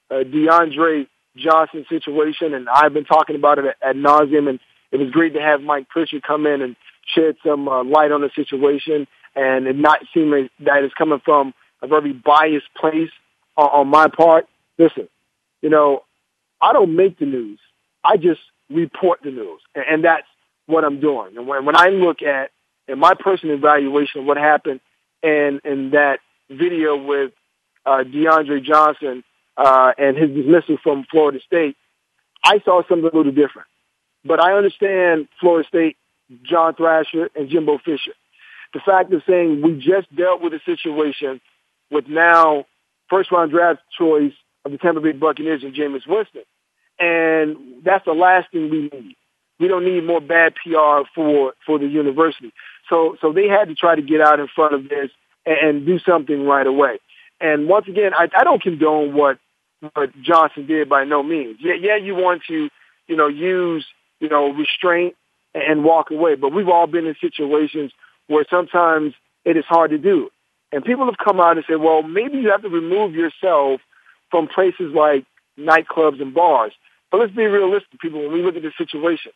DeAndre 0.09 1.07
Johnson 1.35 1.85
situation, 1.89 2.53
and 2.53 2.69
I've 2.69 2.93
been 2.93 3.05
talking 3.05 3.35
about 3.35 3.59
it 3.59 3.65
at, 3.81 3.95
nauseum, 3.95 4.47
and 4.47 4.59
it 4.91 4.97
was 4.97 5.09
great 5.09 5.33
to 5.33 5.41
have 5.41 5.61
Mike 5.61 5.89
Pritchard 5.89 6.23
come 6.23 6.45
in 6.45 6.61
and 6.61 6.75
shed 7.05 7.35
some 7.45 7.67
uh, 7.67 7.83
light 7.83 8.11
on 8.11 8.21
the 8.21 8.29
situation, 8.35 9.07
and 9.35 9.67
it 9.67 9.75
not 9.75 9.99
seem 10.13 10.31
like 10.31 10.51
it's 10.59 10.93
coming 10.93 11.19
from 11.25 11.53
a 11.81 11.87
very 11.87 12.13
biased 12.13 12.73
place 12.79 13.09
on, 13.57 13.87
my 13.87 14.07
part. 14.07 14.47
Listen, 14.77 15.07
you 15.61 15.69
know, 15.69 16.03
I 16.61 16.73
don't 16.73 16.95
make 16.95 17.19
the 17.19 17.25
news. 17.25 17.59
I 18.03 18.17
just 18.17 18.41
report 18.69 19.19
the 19.23 19.31
news, 19.31 19.61
and, 19.75 19.85
and 19.89 20.03
that's 20.03 20.27
what 20.65 20.83
I'm 20.83 20.99
doing. 20.99 21.37
And 21.37 21.47
when, 21.47 21.65
when 21.65 21.75
I 21.75 21.89
look 21.89 22.21
at 22.21 22.51
in 22.87 22.99
my 22.99 23.13
personal 23.13 23.55
evaluation 23.55 24.21
of 24.21 24.27
what 24.27 24.37
happened 24.37 24.79
and 25.21 25.61
in 25.63 25.91
that 25.91 26.19
video 26.49 26.97
with 26.97 27.31
uh, 27.85 28.03
DeAndre 28.03 28.63
Johnson 28.63 29.23
uh, 29.57 29.93
and 29.97 30.17
his 30.17 30.31
dismissal 30.31 30.77
from 30.81 31.05
Florida 31.09 31.39
State, 31.45 31.77
I 32.43 32.59
saw 32.65 32.81
something 32.87 33.09
a 33.11 33.15
little 33.15 33.31
different. 33.31 33.67
But 34.25 34.39
I 34.39 34.53
understand 34.53 35.27
Florida 35.39 35.67
State, 35.67 35.97
John 36.43 36.75
Thrasher, 36.75 37.29
and 37.35 37.49
Jimbo 37.49 37.77
Fisher. 37.79 38.13
The 38.73 38.79
fact 38.79 39.13
of 39.13 39.21
saying 39.27 39.61
we 39.61 39.75
just 39.75 40.13
dealt 40.15 40.41
with 40.41 40.53
a 40.53 40.59
situation 40.65 41.41
with 41.91 42.07
now 42.07 42.65
first 43.13 43.31
round 43.31 43.51
draft 43.51 43.79
choice 43.95 44.33
of 44.65 44.71
the 44.71 44.77
Tampa 44.79 45.01
Bay 45.01 45.11
Buccaneers 45.11 45.63
and 45.63 45.75
Jameis 45.75 46.07
Winston. 46.07 46.41
And 46.99 47.83
that's 47.83 48.05
the 48.05 48.13
last 48.13 48.51
thing 48.51 48.71
we 48.71 48.89
need. 48.89 49.15
We 49.59 49.67
don't 49.67 49.85
need 49.85 50.03
more 50.03 50.19
bad 50.21 50.55
PR 50.55 51.07
for, 51.13 51.53
for 51.65 51.77
the 51.77 51.85
university. 51.85 52.51
So, 52.89 53.15
so 53.21 53.31
they 53.31 53.47
had 53.47 53.67
to 53.67 53.75
try 53.75 53.95
to 53.95 54.01
get 54.01 54.19
out 54.19 54.39
in 54.39 54.47
front 54.47 54.73
of 54.73 54.89
this 54.89 55.11
and, 55.45 55.57
and 55.57 55.85
do 55.85 55.99
something 55.99 56.45
right 56.45 56.65
away. 56.65 56.99
And 57.39 57.67
once 57.67 57.87
again, 57.87 58.13
I, 58.15 58.29
I 58.35 58.43
don't 58.43 58.61
condone 58.61 59.13
what, 59.13 59.37
what 59.93 60.09
Johnson 60.21 60.65
did 60.65 60.89
by 60.89 61.03
no 61.03 61.21
means. 61.21 61.57
Yeah, 61.59 61.75
yeah, 61.79 61.97
you 61.97 62.15
want 62.15 62.41
to, 62.47 62.69
you 63.07 63.15
know, 63.15 63.27
use, 63.27 63.85
you 64.19 64.29
know, 64.29 64.51
restraint 64.53 65.15
and 65.53 65.83
walk 65.83 66.09
away. 66.09 66.35
But 66.35 66.53
we've 66.53 66.69
all 66.69 66.87
been 66.87 67.05
in 67.05 67.15
situations 67.21 67.91
where 68.27 68.45
sometimes 68.49 69.13
it 69.45 69.55
is 69.55 69.65
hard 69.65 69.91
to 69.91 69.97
do. 69.97 70.29
And 70.73 70.83
people 70.83 71.05
have 71.05 71.17
come 71.23 71.39
out 71.39 71.57
and 71.57 71.65
said, 71.67 71.79
well, 71.79 72.01
maybe 72.01 72.39
you 72.39 72.49
have 72.49 72.63
to 72.63 72.69
remove 72.69 73.13
yourself 73.13 73.79
from 74.31 74.47
places 74.47 74.91
like 74.93 75.23
nightclubs 75.57 76.19
and 76.19 76.33
bars. 76.33 76.73
But 77.11 77.19
let's 77.19 77.31
be 77.31 77.45
realistic, 77.45 77.99
people, 77.99 78.21
when 78.21 78.33
we 78.33 78.41
look 78.41 78.55
at 78.55 78.63
the 78.63 78.71
situation. 78.75 79.31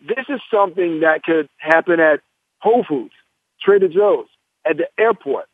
This 0.00 0.24
is 0.30 0.40
something 0.50 1.00
that 1.00 1.22
could 1.22 1.50
happen 1.58 2.00
at 2.00 2.20
Whole 2.60 2.82
Foods, 2.82 3.12
Trader 3.60 3.88
Joe's, 3.88 4.28
at 4.64 4.78
the 4.78 4.88
airport. 4.98 5.44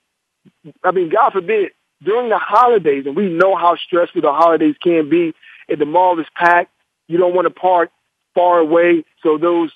I 0.84 0.92
mean, 0.92 1.08
God 1.08 1.32
forbid, 1.32 1.72
during 2.04 2.28
the 2.28 2.38
holidays, 2.38 3.04
and 3.06 3.16
we 3.16 3.28
know 3.28 3.56
how 3.56 3.74
stressful 3.74 4.22
the 4.22 4.32
holidays 4.32 4.76
can 4.80 5.10
be, 5.10 5.34
if 5.66 5.80
the 5.80 5.86
mall 5.86 6.20
is 6.20 6.26
packed, 6.36 6.70
you 7.08 7.18
don't 7.18 7.34
want 7.34 7.46
to 7.46 7.50
park 7.50 7.90
far 8.32 8.60
away, 8.60 9.04
so 9.22 9.38
those 9.38 9.72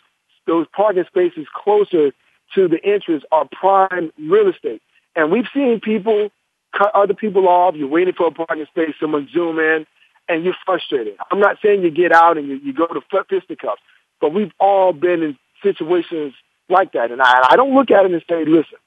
those 0.47 0.67
parking 0.75 1.05
spaces 1.07 1.47
closer 1.55 2.13
to 2.55 2.69
the 2.69 2.85
entrance 2.85 3.25
are 3.33 3.49
prime 3.51 4.13
real 4.19 4.49
estate. 4.49 4.83
And 5.17 5.31
we've 5.31 5.47
seen 5.53 5.81
people 5.81 6.31
cut 6.77 6.95
other 6.95 7.15
people 7.15 7.49
off. 7.49 7.75
You're 7.75 7.89
waiting 7.89 8.15
for 8.15 8.29
a 8.29 8.31
parking 8.31 8.67
space. 8.67 8.95
Someone 9.01 9.29
zoom 9.33 9.59
in, 9.59 9.87
and 10.29 10.45
you're 10.45 10.55
frustrated. 10.65 11.17
I'm 11.31 11.41
not 11.41 11.57
saying 11.63 11.83
you 11.83 11.91
get 11.91 12.13
out 12.13 12.39
and 12.39 12.49
you, 12.49 12.57
you 12.57 12.73
go 12.73 12.87
to 12.87 13.01
fisticuffs, 13.29 13.83
but 14.21 14.33
we've 14.33 14.53
all 14.61 14.93
been 14.93 15.23
in 15.23 15.39
situations 15.63 16.35
like 16.69 16.93
that. 16.93 17.11
And 17.11 17.21
I, 17.21 17.49
I 17.51 17.57
don't 17.57 17.75
look 17.75 17.91
at 17.91 18.05
it 18.05 18.13
and 18.13 18.23
say, 18.29 18.45
listen, 18.45 18.79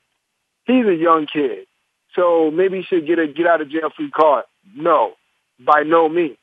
he's 0.66 0.86
a 0.86 0.96
young 0.96 1.28
kid, 1.32 1.68
so 2.16 2.50
maybe 2.52 2.78
he 2.78 2.84
should 2.84 3.06
get 3.06 3.20
a 3.20 3.28
get 3.28 3.48
out 3.48 3.62
of 3.62 3.70
jail 3.70 3.90
free 3.96 4.10
card. 4.10 4.46
No, 4.76 5.14
by 5.60 5.84
no 5.84 6.08
means. 6.08 6.38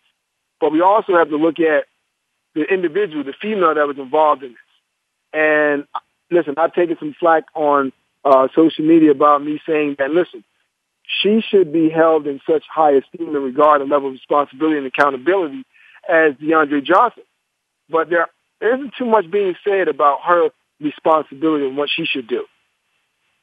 But 0.60 0.72
we 0.72 0.82
also 0.82 1.16
have 1.16 1.30
to 1.30 1.36
look 1.36 1.58
at 1.58 1.86
the 2.54 2.64
individual, 2.64 3.24
the 3.24 3.32
female 3.40 3.74
that 3.74 3.86
was 3.86 3.96
involved 3.98 4.42
in 4.42 4.50
this. 4.50 4.58
And 5.32 5.84
listen, 6.30 6.54
I've 6.58 6.74
taken 6.74 6.96
some 6.98 7.14
flack 7.18 7.44
on 7.54 7.92
uh, 8.24 8.48
social 8.54 8.84
media 8.84 9.10
about 9.10 9.42
me 9.42 9.60
saying 9.66 9.96
that, 9.98 10.10
listen, 10.10 10.44
she 11.22 11.40
should 11.40 11.72
be 11.72 11.90
held 11.90 12.26
in 12.26 12.40
such 12.48 12.64
high 12.72 12.92
esteem 12.92 13.34
and 13.34 13.44
regard 13.44 13.80
and 13.80 13.90
level 13.90 14.08
of 14.08 14.14
responsibility 14.14 14.78
and 14.78 14.86
accountability 14.86 15.64
as 16.08 16.34
DeAndre 16.34 16.84
Johnson. 16.84 17.24
But 17.88 18.10
there, 18.10 18.28
isn't 18.60 18.94
too 18.96 19.06
much 19.06 19.30
being 19.30 19.54
said 19.64 19.88
about 19.88 20.20
her 20.26 20.50
responsibility 20.80 21.66
and 21.66 21.76
what 21.76 21.88
she 21.94 22.04
should 22.04 22.28
do. 22.28 22.44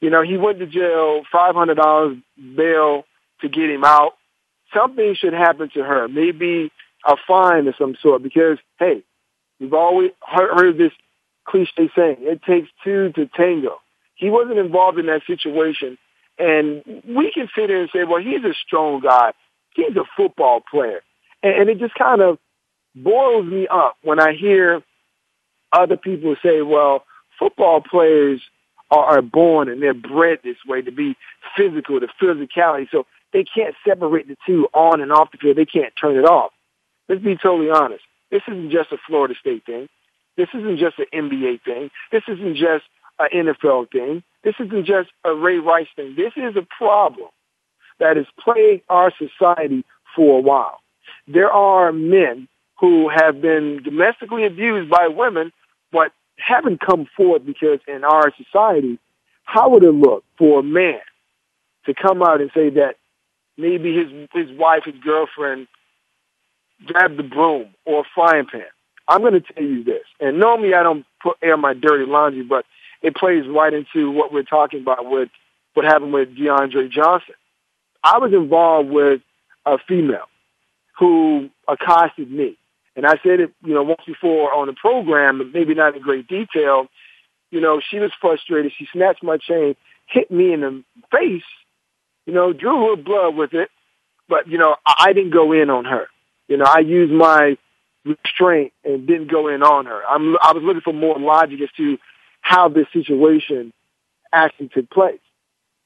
You 0.00 0.10
know, 0.10 0.22
he 0.22 0.36
went 0.36 0.60
to 0.60 0.66
jail, 0.66 1.22
$500 1.32 2.22
bail 2.56 3.04
to 3.40 3.48
get 3.48 3.68
him 3.68 3.84
out. 3.84 4.12
Something 4.74 5.14
should 5.16 5.32
happen 5.32 5.70
to 5.74 5.82
her. 5.82 6.08
Maybe 6.08 6.70
a 7.04 7.16
fine 7.26 7.66
of 7.66 7.74
some 7.78 7.96
sort 8.00 8.22
because, 8.22 8.58
hey, 8.78 9.02
we've 9.58 9.74
always 9.74 10.10
heard 10.20 10.78
this 10.78 10.92
cliche 11.44 11.90
saying, 11.96 12.16
it 12.20 12.42
takes 12.42 12.68
two 12.84 13.12
to 13.12 13.26
tango. 13.26 13.80
He 14.18 14.28
wasn't 14.28 14.58
involved 14.58 14.98
in 14.98 15.06
that 15.06 15.22
situation 15.26 15.96
and 16.38 16.82
we 17.06 17.32
can 17.32 17.48
sit 17.54 17.68
here 17.68 17.80
and 17.80 17.90
say, 17.92 18.04
well, 18.04 18.22
he's 18.22 18.44
a 18.44 18.54
strong 18.54 19.00
guy. 19.00 19.32
He's 19.74 19.96
a 19.96 20.04
football 20.16 20.62
player. 20.70 21.02
And, 21.42 21.54
and 21.54 21.70
it 21.70 21.78
just 21.78 21.94
kind 21.94 22.20
of 22.20 22.38
boils 22.94 23.46
me 23.46 23.66
up 23.66 23.96
when 24.02 24.20
I 24.20 24.34
hear 24.34 24.82
other 25.72 25.96
people 25.96 26.36
say, 26.42 26.62
well, 26.62 27.04
football 27.38 27.80
players 27.80 28.40
are, 28.90 29.18
are 29.18 29.22
born 29.22 29.68
and 29.68 29.82
they're 29.82 29.94
bred 29.94 30.38
this 30.44 30.56
way 30.66 30.82
to 30.82 30.92
be 30.92 31.16
physical, 31.56 32.00
to 32.00 32.08
physicality. 32.22 32.88
So 32.90 33.06
they 33.32 33.44
can't 33.44 33.74
separate 33.86 34.28
the 34.28 34.36
two 34.46 34.68
on 34.72 35.00
and 35.00 35.12
off 35.12 35.32
the 35.32 35.38
field. 35.38 35.56
They 35.56 35.66
can't 35.66 35.92
turn 36.00 36.16
it 36.16 36.24
off. 36.24 36.52
Let's 37.08 37.22
be 37.22 37.36
totally 37.36 37.70
honest. 37.70 38.04
This 38.30 38.42
isn't 38.46 38.70
just 38.70 38.92
a 38.92 38.98
Florida 39.06 39.34
State 39.40 39.64
thing. 39.66 39.88
This 40.36 40.48
isn't 40.54 40.78
just 40.78 40.98
an 40.98 41.06
NBA 41.12 41.62
thing. 41.62 41.90
This 42.12 42.22
isn't 42.28 42.56
just 42.56 42.84
an 43.18 43.28
NFL 43.32 43.90
thing. 43.90 44.22
This 44.44 44.54
isn't 44.60 44.86
just 44.86 45.10
a 45.24 45.34
Ray 45.34 45.58
Rice 45.58 45.88
thing. 45.96 46.14
This 46.16 46.32
is 46.36 46.56
a 46.56 46.66
problem 46.78 47.28
that 47.98 48.16
has 48.16 48.26
plagued 48.38 48.82
our 48.88 49.12
society 49.18 49.84
for 50.14 50.38
a 50.38 50.42
while. 50.42 50.80
There 51.26 51.50
are 51.50 51.92
men 51.92 52.48
who 52.80 53.08
have 53.08 53.40
been 53.40 53.82
domestically 53.82 54.46
abused 54.46 54.90
by 54.90 55.08
women, 55.08 55.52
but 55.92 56.12
haven't 56.36 56.80
come 56.80 57.06
forward 57.16 57.44
because 57.44 57.80
in 57.88 58.04
our 58.04 58.32
society, 58.36 58.98
how 59.44 59.70
would 59.70 59.82
it 59.82 59.92
look 59.92 60.24
for 60.36 60.60
a 60.60 60.62
man 60.62 61.00
to 61.86 61.94
come 61.94 62.22
out 62.22 62.40
and 62.40 62.50
say 62.54 62.70
that 62.70 62.96
maybe 63.56 63.96
his 63.96 64.28
his 64.32 64.56
wife, 64.56 64.84
his 64.84 64.94
girlfriend, 65.02 65.66
grabbed 66.84 67.16
the 67.16 67.22
broom 67.24 67.66
or 67.84 68.00
a 68.00 68.04
frying 68.14 68.46
pan? 68.46 68.62
I'm 69.08 69.22
going 69.22 69.32
to 69.32 69.40
tell 69.40 69.64
you 69.64 69.82
this, 69.82 70.04
and 70.20 70.38
normally 70.38 70.74
I 70.74 70.82
don't 70.82 71.06
put 71.22 71.38
air 71.42 71.56
my 71.56 71.74
dirty 71.74 72.04
laundry, 72.04 72.42
but 72.42 72.66
it 73.02 73.14
plays 73.14 73.44
right 73.48 73.72
into 73.72 74.10
what 74.10 74.32
we're 74.32 74.42
talking 74.42 74.80
about 74.80 75.08
with 75.10 75.28
what 75.74 75.84
happened 75.84 76.12
with 76.12 76.36
DeAndre 76.36 76.90
Johnson. 76.90 77.34
I 78.02 78.18
was 78.18 78.32
involved 78.32 78.90
with 78.90 79.20
a 79.66 79.78
female 79.86 80.26
who 80.98 81.50
accosted 81.68 82.30
me 82.30 82.56
and 82.98 83.06
I 83.06 83.12
said 83.22 83.38
it, 83.38 83.52
you 83.64 83.74
know, 83.74 83.84
once 83.84 84.02
before 84.04 84.52
on 84.52 84.66
the 84.66 84.72
program, 84.72 85.38
but 85.38 85.52
maybe 85.54 85.72
not 85.72 85.94
in 85.94 86.02
great 86.02 86.26
detail. 86.26 86.88
You 87.52 87.60
know, 87.60 87.80
she 87.80 88.00
was 88.00 88.10
frustrated. 88.20 88.72
She 88.76 88.88
snatched 88.92 89.22
my 89.22 89.36
chain, 89.36 89.76
hit 90.06 90.32
me 90.32 90.52
in 90.52 90.60
the 90.62 90.82
face, 91.12 91.44
you 92.26 92.32
know, 92.34 92.52
drew 92.52 92.80
little 92.80 92.96
blood 92.96 93.36
with 93.36 93.54
it. 93.54 93.68
But, 94.28 94.48
you 94.48 94.58
know, 94.58 94.74
I 94.84 95.12
didn't 95.12 95.30
go 95.30 95.52
in 95.52 95.70
on 95.70 95.84
her. 95.84 96.08
You 96.48 96.56
know, 96.56 96.64
I 96.66 96.80
used 96.80 97.12
my 97.12 97.56
restraint 98.04 98.72
and 98.84 99.06
didn't 99.06 99.30
go 99.30 99.46
in 99.46 99.62
on 99.62 99.86
her. 99.86 100.02
I'm, 100.04 100.36
I 100.42 100.52
was 100.52 100.64
looking 100.64 100.82
for 100.82 100.92
more 100.92 101.20
logic 101.20 101.60
as 101.62 101.70
to 101.76 101.98
how 102.48 102.70
this 102.70 102.86
situation 102.94 103.74
actually 104.32 104.68
took 104.68 104.88
place. 104.88 105.20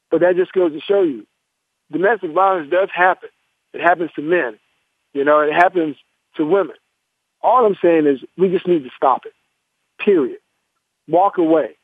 But 0.09 0.21
that 0.21 0.37
just 0.37 0.53
goes 0.53 0.71
to 0.71 0.79
show 0.79 1.01
you, 1.01 1.27
domestic 1.91 2.31
violence 2.31 2.71
does 2.71 2.87
happen. 2.93 3.27
It 3.73 3.81
happens 3.81 4.11
to 4.15 4.21
men. 4.21 4.57
You 5.11 5.25
know, 5.25 5.41
it 5.41 5.51
happens 5.51 5.97
to 6.37 6.45
women. 6.45 6.77
All 7.41 7.65
I'm 7.65 7.75
saying 7.83 8.07
is 8.07 8.19
we 8.37 8.47
just 8.47 8.65
need 8.65 8.85
to 8.85 8.89
stop 8.95 9.25
it. 9.25 9.33
Period. 9.99 10.39
Walk 11.09 11.37
away. 11.37 11.75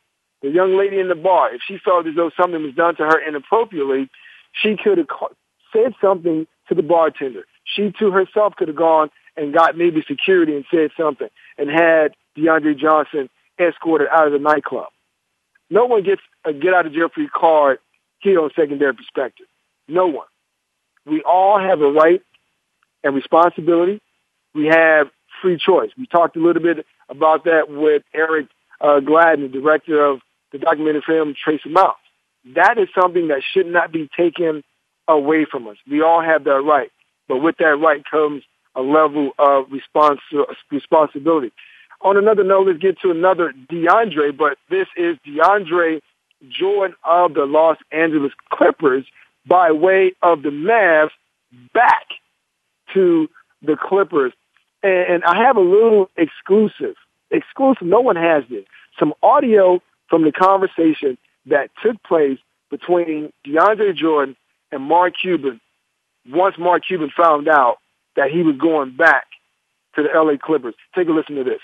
The 0.42 0.50
young 0.50 0.78
lady 0.78 0.98
in 0.98 1.10
the 1.10 1.16
bar, 1.16 1.54
if 1.54 1.60
she 1.68 1.78
felt 1.78 2.08
as 2.08 2.16
though 2.16 2.32
something 2.40 2.64
was 2.64 2.74
done 2.74 2.96
to 2.96 3.04
her 3.04 3.20
inappropriately, 3.20 4.10
she 4.54 4.78
could 4.82 4.98
have 4.98 5.08
said 5.74 5.94
something 6.00 6.48
to 6.70 6.76
the 6.76 6.84
bartender. 6.84 7.44
She 7.66 7.92
too 8.00 8.12
herself 8.12 8.56
could 8.56 8.70
have 8.70 8.78
gone 8.78 9.10
and 9.36 9.54
got 9.54 9.78
maybe 9.78 10.02
security 10.08 10.56
and 10.56 10.64
said 10.72 10.92
something 10.98 11.28
and 11.58 11.70
had 11.70 12.16
DeAndre 12.38 12.78
Johnson 12.78 13.30
escorted 13.60 14.08
out 14.12 14.28
of 14.28 14.34
the 14.34 14.40
nightclub. 14.40 14.88
No 15.70 15.86
one 15.86 16.04
gets 16.04 16.22
a 16.46 16.54
get 16.54 16.74
out 16.74 16.86
of 16.86 16.94
jail 16.94 17.10
free 17.14 17.28
card 17.28 17.80
here 18.20 18.40
on 18.40 18.50
secondary 18.56 18.94
perspective. 18.94 19.46
No 19.88 20.08
one. 20.08 20.28
We 21.06 21.22
all 21.22 21.60
have 21.60 21.82
a 21.82 21.92
right 21.92 22.22
and 23.04 23.16
responsibility. 23.16 24.02
We 24.54 24.68
have 24.68 25.08
free 25.42 25.58
choice. 25.58 25.92
We 25.98 26.06
talked 26.06 26.36
a 26.36 26.40
little 26.40 26.62
bit 26.62 26.86
about 27.08 27.46
that 27.46 27.70
with 27.70 28.04
Eric 28.14 28.48
uh, 28.82 29.00
Gladen, 29.00 29.42
the 29.42 29.60
director 29.60 30.04
of 30.04 30.20
the 30.52 30.58
documentary 30.58 31.04
film 31.06 31.36
Trace 31.42 31.62
Amounts. 31.66 32.00
That 32.56 32.78
is 32.78 32.88
something 33.00 33.28
that 33.28 33.42
should 33.44 33.68
not 33.68 33.92
be 33.92 34.10
taken 34.16 34.64
away 35.08 35.46
from 35.46 35.68
us. 35.68 35.78
We 35.90 36.02
all 36.02 36.22
have 36.22 36.44
that 36.46 36.62
right. 36.62 36.92
But 37.28 37.38
with 37.38 37.58
that 37.58 37.78
right 37.78 38.04
comes 38.10 38.44
a 38.76 38.82
level 38.82 39.32
of 39.38 39.66
respons- 39.68 40.20
responsibility. 40.72 41.52
On 42.02 42.18
another 42.18 42.44
note, 42.44 42.68
let's 42.68 42.80
get 42.80 43.00
to 43.02 43.12
another 43.12 43.54
DeAndre, 43.70 44.36
but 44.36 44.58
this 44.70 44.88
is 44.96 45.18
DeAndre 45.28 46.02
Jordan 46.48 46.96
of 47.04 47.34
the 47.34 47.46
Los 47.46 47.78
Angeles 47.92 48.32
Clippers 48.50 49.06
by 49.46 49.72
way 49.72 50.14
of 50.22 50.42
the 50.42 50.50
Mavs 50.50 51.12
back 51.74 52.06
to 52.94 53.30
the 53.62 53.76
Clippers 53.76 54.34
and, 54.82 55.24
I 55.24 55.44
have 55.44 55.58
a 55.58 55.62
little 55.62 56.10
exclusive, 56.16 56.96
exclusive. 57.32 57.86
No 57.86 58.00
one 58.00 58.16
has 58.16 58.44
this. 58.50 58.64
Some 58.98 59.14
audio 59.22 59.82
from 60.10 60.24
the 60.24 60.32
conversation 60.32 61.18
that 61.48 61.70
took 61.84 62.02
place 62.04 62.40
between 62.70 63.34
DeAndre 63.46 63.96
Jordan 63.96 64.36
and 64.72 64.84
Mark 64.84 65.16
Cuban 65.22 65.60
once 66.30 66.56
Mark 66.58 66.84
Cuban 66.88 67.12
found 67.16 67.48
out 67.48 67.78
that 68.16 68.30
he 68.32 68.44
was 68.44 68.56
going 68.58 68.96
back 68.96 69.26
to 69.96 70.04
the 70.04 70.10
LA 70.14 70.38
Clippers. 70.38 70.76
Take 70.96 71.08
a 71.08 71.12
listen 71.12 71.36
to 71.36 71.44
this. 71.44 71.62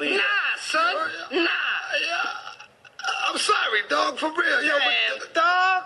Nah, 0.00 0.20
son. 0.58 0.80
Oh, 0.80 1.26
nah. 1.32 1.48
I'm 3.28 3.38
sorry, 3.38 3.80
dog. 3.88 4.18
For 4.18 4.30
real. 4.30 4.62
Yo, 4.62 4.78
but, 5.18 5.34
dog 5.34 5.84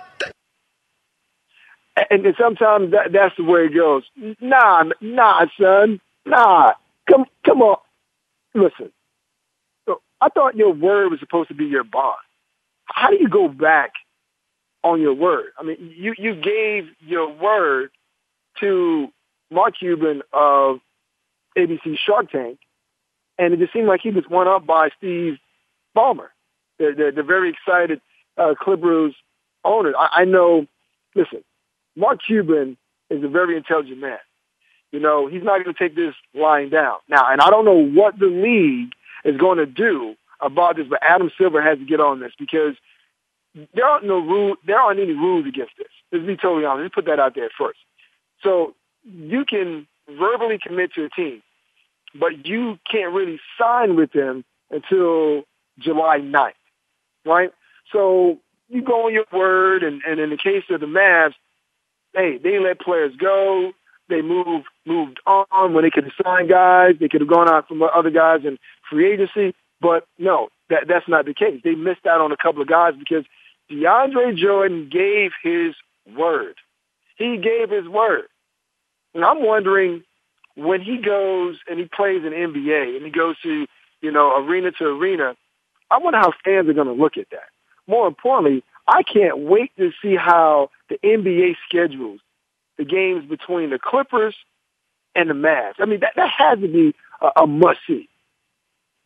and, 2.11 2.25
and 2.25 2.35
sometimes 2.39 2.91
that, 2.93 3.13
that's 3.13 3.37
the 3.37 3.45
way 3.45 3.67
it 3.67 3.75
goes. 3.75 4.05
Nah, 4.41 4.85
nah, 5.01 5.47
son, 5.61 6.01
nah. 6.25 6.73
Come, 7.11 7.25
come 7.45 7.63
on. 7.63 7.79
Listen, 8.55 8.91
I 10.21 10.29
thought 10.29 10.57
your 10.57 10.73
word 10.73 11.11
was 11.11 11.21
supposed 11.21 11.49
to 11.49 11.55
be 11.55 11.67
your 11.67 11.85
bond. 11.85 12.19
How 12.87 13.11
do 13.11 13.17
you 13.17 13.29
go 13.29 13.49
back 13.49 13.93
on 14.83 15.01
your 15.01 15.15
word? 15.15 15.51
I 15.59 15.63
mean, 15.63 15.93
you 15.97 16.15
you 16.19 16.35
gave 16.35 16.89
your 17.01 17.33
word 17.33 17.91
to 18.61 19.09
Mark 19.51 19.75
Cuban 19.79 20.23
of 20.33 20.81
ABC 21.57 21.97
Shark 22.05 22.31
Tank, 22.31 22.59
and 23.39 23.55
it 23.55 23.59
just 23.59 23.73
seemed 23.73 23.87
like 23.87 24.01
he 24.03 24.11
was 24.11 24.25
won 24.29 24.49
up 24.49 24.67
by 24.67 24.91
Steve 24.97 25.39
Ballmer, 25.97 26.29
the 26.79 26.93
the, 26.97 27.13
the 27.17 27.23
very 27.23 27.51
excited 27.51 28.01
uh, 28.37 28.55
Clippers 28.59 29.15
owner. 29.65 29.93
I, 29.97 30.23
I 30.23 30.25
know. 30.25 30.67
Listen, 31.15 31.43
Mark 31.97 32.21
Cuban 32.27 32.77
is 33.11 33.25
a 33.25 33.29
very 33.29 33.57
intelligent 33.57 33.99
man. 33.99 34.19
You 34.93 35.01
know, 35.01 35.27
he's 35.27 35.43
not 35.43 35.63
going 35.63 35.75
to 35.75 35.79
take 35.79 35.95
this 35.95 36.15
lying 36.35 36.71
down. 36.71 36.97
Now, 37.09 37.31
and 37.31 37.41
I 37.41 37.51
don't 37.51 37.65
know 37.65 37.85
what 37.85 38.19
the 38.19 38.27
league 38.27 38.93
is 39.25 39.37
going 39.37 39.59
to 39.59 39.67
do 39.67 40.15
about 40.41 40.77
this, 40.77 40.87
but 40.89 41.01
Adam 41.03 41.31
Silver 41.37 41.61
has 41.61 41.79
to 41.79 41.85
get 41.85 42.01
on 42.01 42.21
this 42.21 42.33
because 42.39 42.75
there 43.75 43.85
aren't 43.85 44.05
no 44.05 44.19
rule, 44.19 44.57
there 44.67 44.79
aren't 44.79 45.01
any 45.01 45.13
rules 45.13 45.47
against 45.47 45.73
this. 45.77 45.89
Let's 46.13 46.25
be 46.25 46.37
totally 46.37 46.65
honest. 46.65 46.85
Let's 46.85 46.95
put 46.95 47.07
that 47.07 47.19
out 47.21 47.35
there 47.35 47.51
first. 47.59 47.79
So 48.43 48.75
you 49.05 49.45
can 49.45 49.87
verbally 50.09 50.59
commit 50.63 50.95
to 50.95 51.05
a 51.05 51.11
team, 51.11 51.43
but 52.15 52.47
you 52.47 52.79
can't 52.91 53.13
really 53.13 53.41
sign 53.59 53.97
with 53.97 54.13
them 54.13 54.45
until 54.71 55.45
July 55.79 56.19
9th, 56.21 56.53
right? 57.25 57.51
So 57.93 58.39
you 58.69 58.83
go 58.83 59.07
on 59.07 59.13
your 59.13 59.25
word, 59.33 59.83
and, 59.83 60.03
and 60.07 60.21
in 60.21 60.31
the 60.31 60.37
case 60.37 60.65
of 60.71 60.81
the 60.81 60.87
Mavs, 60.87 61.35
hey, 62.15 62.39
they 62.39 62.59
let 62.59 62.81
players 62.81 63.15
go. 63.17 63.73
They 64.09 64.23
moved 64.23 64.67
moved 64.87 65.21
on 65.27 65.75
when 65.75 65.85
they 65.85 65.91
could 65.91 66.05
have 66.05 66.13
signed 66.25 66.49
guys. 66.49 66.95
They 66.99 67.09
could 67.09 67.21
have 67.21 67.29
gone 67.29 67.49
out 67.49 67.69
from 67.69 67.83
other 67.83 68.11
guys 68.11 68.41
in 68.45 68.59
free 68.91 69.13
agency. 69.13 69.55
But 69.81 70.07
no, 70.19 70.49
that 70.71 70.89
that's 70.89 71.09
not 71.09 71.27
the 71.27 71.35
case. 71.35 71.61
They 71.63 71.75
missed 71.75 72.07
out 72.07 72.21
on 72.21 72.33
a 72.33 72.37
couple 72.37 72.63
of 72.63 72.69
guys 72.69 72.95
because 72.99 73.25
DeAndre 73.71 74.37
Jordan 74.37 74.89
gave 74.91 75.33
his 75.43 75.75
word. 76.17 76.55
He 77.17 77.37
gave 77.37 77.71
his 77.71 77.87
word. 77.87 78.25
And 79.15 79.25
I'm 79.25 79.45
wondering 79.45 80.05
when 80.59 80.81
he 80.81 80.99
goes 80.99 81.57
and 81.69 81.79
he 81.79 81.87
plays 81.87 82.25
in 82.25 82.33
NBA 82.33 82.97
and 82.97 83.05
he 83.05 83.11
goes 83.11 83.37
to, 83.43 83.67
you 84.01 84.11
know, 84.11 84.37
arena 84.37 84.73
to 84.73 84.85
arena, 84.85 85.37
I 85.91 85.99
wonder 85.99 86.19
how 86.19 86.33
fans 86.45 86.69
are 86.69 86.75
going 86.75 86.89
to 86.89 86.93
look 86.93 87.17
at 87.17 87.31
that. 87.31 87.49
More 87.87 88.07
importantly, 88.07 88.63
I 88.87 89.03
can't 89.03 89.39
wait 89.39 89.71
to 89.79 89.93
see 90.03 90.17
how 90.17 90.71
the 90.89 90.99
NBA 91.05 91.57
schedules 91.69 92.21
the 92.77 92.85
games 92.85 93.29
between 93.29 93.71
the 93.71 93.79
Clippers 93.79 94.37
and 95.15 95.29
the 95.29 95.35
Mavs. 95.35 95.75
I 95.81 95.85
mean, 95.85 96.01
that, 96.01 96.13
that 96.17 96.31
has 96.39 96.61
to 96.61 96.69
be 96.69 96.95
a, 97.21 97.43
a 97.43 97.47
must 97.47 97.81
see. 97.87 98.09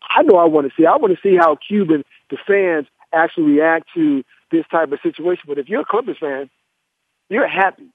I 0.03 0.23
know 0.23 0.37
I 0.37 0.45
want 0.45 0.69
to 0.69 0.73
see. 0.77 0.87
I 0.87 0.97
want 0.97 1.15
to 1.15 1.21
see 1.23 1.37
how 1.37 1.57
Cuban, 1.57 2.05
the 2.31 2.37
fans, 2.47 2.87
actually 3.13 3.53
react 3.53 3.89
to 3.95 4.23
this 4.51 4.65
type 4.71 4.93
of 4.93 4.99
situation. 5.03 5.45
But 5.47 5.59
if 5.59 5.69
you're 5.69 5.83
a 5.83 5.87
Clippers 5.87 6.19
fan, 6.21 6.51
you're 7.29 7.49
happy 7.49 7.89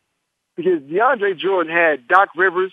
because 0.55 0.82
DeAndre 0.82 1.38
Jordan 1.38 1.72
had 1.72 2.08
Doc 2.08 2.30
Rivers, 2.36 2.72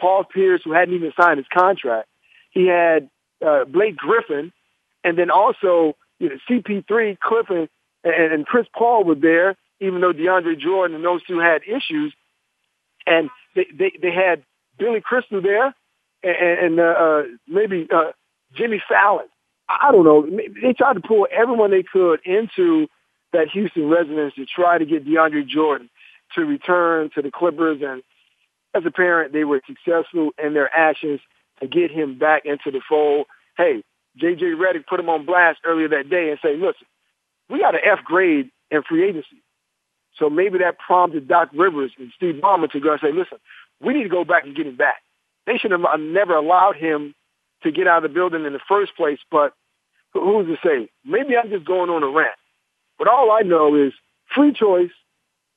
Paul 0.00 0.24
Pierce, 0.24 0.62
who 0.64 0.72
hadn't 0.72 0.94
even 0.94 1.12
signed 1.18 1.38
his 1.38 1.46
contract. 1.52 2.08
He 2.50 2.66
had 2.66 3.08
uh, 3.44 3.64
Blake 3.64 3.96
Griffin, 3.96 4.52
and 5.04 5.18
then 5.18 5.30
also 5.30 5.96
you 6.18 6.28
know 6.28 6.36
CP3, 6.48 7.18
Clifford, 7.18 7.68
and, 8.04 8.32
and 8.32 8.46
Chris 8.46 8.66
Paul 8.76 9.04
were 9.04 9.14
there, 9.14 9.56
even 9.80 10.00
though 10.00 10.12
DeAndre 10.12 10.58
Jordan 10.58 10.96
and 10.96 11.04
those 11.04 11.22
two 11.24 11.38
had 11.38 11.62
issues. 11.66 12.14
And 13.06 13.30
they, 13.54 13.66
they, 13.72 13.92
they 14.00 14.10
had 14.10 14.42
Billy 14.78 15.00
Crystal 15.00 15.40
there 15.40 15.74
and, 16.22 16.58
and 16.60 16.80
uh, 16.80 16.82
uh, 16.82 17.22
maybe 17.46 17.86
uh, 17.94 18.12
Jimmy 18.54 18.82
Fallon. 18.88 19.26
I 19.68 19.90
don't 19.90 20.04
know. 20.04 20.26
They 20.62 20.72
tried 20.72 20.94
to 20.94 21.00
pull 21.00 21.26
everyone 21.30 21.70
they 21.70 21.82
could 21.82 22.20
into 22.24 22.86
that 23.32 23.48
Houston 23.52 23.88
residence 23.88 24.34
to 24.34 24.46
try 24.46 24.78
to 24.78 24.86
get 24.86 25.04
DeAndre 25.04 25.46
Jordan 25.46 25.90
to 26.34 26.44
return 26.44 27.10
to 27.14 27.22
the 27.22 27.30
Clippers. 27.30 27.80
And 27.82 28.02
as 28.76 28.84
a 28.84 28.90
parent, 28.90 29.32
they 29.32 29.44
were 29.44 29.60
successful 29.66 30.30
in 30.42 30.54
their 30.54 30.74
actions 30.74 31.20
to 31.60 31.66
get 31.66 31.90
him 31.90 32.18
back 32.18 32.44
into 32.44 32.70
the 32.70 32.80
fold. 32.86 33.26
Hey, 33.56 33.82
J.J. 34.16 34.44
Redick 34.44 34.86
put 34.86 35.00
him 35.00 35.08
on 35.08 35.24
blast 35.24 35.60
earlier 35.64 35.88
that 35.88 36.10
day 36.10 36.30
and 36.30 36.38
say, 36.42 36.56
listen, 36.56 36.86
we 37.48 37.60
got 37.60 37.74
an 37.74 37.80
F 37.84 38.04
grade 38.04 38.50
in 38.70 38.82
free 38.82 39.08
agency. 39.08 39.42
So 40.18 40.30
maybe 40.30 40.58
that 40.58 40.78
prompted 40.78 41.28
Doc 41.28 41.50
Rivers 41.54 41.92
and 41.98 42.10
Steve 42.16 42.36
Ballmer 42.36 42.70
to 42.72 42.80
go 42.80 42.92
and 42.92 43.00
say, 43.00 43.12
listen, 43.12 43.38
we 43.80 43.94
need 43.94 44.04
to 44.04 44.08
go 44.08 44.24
back 44.24 44.44
and 44.44 44.56
get 44.56 44.66
him 44.66 44.76
back. 44.76 45.02
They 45.46 45.58
should 45.58 45.70
have 45.70 45.84
never 45.98 46.34
allowed 46.34 46.76
him 46.76 47.14
to 47.62 47.70
get 47.70 47.86
out 47.86 48.04
of 48.04 48.10
the 48.10 48.14
building 48.14 48.44
in 48.44 48.52
the 48.52 48.60
first 48.66 48.96
place, 48.96 49.18
but 49.30 49.52
who's 50.12 50.46
to 50.46 50.56
say? 50.66 50.88
Maybe 51.04 51.36
I'm 51.36 51.50
just 51.50 51.64
going 51.64 51.90
on 51.90 52.02
a 52.02 52.08
rant. 52.08 52.34
But 52.98 53.08
all 53.08 53.30
I 53.30 53.40
know 53.40 53.74
is 53.74 53.92
free 54.34 54.52
choice 54.52 54.90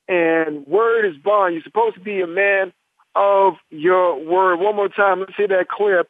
and 0.07 0.65
word 0.67 1.05
is 1.05 1.15
bond. 1.17 1.53
You're 1.53 1.63
supposed 1.63 1.95
to 1.95 2.01
be 2.01 2.21
a 2.21 2.27
man 2.27 2.73
of 3.15 3.53
your 3.69 4.23
word. 4.23 4.59
One 4.59 4.75
more 4.75 4.89
time, 4.89 5.19
let's 5.19 5.35
see 5.37 5.47
that 5.47 5.67
clip 5.69 6.09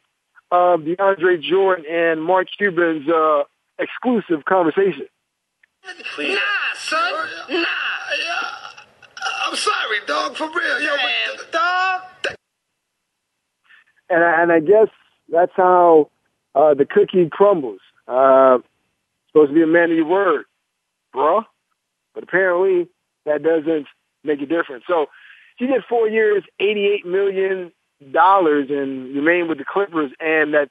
of 0.50 0.80
DeAndre 0.80 1.42
Jordan 1.42 1.84
and 1.90 2.22
Mark 2.22 2.48
Cuban's 2.56 3.08
uh, 3.08 3.44
exclusive 3.78 4.44
conversation. 4.44 5.06
Nah, 6.18 6.36
son. 6.74 7.28
Nah. 7.48 7.64
I'm 9.46 9.56
sorry, 9.56 9.98
dog. 10.06 10.36
For 10.36 10.48
real. 10.48 10.80
Yo, 10.80 10.96
but, 11.36 11.52
dog. 11.52 12.02
And 14.08 14.22
I, 14.22 14.42
and 14.42 14.52
I 14.52 14.60
guess 14.60 14.88
that's 15.28 15.52
how 15.56 16.10
uh, 16.54 16.74
the 16.74 16.84
cookie 16.84 17.28
crumbles. 17.30 17.80
Uh, 18.06 18.58
supposed 19.28 19.50
to 19.50 19.54
be 19.54 19.62
a 19.62 19.66
man 19.66 19.90
of 19.90 19.96
your 19.96 20.06
word, 20.06 20.44
bruh. 21.14 21.44
But 22.14 22.24
apparently 22.24 22.88
that 23.24 23.42
doesn't 23.42 23.86
make 24.24 24.40
a 24.40 24.46
difference. 24.46 24.84
So 24.88 25.06
he 25.60 25.66
did 25.66 25.84
four 25.88 26.08
years, 26.08 26.42
$88 26.58 27.04
million 27.04 27.72
and 28.00 29.14
remain 29.14 29.46
with 29.46 29.58
the 29.58 29.64
Clippers. 29.64 30.10
And 30.18 30.54
that 30.54 30.70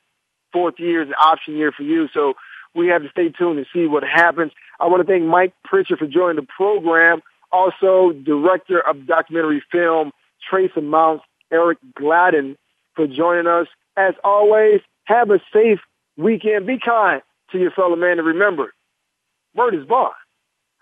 fourth 0.52 0.80
year 0.80 1.04
is 1.04 1.10
an 1.10 1.14
option 1.14 1.56
year 1.56 1.72
for 1.72 1.84
you. 1.84 2.08
So 2.12 2.34
we 2.74 2.88
have 2.88 3.04
to 3.04 3.10
stay 3.10 3.30
tuned 3.30 3.60
and 3.60 3.68
see 3.72 3.86
what 3.86 4.04
happens. 4.04 4.52
I 4.80 4.88
want 4.88 5.06
to 5.06 5.12
thank 5.12 5.24
Mike 5.24 5.54
Pritchard 5.64 6.00
for 6.00 6.08
joining 6.08 6.38
the 6.38 6.48
program. 6.58 7.22
Also, 7.52 8.14
director 8.14 8.80
of 8.82 9.06
documentary 9.06 9.64
film, 9.72 10.12
Trace 10.50 10.72
Amounts, 10.76 11.24
Eric 11.52 11.78
Gladen, 11.96 12.58
for 12.96 13.06
joining 13.06 13.46
us. 13.46 13.68
As 13.96 14.16
always, 14.24 14.82
have 15.04 15.30
a 15.30 15.40
safe 15.54 15.80
weekend. 16.18 16.66
Be 16.66 16.80
kind 16.84 17.22
to 17.52 17.60
your 17.60 17.72
fellow 17.72 17.96
man 17.96 18.18
and 18.18 18.28
remember, 18.28 18.74
word 19.54 19.76
is 19.76 19.86
bond. 19.86 20.14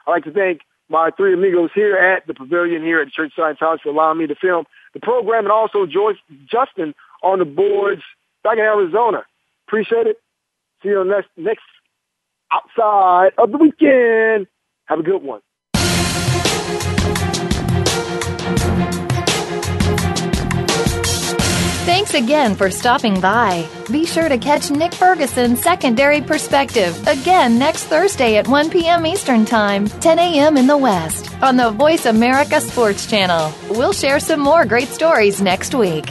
I'd 0.06 0.12
like 0.12 0.24
to 0.24 0.32
thank 0.32 0.62
my 0.90 1.12
three 1.18 1.34
amigos 1.34 1.70
here 1.74 1.96
at 1.96 2.26
the 2.28 2.34
pavilion 2.34 2.82
here 2.82 3.02
at 3.02 3.10
Church 3.10 3.34
Science 3.36 3.60
House 3.60 3.80
for 3.82 3.90
allowing 3.90 4.18
me 4.20 4.28
to 4.28 4.36
film 4.36 4.66
the 4.94 5.00
program 5.00 5.46
and 5.46 5.52
also 5.52 5.86
George 5.86 6.18
Justin 6.50 6.94
on 7.24 7.40
the 7.40 7.46
boards 7.46 8.02
back 8.44 8.54
in 8.58 8.64
Arizona. 8.64 9.24
Appreciate 9.68 10.08
it. 10.08 10.18
See 10.82 10.90
you 10.90 11.00
on 11.00 11.10
next, 11.10 11.30
next 11.36 11.64
outside 12.52 13.32
of 13.38 13.52
the 13.52 13.58
weekend. 13.58 14.48
Have 14.86 15.00
a 15.00 15.04
good 15.04 15.22
one. 15.22 15.42
Thanks 21.98 22.14
again 22.14 22.54
for 22.54 22.70
stopping 22.70 23.20
by. 23.20 23.68
Be 23.92 24.06
sure 24.06 24.30
to 24.30 24.38
catch 24.38 24.70
Nick 24.70 24.94
Ferguson's 24.94 25.64
Secondary 25.64 26.22
Perspective 26.22 26.96
again 27.08 27.58
next 27.58 27.86
Thursday 27.86 28.38
at 28.38 28.48
1 28.48 28.70
p.m. 28.70 29.08
Eastern 29.08 29.46
Time, 29.46 29.88
10 29.88 30.20
a.m. 30.20 30.58
in 30.58 30.68
the 30.68 30.78
West, 30.78 31.34
on 31.42 31.58
the 31.58 31.72
Voice 31.72 32.06
America 32.06 32.62
Sports 32.62 33.08
Channel. 33.08 33.52
We'll 33.72 33.94
share 33.94 34.20
some 34.20 34.42
more 34.42 34.64
great 34.64 34.90
stories 34.90 35.42
next 35.42 35.74
week. 35.74 36.06